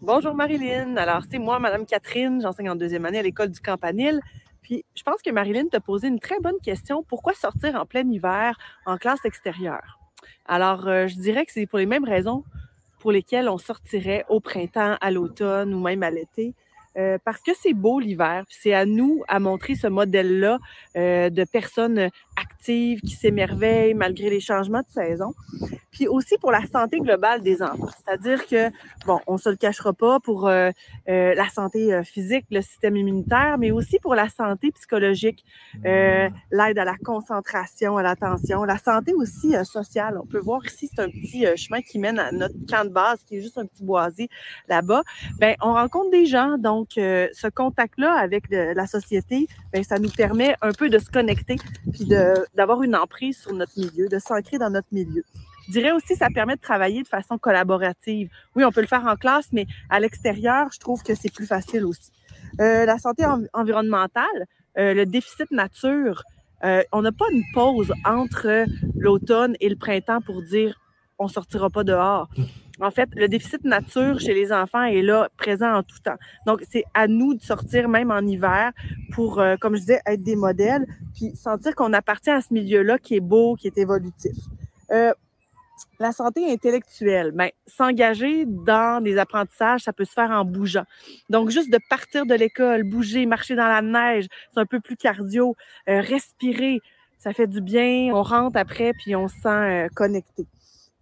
[0.01, 0.97] Bonjour Marilyn.
[0.97, 2.41] Alors, c'est moi, Madame Catherine.
[2.41, 4.21] J'enseigne en deuxième année à l'école du Campanile.
[4.63, 7.03] Puis je pense que Marilyn t'a posé une très bonne question.
[7.03, 8.57] Pourquoi sortir en plein hiver
[8.87, 9.99] en classe extérieure?
[10.45, 12.43] Alors, je dirais que c'est pour les mêmes raisons
[13.03, 16.53] pour lesquelles on sortirait au printemps, à l'automne ou même à l'été.
[16.95, 18.45] Euh, parce que c'est beau l'hiver.
[18.49, 20.59] C'est à nous à montrer ce modèle-là
[20.95, 25.33] euh, de personnes actives qui s'émerveillent malgré les changements de saison.
[25.93, 27.89] Puis aussi pour la santé globale des enfants.
[27.97, 28.69] C'est-à-dire que,
[29.05, 30.71] bon, on se le cachera pas pour euh,
[31.07, 35.45] la santé physique, le système immunitaire, mais aussi pour la santé psychologique,
[35.83, 40.19] l'aide à la concentration, à l'attention, la santé aussi sociale.
[40.21, 43.23] On peut voir ici, c'est un petit chemin qui mène à notre camp de base,
[43.23, 44.29] qui est juste un petit boisé
[44.67, 45.03] là-bas.
[45.39, 50.09] Ben, on rencontre des gens, donc euh, ce contact-là avec la société, bien, ça nous
[50.09, 51.57] permet un peu de se connecter
[51.91, 52.05] puis
[52.53, 55.23] d'avoir une emprise sur notre milieu, de s'ancrer dans notre milieu.
[55.67, 58.29] Je dirais aussi, ça permet de travailler de façon collaborative.
[58.55, 61.47] Oui, on peut le faire en classe, mais à l'extérieur, je trouve que c'est plus
[61.47, 62.11] facile aussi.
[62.59, 64.25] Euh, la santé environnementale,
[64.77, 66.23] euh, le déficit nature,
[66.93, 68.65] on n'a pas une pause entre
[68.95, 70.79] l'automne et le printemps pour dire
[71.19, 72.29] on sortira pas dehors.
[72.79, 76.17] En fait, le déficit nature chez les enfants est là, présent en tout temps.
[76.47, 78.71] Donc, c'est à nous de sortir même en hiver
[79.13, 82.97] pour, euh, comme je disais, être des modèles, puis sentir qu'on appartient à ce milieu-là
[82.97, 84.35] qui est beau, qui est évolutif.
[84.91, 85.13] Euh,
[85.99, 90.85] la santé intellectuelle, ben, s'engager dans des apprentissages, ça peut se faire en bougeant.
[91.29, 94.97] Donc, juste de partir de l'école, bouger, marcher dans la neige, c'est un peu plus
[94.97, 95.55] cardio,
[95.89, 96.79] euh, respirer,
[97.19, 98.11] ça fait du bien.
[98.13, 100.45] On rentre après, puis on se sent connecté.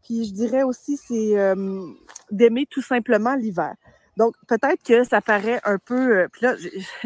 [0.03, 1.35] Puis je dirais aussi, c'est
[2.31, 3.73] d'aimer tout simplement l'hiver.
[4.17, 6.19] Donc, peut-être que ça paraît un peu.
[6.19, 6.55] Euh, puis là,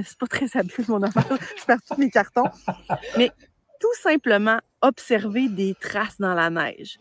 [0.03, 1.25] c'est pas très habile, mon affaire.
[1.57, 2.49] je perds tous mes cartons.
[3.17, 3.31] Mais
[3.79, 6.97] tout simplement observer des traces dans la neige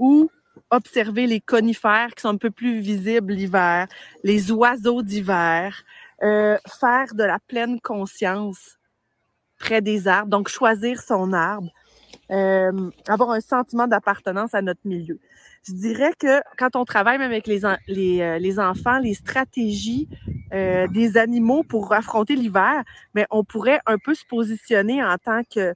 [0.00, 0.30] ou
[0.70, 3.86] observer les conifères qui sont un peu plus visibles l'hiver,
[4.24, 5.84] les oiseaux d'hiver,
[6.22, 8.78] euh, faire de la pleine conscience
[9.58, 11.70] près des arbres, donc choisir son arbre,
[12.30, 15.20] euh, avoir un sentiment d'appartenance à notre milieu.
[15.66, 20.08] Je dirais que quand on travaille même avec les, les, euh, les enfants, les stratégies
[20.54, 22.82] euh, des animaux pour affronter l'hiver,
[23.14, 25.74] mais on pourrait un peu se positionner en tant que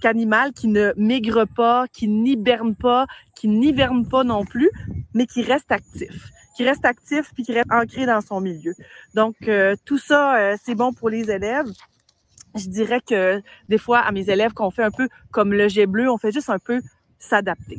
[0.00, 4.70] qu'animal qui ne migre pas, qui n'hiberne pas, qui n'hiverne pas non plus,
[5.14, 8.74] mais qui reste actif qui reste actif puis qui reste ancré dans son milieu.
[9.14, 9.36] Donc,
[9.84, 11.70] tout ça, c'est bon pour les élèves
[12.54, 15.86] je dirais que des fois, à mes élèves, qu'on fait un peu comme le jet
[15.86, 16.80] bleu, on fait juste un peu
[17.18, 17.78] s'adapter.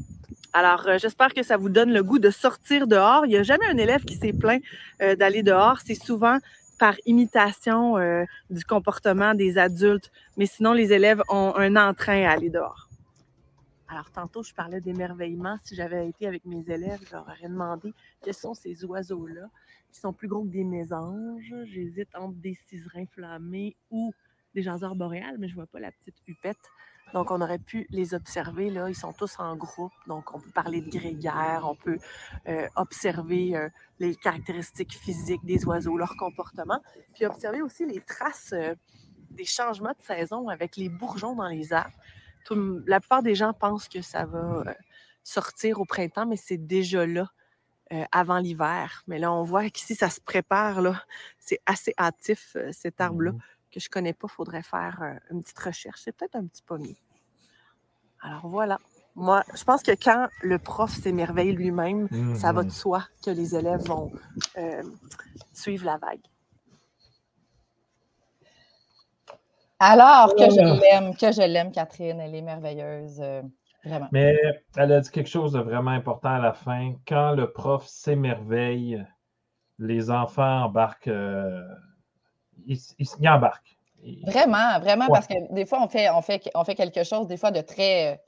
[0.52, 3.26] Alors, euh, j'espère que ça vous donne le goût de sortir dehors.
[3.26, 4.62] Il n'y a jamais un élève qui s'est plaint
[5.02, 5.80] euh, d'aller dehors.
[5.86, 6.38] C'est souvent
[6.80, 12.32] par imitation euh, du comportement des adultes, mais sinon, les élèves ont un entrain à
[12.32, 12.88] aller dehors.
[13.90, 15.58] Alors, tantôt, je parlais d'émerveillement.
[15.64, 17.94] Si j'avais été avec mes élèves, je leur aurais demandé
[18.24, 19.50] quels sont ces oiseaux-là
[19.92, 21.54] qui sont plus gros que des mésanges?
[21.66, 24.14] J'hésite entre des ciserins flammés ou
[24.54, 26.58] des jaseurs boréales, mais je ne vois pas la petite hupette.
[27.14, 28.69] Donc, on aurait pu les observer.
[28.69, 28.90] Là.
[28.90, 29.94] Ils sont tous en groupe.
[30.07, 31.98] Donc, on peut parler de grégaire, on peut
[32.48, 33.69] euh, observer euh,
[33.99, 36.81] les caractéristiques physiques des oiseaux, leur comportement,
[37.14, 38.76] puis observer aussi les traces euh,
[39.31, 41.95] des changements de saison avec les bourgeons dans les arbres.
[42.88, 44.64] la plupart des gens pensent que ça va
[45.23, 47.27] sortir au printemps, mais c'est déjà là.
[48.11, 49.03] avant l'hiver.
[49.07, 50.81] Mais là, on voit qu'ici, ça se prépare.
[50.81, 51.03] Là.
[51.38, 53.34] C'est assez hâtif, cet arbre-là.
[53.72, 56.02] Que je ne connais pas, il faudrait faire euh, une petite recherche.
[56.04, 56.98] C'est peut-être un petit pommier.
[58.22, 58.80] Alors voilà.
[59.16, 63.32] Moi, je pense que quand le prof s'émerveille lui-même, ça va de mmh soi que
[63.32, 64.12] les élèves vont
[64.58, 64.84] euh,
[65.54, 66.22] suivre la vague.
[69.80, 70.80] Alors que je oh!
[70.80, 73.20] l'aime, que je l'aime, Catherine, elle est merveilleuse.
[73.22, 73.41] Euh,
[73.84, 74.08] vraiment.
[74.12, 74.38] Mais
[74.76, 76.96] elle a dit quelque chose de vraiment important à la fin.
[77.08, 79.06] Quand le prof s'émerveille,
[79.80, 81.10] les enfants embarquent
[82.68, 83.77] il, embarque.
[84.26, 87.38] Vraiment, vraiment, parce que des fois, on fait, on, fait, on fait quelque chose, des
[87.38, 88.22] fois, de très.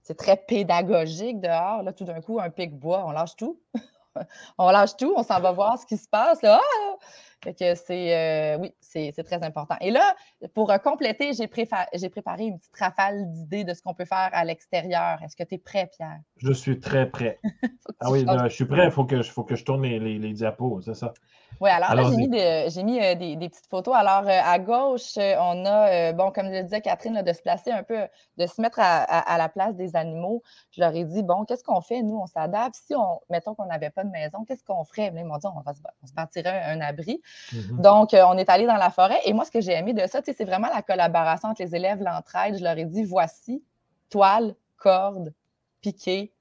[0.00, 1.82] C'est très pédagogique dehors.
[1.82, 3.60] Là, tout d'un coup, un pic bois, on lâche tout.
[4.58, 6.40] on lâche tout, on s'en va voir ce qui se passe.
[6.40, 6.60] Là.
[6.62, 6.94] Ah!
[7.40, 9.76] Que c'est, euh, oui, c'est, très important.
[9.80, 10.16] Et là,
[10.54, 11.48] pour euh, compléter, j'ai,
[11.94, 15.22] j'ai préparé une petite rafale d'idées de ce qu'on peut faire à l'extérieur.
[15.22, 16.20] Est-ce que tu es prêt, Pierre?
[16.36, 17.38] Je suis très prêt.
[18.00, 18.86] ah oui, je suis prêt.
[18.86, 21.14] Il faut que, faut que je tourne les, les, diapos, c'est ça?
[21.60, 23.94] Oui, alors, là, j'ai mis, j'ai mis euh, des, des, petites photos.
[23.96, 28.06] Alors, à gauche, on a, bon, comme le disait Catherine, de se placer un peu,
[28.36, 30.42] de se mettre à, à, la place des animaux.
[30.72, 32.02] Je leur ai dit, bon, qu'est-ce qu'on fait?
[32.02, 32.76] Nous, on s'adapte.
[32.86, 35.12] Si on, mettons qu'on n'avait pas de maison, qu'est-ce qu'on ferait?
[35.14, 37.20] Ils m'ont dit, on va se, on se bâtirait un abri.
[37.52, 37.80] Mm-hmm.
[37.80, 39.20] Donc, euh, on est allé dans la forêt.
[39.24, 42.02] Et moi, ce que j'ai aimé de ça, c'est vraiment la collaboration entre les élèves,
[42.02, 42.58] l'entraide.
[42.58, 43.62] Je leur ai dit voici,
[44.10, 45.32] toile, corde,
[45.80, 46.32] piquet,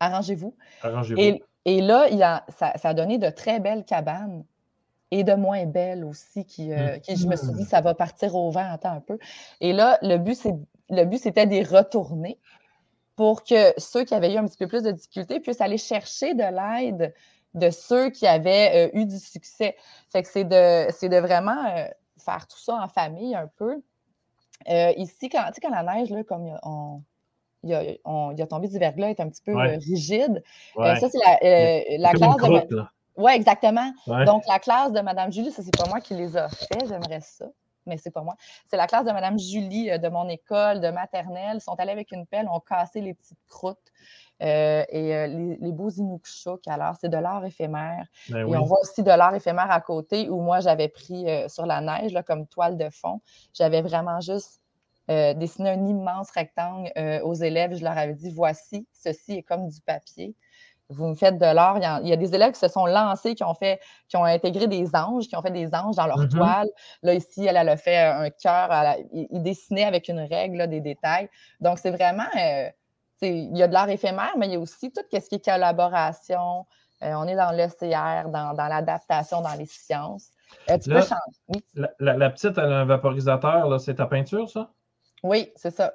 [0.00, 0.54] arrangez-vous.
[0.82, 1.20] Arrangez-vous.
[1.66, 4.44] Et, là, il a, ça, a donné de très belles cabanes
[5.10, 8.50] et de moins belles aussi, qui, euh, je me suis dit, ça va partir au
[8.50, 9.18] vent, attends un peu.
[9.60, 10.54] Et là, le but, c'est,
[10.90, 12.38] le but c'était d'y retourner
[13.16, 16.34] pour que ceux qui avaient eu un petit peu plus de difficultés puissent aller chercher
[16.34, 17.14] de l'aide
[17.54, 19.76] de ceux qui avaient eu du succès.
[20.10, 21.64] Fait que c'est de, de vraiment
[22.18, 23.80] faire tout ça en famille un peu.
[24.96, 27.00] ici, quand, quand la neige, là, comme on,
[27.62, 30.42] il, a, tombé du verglas, est un petit peu rigide.
[30.76, 32.82] ça, c'est la, la classe de.
[33.16, 33.92] Oui, exactement.
[34.26, 37.20] Donc, la classe de Mme Julie, ça, c'est pas moi qui les a fait, j'aimerais
[37.20, 37.46] ça
[37.86, 38.36] mais c'est pas moi.
[38.66, 41.58] C'est la classe de Mme Julie euh, de mon école, de maternelle.
[41.58, 43.92] Ils sont allés avec une pelle, ont cassé les petites croûtes.
[44.44, 48.06] Euh, et euh, les, beaux inukshuk, alors, c'est de l'art éphémère.
[48.28, 51.66] Ben et on voit aussi de l'art éphémère à côté où moi, j'avais pris sur
[51.66, 53.20] la neige là, comme toile de fond.
[53.52, 54.60] J'avais vraiment juste
[55.08, 56.90] dessiné un immense rectangle
[57.24, 57.74] aux élèves.
[57.76, 60.34] Je leur avais dit voici, ceci est comme du papier
[60.88, 61.78] vous me faites de l'art.
[62.02, 64.66] Il, y a des élèves qui se sont lancés, qui ont fait, qui ont intégré
[64.66, 66.36] des anges, qui ont fait des anges dans leur mm-hmm.
[66.36, 66.68] toile.
[67.02, 68.70] Là, ici, elle, a fait un cœur.
[69.12, 71.28] Il, dessinait avec une règle des détails.
[71.60, 72.24] Donc, c'est vraiment.
[73.22, 75.44] Il y a de l'art éphémère, mais il y a aussi tout ce qui est
[75.44, 76.66] collaboration.
[77.02, 80.30] Euh, on est dans l'ECR, dans, dans l'adaptation, dans les sciences.
[80.70, 81.64] Euh, tu peux changer.
[81.74, 84.70] La, la, petite, elle a un vaporisateur, c'est ta peinture, ça?
[85.22, 85.92] Oui, c'est ça.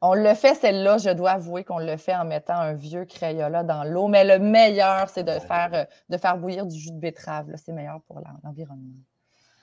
[0.00, 3.64] On le fait, celle-là, je dois avouer qu'on le fait en mettant un vieux Crayola
[3.64, 7.00] dans l'eau, mais le meilleur, c'est de faire, euh, de faire bouillir du jus de
[7.00, 7.50] betterave.
[7.56, 8.94] C'est meilleur pour l'environnement.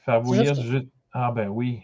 [0.03, 0.89] Faire bouillir du jus de...
[1.13, 1.83] Ah ben oui.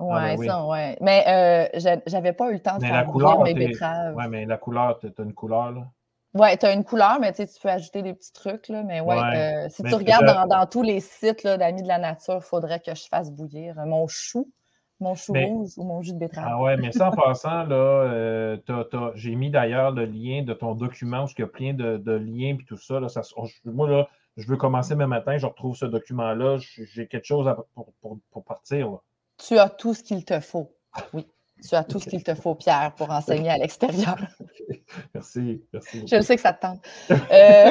[0.00, 0.96] Oui, ah, ben ça, oui.
[1.00, 4.14] Mais euh, j'avais pas eu le temps de faire bouillir mes betteraves.
[4.16, 5.86] Oui, mais la couleur, tu as une couleur, là.
[6.32, 8.68] Oui, tu as une couleur, mais tu peux ajouter des petits trucs.
[8.68, 12.36] Là, mais ouais, euh, si tu regardes dans, tous les sites d'amis de la nature,
[12.36, 14.48] il faudrait que je fasse bouillir mon chou
[15.00, 16.48] mon chou rouge ou mon jus de betterave.
[16.48, 18.56] Ah ouais, mais ça en passant, là, euh,
[19.14, 22.56] j'ai mis d'ailleurs le lien de ton document où il y a plein de, liens
[22.60, 23.08] et tout ça, là,
[23.64, 27.52] moi, là, je veux commencer même matin, je retrouve ce document-là, j'ai quelque chose
[28.30, 28.98] pour, partir.
[29.46, 30.70] Tu as tout ce qu'il te faut.
[31.12, 31.26] Oui.
[31.68, 34.16] Tu as tout ce qu'il te faut, Pierre, pour enseigner à l'extérieur.
[35.14, 36.06] Merci, merci.
[36.06, 36.80] Je sais que ça te tente.
[37.10, 37.70] Euh,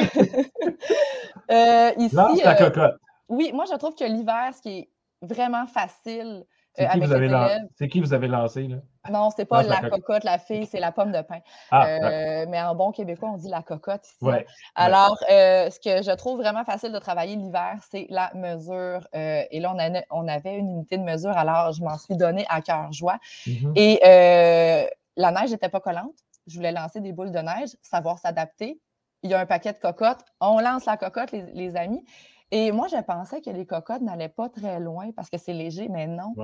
[1.50, 3.00] euh, ici, Lance la cocotte.
[3.28, 4.88] Oui, moi, je trouve que l'hiver, ce qui est
[5.20, 6.44] vraiment facile,
[6.74, 8.68] c'est qui, vous avez lancé, qui vous avez lancé?
[8.68, 8.76] Là?
[9.08, 11.40] Non, c'est pas la, cocotte, la fille, c'est la pomme de pain.
[11.70, 14.30] Ah, euh, mais en bon québécois, on dit la cocotte ici.
[14.74, 19.08] Alors, euh, ce que je trouve vraiment facile de travailler l'hiver, c'est la mesure.
[19.14, 19.74] Euh, et là,
[20.10, 23.18] on, avait une unité de mesure, alors je m'en suis donné à cœur joie.
[23.46, 23.72] Mm-hmm.
[23.76, 26.16] Et la neige n'était pas collante.
[26.46, 28.80] Je voulais lancer des boules de neige, savoir s'adapter.
[29.22, 30.24] Il y a un paquet de cocottes.
[30.40, 32.04] On lance la cocotte, les amis.
[32.50, 35.88] Et moi, je pensais que les cocottes n'allaient pas très loin parce que c'est léger,
[35.88, 36.34] mais non.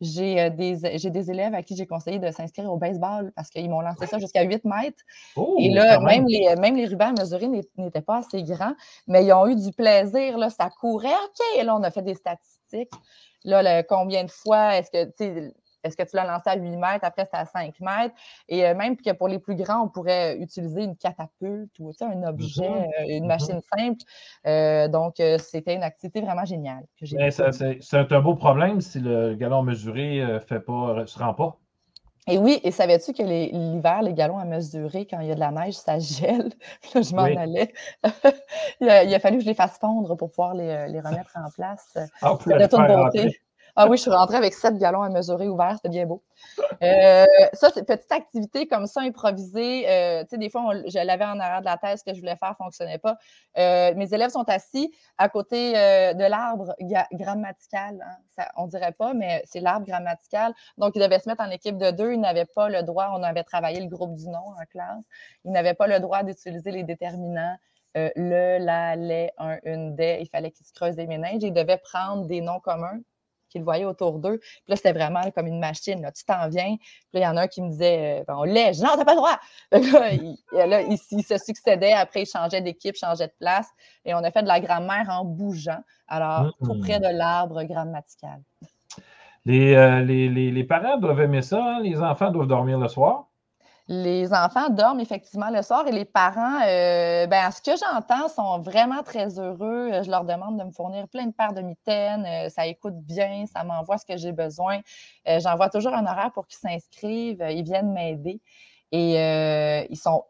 [0.00, 3.68] J'ai euh, des, des, élèves à qui j'ai conseillé de s'inscrire au baseball parce qu'ils
[3.68, 5.02] m'ont lancé ça jusqu'à 8 mètres.
[5.36, 8.74] Oh, et là, même les, même les rubans mesurés n'étaient pas assez grands,
[9.06, 10.38] mais ils ont eu du plaisir.
[10.38, 11.08] Là, ça courait.
[11.08, 11.58] OK.
[11.58, 12.92] Et là, on a fait des statistiques.
[13.44, 15.10] Là, combien de fois est-ce que
[15.84, 18.14] est-ce que tu l'as lancé à 8 mètres, après c'était à 5 mètres?
[18.48, 22.22] Et euh, même que pour les plus grands, on pourrait utiliser une catapulte ou un
[22.24, 22.88] objet, mm-hmm.
[23.00, 23.26] euh, une mm-hmm.
[23.26, 24.00] machine simple.
[24.46, 26.84] Euh, donc, c'était une activité vraiment géniale.
[27.00, 31.56] C'est un beau problème si le galon mesuré ne se rend pas.
[32.30, 35.40] Et oui, et savais-tu que l'hiver, les, galons à mesurer, quand il y a de
[35.40, 36.52] la neige, ça gèle?
[36.94, 37.72] Là, je m'en allais.
[38.80, 41.96] il, a, fallu que je les fasse fondre pour pouvoir les, remettre en place.
[42.20, 43.40] Ah, de toute beauté.
[43.80, 46.24] Ah oui, je suis rentrée avec sept galons à mesurer ouverts, c'était bien beau.
[46.82, 49.88] Euh, ça, c'est une petite activité comme ça, improvisée.
[49.88, 52.34] Euh, tu sais, des fois, je l'avais en arrière de la thèse que je voulais
[52.34, 53.16] faire, ne fonctionnait pas.
[53.56, 56.74] Euh, mes élèves sont assis à côté de l'arbre
[57.12, 58.04] grammatical.
[58.04, 58.44] Hein.
[58.56, 60.54] On dirait pas, mais c'est l'arbre grammatical.
[60.76, 62.14] Donc, ils devaient se mettre en équipe de deux.
[62.14, 65.04] Ils n'avaient pas le droit, on avait travaillé le groupe du nom en classe.
[65.44, 67.56] Ils n'avaient pas le droit d'utiliser les déterminants.
[67.94, 70.18] le, la, les, un, une, des.
[70.20, 71.44] Il fallait qu'ils se creusent des méninges.
[71.44, 72.98] Ils devaient prendre des noms communs
[73.48, 74.38] qu'ils voyaient autour d'eux.
[74.38, 76.00] Puis là, c'était vraiment comme une machine.
[76.02, 76.12] Là.
[76.12, 76.76] Tu t'en viens.
[76.76, 78.74] Puis là, il y en a un qui me disait euh, ben, On lève.
[78.80, 79.38] Non, t'as pas le droit.
[80.66, 81.92] là, il, se succédait.
[81.92, 83.68] Après, il changeait d'équipe, changeait de place.
[84.04, 85.82] Et on a fait de la grammaire en bougeant.
[86.06, 88.40] Alors, tout près de l'arbre grammatical.
[89.46, 91.62] Euh, les, les, parents doivent aimer ça.
[91.62, 91.80] Hein.
[91.82, 93.27] Les enfants doivent dormir le soir.
[93.90, 98.28] Les enfants dorment effectivement le soir et les parents, euh, ben, à ce que j'entends,
[98.28, 99.90] sont vraiment très heureux.
[99.90, 102.26] Euh, je leur demande de me fournir plein de paires de mitaines.
[102.26, 104.80] Euh, ça écoute bien, ça m'envoie ce que j'ai besoin.
[105.26, 107.42] J'envoie toujours un horaire pour qu'ils s'inscrivent.
[107.48, 108.42] Ils viennent m'aider.
[108.92, 109.14] Et
[109.90, 110.22] ils sont,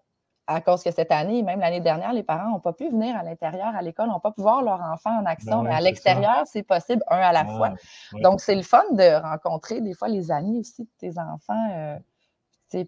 [0.46, 3.22] à cause que cette année, même l'année dernière, les parents n'ont pas pu venir à
[3.22, 5.62] l'intérieur à l'école, n'ont pas pu voir leur enfant en action.
[5.62, 7.74] Ben mais à l'extérieur, c'est possible, un à la fois.
[8.22, 11.98] Donc, c'est le fun de rencontrer des fois les amis aussi de tes enfants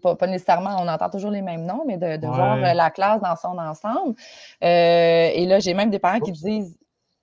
[0.00, 3.20] pas, pas, nécessairement, on entend toujours les mêmes noms, mais de, voir euh, la classe
[3.20, 4.14] dans son ensemble.
[4.62, 6.76] Euh, et là, j'ai même des parents qui me disent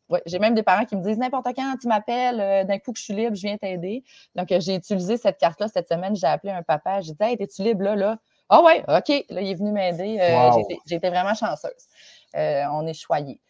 [0.10, 2.94] Ouais, j'ai même des parents qui me disent n'importe quand tu m'appelles, euh, d'un coup
[2.94, 4.06] que je suis libre, je viens t'aider.
[4.36, 6.16] Donc, j'ai utilisé cette carte-là cette semaine.
[6.16, 7.02] J'ai appelé un papa.
[7.02, 8.18] J'ai dit Hey, es-tu libre là, là?
[8.48, 9.26] Ah ouais, OK.
[9.30, 10.18] Là, il est venu m'aider.
[10.22, 10.52] Euh,
[10.86, 11.88] J'étais vraiment chanceuse.
[12.34, 13.42] On est choyés.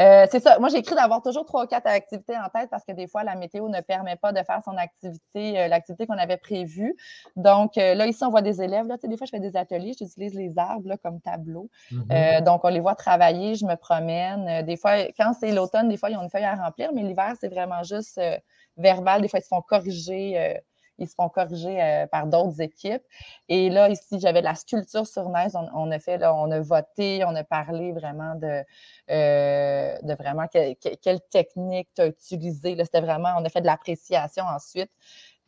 [0.00, 0.58] Euh, c'est ça.
[0.58, 3.22] Moi, j'ai écrit d'avoir toujours trois ou quatre activités en tête parce que des fois,
[3.22, 6.96] la météo ne permet pas de faire son activité, euh, l'activité qu'on avait prévue.
[7.36, 8.86] Donc, euh, là, ici, on voit des élèves.
[8.86, 11.70] Là, des fois, je fais des ateliers, j'utilise les arbres comme tableau.
[11.92, 12.42] Mm-hmm.
[12.42, 14.64] donc, on les voit travailler, je me promène.
[14.64, 17.34] des fois, quand c'est l'automne, des fois, ils ont une feuille à remplir, mais l'hiver,
[17.40, 18.20] c'est vraiment juste
[18.76, 19.22] verbal.
[19.22, 20.60] Des fois, ils se font corriger
[20.98, 23.02] ils se font corriger euh, par d'autres équipes.
[23.48, 25.52] Et là, ici, j'avais de la sculpture sur neige.
[25.74, 28.64] On, a fait, là, on a voté, on a parlé vraiment de,
[29.10, 32.76] euh, de vraiment quelle technique tu as utilisée.
[32.84, 34.90] C'était vraiment, on a fait de l'appréciation ensuite.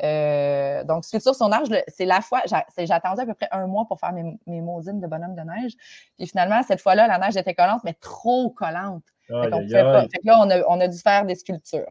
[0.02, 2.42] Euh, donc, sculpture sur neige, c'est la fois,
[2.78, 5.72] j'attendais à peu près un mois pour faire mes, mes maudines de bonhomme de neige.
[6.16, 9.04] Puis finalement, cette fois-là, la neige était collante, mais trop collante.
[9.28, 11.90] Fait, fait que là, on a, on a dû faire des sculptures.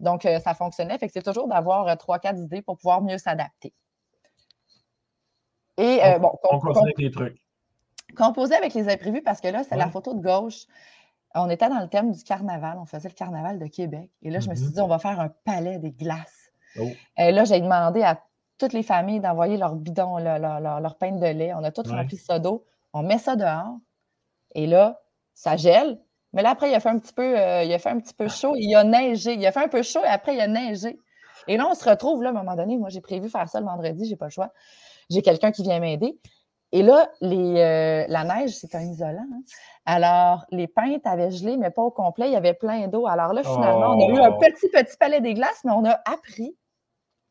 [0.00, 0.98] Donc, euh, ça fonctionnait.
[0.98, 3.72] Fait que c'est toujours d'avoir euh, trois, quatre idées pour pouvoir mieux s'adapter.
[5.76, 7.40] Et euh, bon, on avec les trucs.
[8.16, 10.66] Composer avec les imprévus, parce que là, c'est la photo de gauche.
[11.34, 12.78] On était dans le thème du carnaval.
[12.78, 14.10] On faisait le carnaval de Québec.
[14.22, 14.72] Et là, je me suis mm-hmm.
[14.72, 16.50] dit, on va faire un palais des glaces.
[16.80, 16.88] Oh.
[17.16, 18.20] Et là, j'ai demandé à
[18.56, 21.52] toutes les familles d'envoyer leur bidon, leur, leur, pain de lait.
[21.54, 22.64] On a tout rempli ça d'eau.
[22.92, 23.76] On met ça dehors.
[24.54, 25.00] Et là,
[25.34, 26.00] ça gèle.
[26.32, 28.14] Mais là, après, il a fait un petit peu, euh, il a fait un petit
[28.14, 28.54] peu chaud.
[28.56, 29.34] Il a neigé.
[29.34, 30.98] Il a fait un peu chaud et après, il a neigé.
[31.46, 33.60] Et là, on se retrouve, là, à un moment donné, moi, j'ai prévu faire ça
[33.60, 34.52] le vendredi, j'ai pas le choix.
[35.08, 36.18] J'ai quelqu'un qui vient m'aider.
[36.72, 39.24] Et là, les, euh, la neige, c'est un isolant.
[39.32, 39.40] Hein.
[39.86, 42.28] Alors, les peintes avaient gelé, mais pas au complet.
[42.28, 43.06] Il y avait plein d'eau.
[43.06, 44.38] Alors là, finalement, on a eu un oh!
[44.38, 46.54] petit, petit palais des glaces, mais on a appris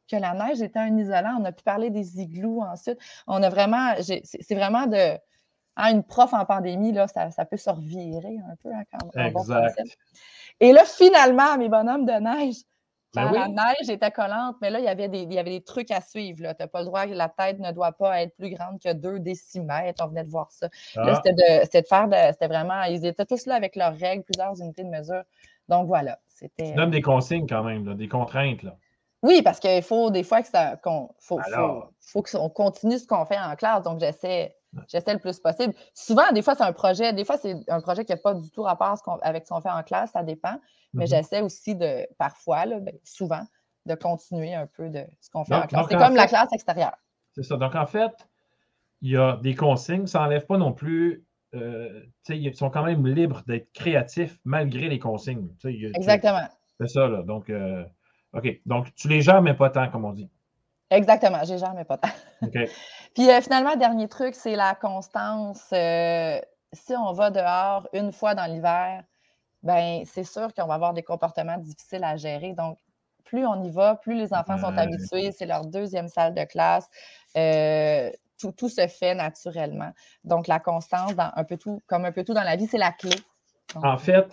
[0.10, 1.38] que la neige était un isolant.
[1.40, 2.98] On a pu parler des igloos ensuite.
[3.28, 5.20] On a vraiment, c'est vraiment de,
[5.80, 9.80] ah, une prof en pandémie, là, ça, peut se revirer un peu hein, quand exact.
[10.60, 12.56] Et là, finalement, mes bonhommes de neige,
[13.14, 15.64] ben la neige était collante, mais là, il y avait des, il y avait des
[15.64, 16.40] trucs à suivre.
[16.40, 19.20] Tu n'as pas le droit, la tête ne doit pas être plus grande que 2
[19.20, 20.04] décimètres.
[20.04, 20.68] On venait de voir ça.
[20.96, 21.22] Là, ah.
[21.24, 24.90] c'était de, faire, c'était vraiment, ils étaient tous là avec leurs règles, plusieurs unités de
[24.90, 25.24] mesure.
[25.70, 26.18] Donc voilà.
[26.28, 26.72] C'était.
[26.72, 28.64] Tu donnes des consignes quand même, des contraintes.
[28.64, 28.76] Là.
[29.24, 31.40] Oui, parce qu'il faut des fois que ça, qu'on, faut,
[32.00, 33.84] faut, qu'on continue ce qu'on fait en classe.
[33.84, 34.57] Donc, j'essaie
[34.88, 35.74] J'essaie le plus possible.
[35.94, 38.50] Souvent, des fois, c'est un projet, des fois, c'est un projet qui n'a pas du
[38.52, 40.60] tout rapport avec ce qu'on fait en classe, ça dépend.
[40.94, 41.10] Mais mm-hmm.
[41.10, 43.46] j'essaie aussi de, parfois, ben, souvent,
[43.86, 45.86] de continuer un peu de ce qu'on fait en classe.
[45.90, 46.98] C'est comme la classe extérieure.
[47.34, 47.58] C'est ça.
[47.58, 48.12] Donc, en fait,
[49.02, 50.08] il y a des consignes.
[50.08, 51.26] Ça n'enlève pas non plus.
[51.56, 55.50] Euh, ils sont quand même libres d'être créatifs malgré les consignes.
[55.64, 56.48] Exactement.
[56.80, 57.24] C'est ça, là.
[57.24, 57.84] Donc, euh,
[58.34, 58.62] OK.
[58.66, 60.30] Donc, tu les gères, mais pas tant, comme on dit.
[60.90, 62.10] Exactement, j'ai jamais pas tant.
[63.16, 65.66] Puis euh, finalement, dernier truc, c'est la constance.
[65.74, 66.40] Euh,
[66.72, 69.04] si on va dehors une fois dans l'hiver,
[69.64, 72.54] ben c'est sûr qu'on va avoir des comportements difficiles à gérer.
[72.54, 72.78] Donc,
[73.26, 76.88] plus on y va, plus les enfants sont habitués, c'est leur deuxième salle de classe.
[77.36, 78.10] Euh,
[78.40, 79.92] tout, se fait naturellement.
[80.24, 82.78] Donc, la constance, dans un peu tout, comme un peu tout dans la vie, c'est
[82.78, 83.16] la clé.
[83.76, 84.32] en fait,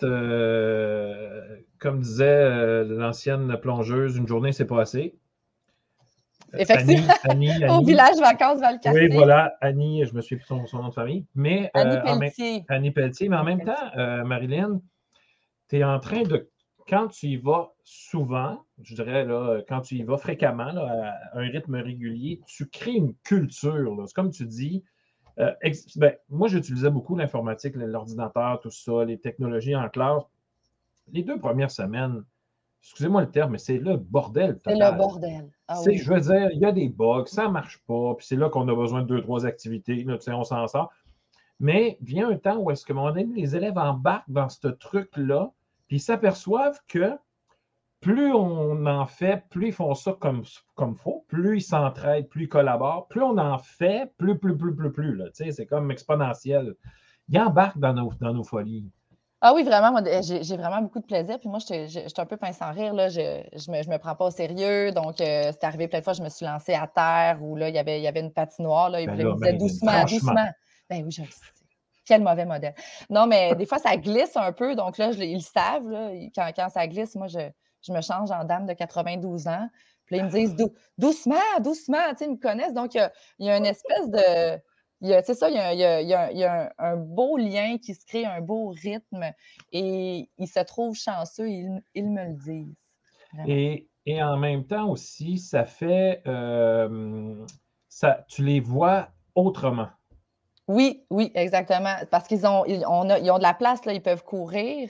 [1.79, 5.15] comme disait l'ancienne plongeuse, une journée, c'est pas assez.
[6.53, 7.13] Effectivement.
[7.69, 9.09] Au village vacances Valcartier.
[9.09, 11.25] Oui, voilà, Annie, je me suis plus son, son nom de famille.
[11.35, 12.65] Mais, Annie euh, Pelletier.
[12.69, 13.29] Annie Pelletier.
[13.29, 14.81] Mais en même temps, euh, Marilyn,
[15.69, 16.49] tu es en train de.
[16.87, 21.49] Quand tu y vas souvent, je dirais, là, quand tu y vas fréquemment, à un
[21.49, 24.03] rythme régulier, tu crées une culture.
[24.05, 24.83] C'est comme tu dis.
[25.39, 25.51] Euh,
[25.97, 30.23] ben, moi, j'utilisais beaucoup l'informatique, l'ordinateur, tout ça, les technologies en classe.
[31.11, 32.23] Les deux premières semaines,
[32.85, 34.59] excusez-moi le terme, mais c'est le bordel.
[34.63, 35.49] C'est le bordel.
[35.67, 38.35] Ah je veux dire, il y a des bugs, ça ne marche pas, puis c'est
[38.35, 40.91] là qu'on a besoin de deux, trois activités, là, on s'en sort.
[41.59, 44.67] Mais vient un temps où est-ce que, un moment donné, les élèves embarquent dans ce
[44.67, 45.51] truc-là,
[45.87, 47.17] puis ils s'aperçoivent que
[48.01, 52.43] plus on en fait, plus ils font ça comme il faut, plus ils s'entraident, plus
[52.43, 55.21] ils collaborent, plus on en fait, plus, plus, plus, plus, plus.
[55.33, 56.75] C'est comme exponentiel.
[57.29, 58.91] Ils embarquent dans nos, dans nos folies.
[59.41, 61.37] Ah oui, vraiment, moi, j'ai vraiment beaucoup de plaisir.
[61.39, 62.93] Puis moi, j'étais un peu pince sans rire.
[62.93, 63.09] Là.
[63.09, 64.91] Je ne me, je me prends pas au sérieux.
[64.91, 67.69] Donc, euh, c'est arrivé plein de fois, je me suis lancée à terre où là,
[67.69, 68.89] il y avait, il y avait une patinoire.
[68.89, 70.49] Là, il ben me disait doucement, doucement.
[70.89, 71.21] Ben oui, je
[72.05, 72.73] Quel mauvais modèle.
[73.09, 74.75] Non, mais des fois, ça glisse un peu.
[74.75, 75.89] Donc là, ils le savent.
[75.89, 77.39] Là, quand, quand, ça glisse, moi, je,
[77.81, 79.67] je, me change en dame de 92 ans.
[80.05, 80.55] Puis là, ils me disent
[80.97, 81.97] doucement, doucement.
[82.11, 82.73] Tu sais, ils me connaissent.
[82.73, 84.59] Donc, il y a une espèce de
[85.01, 89.31] c'est ça, il y a, un, beau lien qui se crée, un beau rythme,
[89.71, 92.75] et ils se trouvent chanceux, ils, me le disent.
[93.47, 93.87] Et,
[94.21, 97.45] en même temps aussi, ça fait, euh,
[97.89, 99.89] ça, tu les vois autrement.
[100.67, 101.95] Oui, oui, exactement.
[102.09, 104.89] Parce qu'ils ont, ils ont, de la place, là, ils peuvent courir.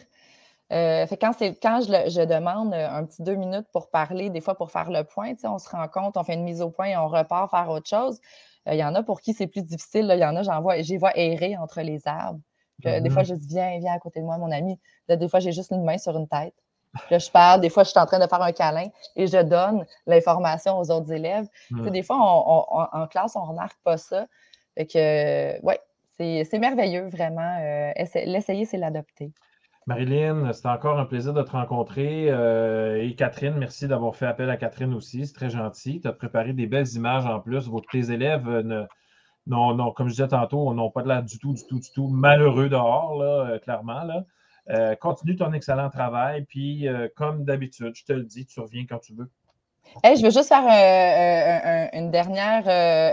[0.71, 4.55] Euh, fait quand, quand je, je, demande un petit deux minutes pour parler, des fois
[4.55, 6.97] pour faire le point, on se rend compte, on fait une mise au point et
[6.97, 8.19] on repart faire autre chose.
[8.67, 10.09] Il y en a pour qui c'est plus difficile.
[10.13, 12.39] Il y en a, j'en vois, j'y vois errer entre les arbres.
[12.83, 13.27] Des fois, mm-hmm.
[13.27, 14.79] je dis Viens, viens à côté de moi, mon ami.
[15.07, 16.53] des fois, j'ai juste une main sur une tête.
[17.09, 19.41] Là, je parle, des fois, je suis en train de faire un câlin et je
[19.41, 21.47] donne l'information aux autres élèves.
[21.71, 21.89] Mm.
[21.89, 24.27] Des fois, en classe, on ne remarque pas ça.
[24.75, 25.79] Fait que, ouais,
[26.17, 27.57] c'est merveilleux, vraiment.
[27.61, 27.91] Euh,
[28.25, 29.31] l'essayer, c'est l'adopter.
[29.87, 32.25] Marilyn, c'est encore un plaisir de te rencontrer.
[32.29, 35.27] Euh, et Catherine, merci d'avoir fait appel à Catherine aussi.
[35.27, 36.01] C'est très gentil.
[36.01, 37.67] Tu as préparé des belles images en plus.
[37.67, 38.85] Vos, tes élèves, euh,
[39.45, 42.07] non, comme je disais tantôt, n'ont pas de l'air du tout, du tout, du tout
[42.07, 44.03] malheureux dehors, là, clairement.
[44.03, 44.95] Là.
[44.95, 46.45] continue ton excellent travail.
[46.45, 49.29] Puis, comme d'habitude, je te le dis, tu reviens quand tu veux.
[50.03, 52.67] je veux juste faire une dernière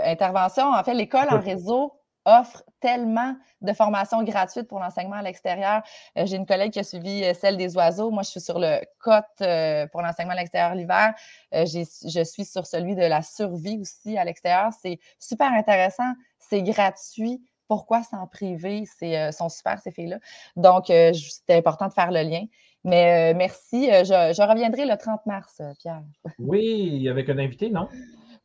[0.07, 0.71] intervention.
[0.71, 1.91] En fait, l'école en réseau
[2.25, 5.81] offre tellement de formations gratuites pour l'enseignement à l'extérieur.
[6.17, 8.11] Euh, j'ai une collègue qui a suivi euh, celle des oiseaux.
[8.11, 11.13] Moi, je suis sur le COT euh, pour l'enseignement à l'extérieur l'hiver.
[11.51, 14.71] je suis sur celui de la survie aussi à l'extérieur.
[14.81, 16.13] C'est super intéressant.
[16.39, 17.41] C'est gratuit.
[17.67, 18.83] Pourquoi s'en priver?
[18.99, 20.19] C'est sont super, ces filles-là.
[20.57, 22.45] Donc, c'était important de faire le lien.
[22.83, 23.85] Mais merci.
[23.87, 26.03] Je, reviendrai le 30 mars, Pierre.
[26.37, 27.87] Oui, avec un invité, non?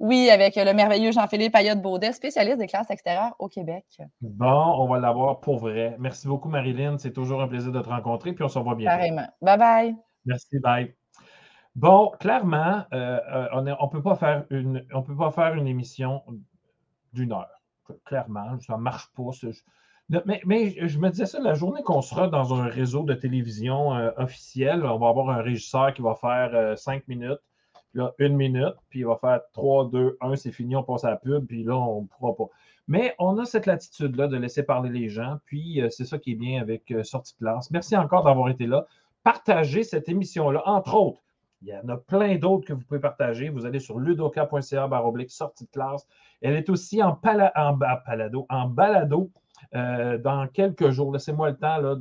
[0.01, 3.85] Oui, avec le merveilleux Jean-Philippe Ayotte-Baudet, spécialiste des classes extérieures au Québec.
[4.20, 5.97] Bon, on va l'avoir pour vrai.
[5.99, 6.99] Merci beaucoup, Marilyn.
[6.99, 8.97] C'est toujours un plaisir de te rencontrer, puis on se revoit bientôt.
[8.97, 9.27] Carrément.
[9.43, 9.97] Bye-bye.
[10.25, 10.95] Merci, bye.
[11.75, 15.66] Bon, clairement, euh, euh, on ne peut, pas faire une, on peut pas faire une
[15.66, 16.23] émission
[17.12, 17.62] d'une heure.
[18.05, 19.31] Clairement, ça ne marche pas.
[20.27, 23.97] mais, mais, je me disais ça, la journée qu'on sera dans un réseau de télévision
[23.97, 27.41] euh, officiel, on va avoir un régisseur qui va faire cinq minutes
[27.94, 31.10] là, une minute, puis il va faire 3, 2, 1, c'est fini, on passe à
[31.10, 32.52] la pub, puis là, on ne pourra pas.
[32.86, 36.32] Mais on a cette latitude-là de laisser parler les gens, puis euh, c'est ça qui
[36.32, 37.70] est bien avec euh, Sortie de classe.
[37.70, 38.86] Merci encore d'avoir été là.
[39.23, 41.23] Partagez cette émission-là, entre autres.
[41.62, 43.48] Il y en a plein d'autres que vous pouvez partager.
[43.48, 44.89] Vous allez sur ludoka.ca
[45.28, 46.06] sortie de classe.
[46.40, 49.31] Elle est aussi en, palado, en balado
[49.74, 51.12] euh, dans quelques jours.
[51.12, 51.97] Laissez-moi le temps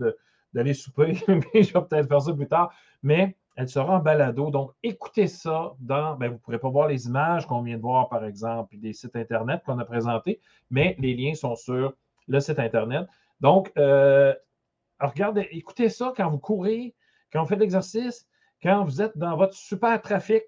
[0.53, 2.71] d'aller souper, mais je vais peut-être faire ça plus tard.
[3.01, 4.51] Mais elle sera en balado.
[4.51, 6.15] Donc, écoutez ça dans.
[6.15, 8.93] Ben, vous ne pourrez pas voir les images qu'on vient de voir, par exemple, des
[8.93, 10.39] sites Internet qu'on a présentés,
[10.69, 11.93] mais les liens sont sur
[12.27, 13.07] le site Internet.
[13.41, 14.33] Donc, euh,
[14.99, 16.95] regardez, écoutez ça quand vous courez,
[17.33, 18.27] quand vous faites l'exercice,
[18.61, 20.43] quand vous êtes dans votre super trafic.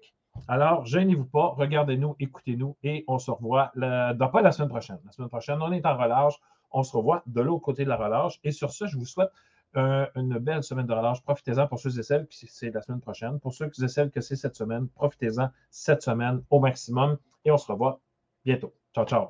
[0.46, 5.00] Alors, gênez-vous pas, regardez-nous, écoutez-nous et on se revoit pas la semaine prochaine.
[5.04, 6.34] La semaine prochaine, on est en relâche.
[6.70, 8.38] On se revoit de l'autre côté de la relâche.
[8.44, 9.30] Et sur ce, je vous souhaite
[9.74, 11.22] une belle semaine de relâche.
[11.22, 13.38] Profitez-en pour ceux et celles qui c'est la semaine prochaine.
[13.40, 17.56] Pour ceux et celles que c'est cette semaine, profitez-en cette semaine au maximum et on
[17.56, 18.00] se revoit
[18.44, 18.74] bientôt.
[18.94, 19.28] Ciao, ciao.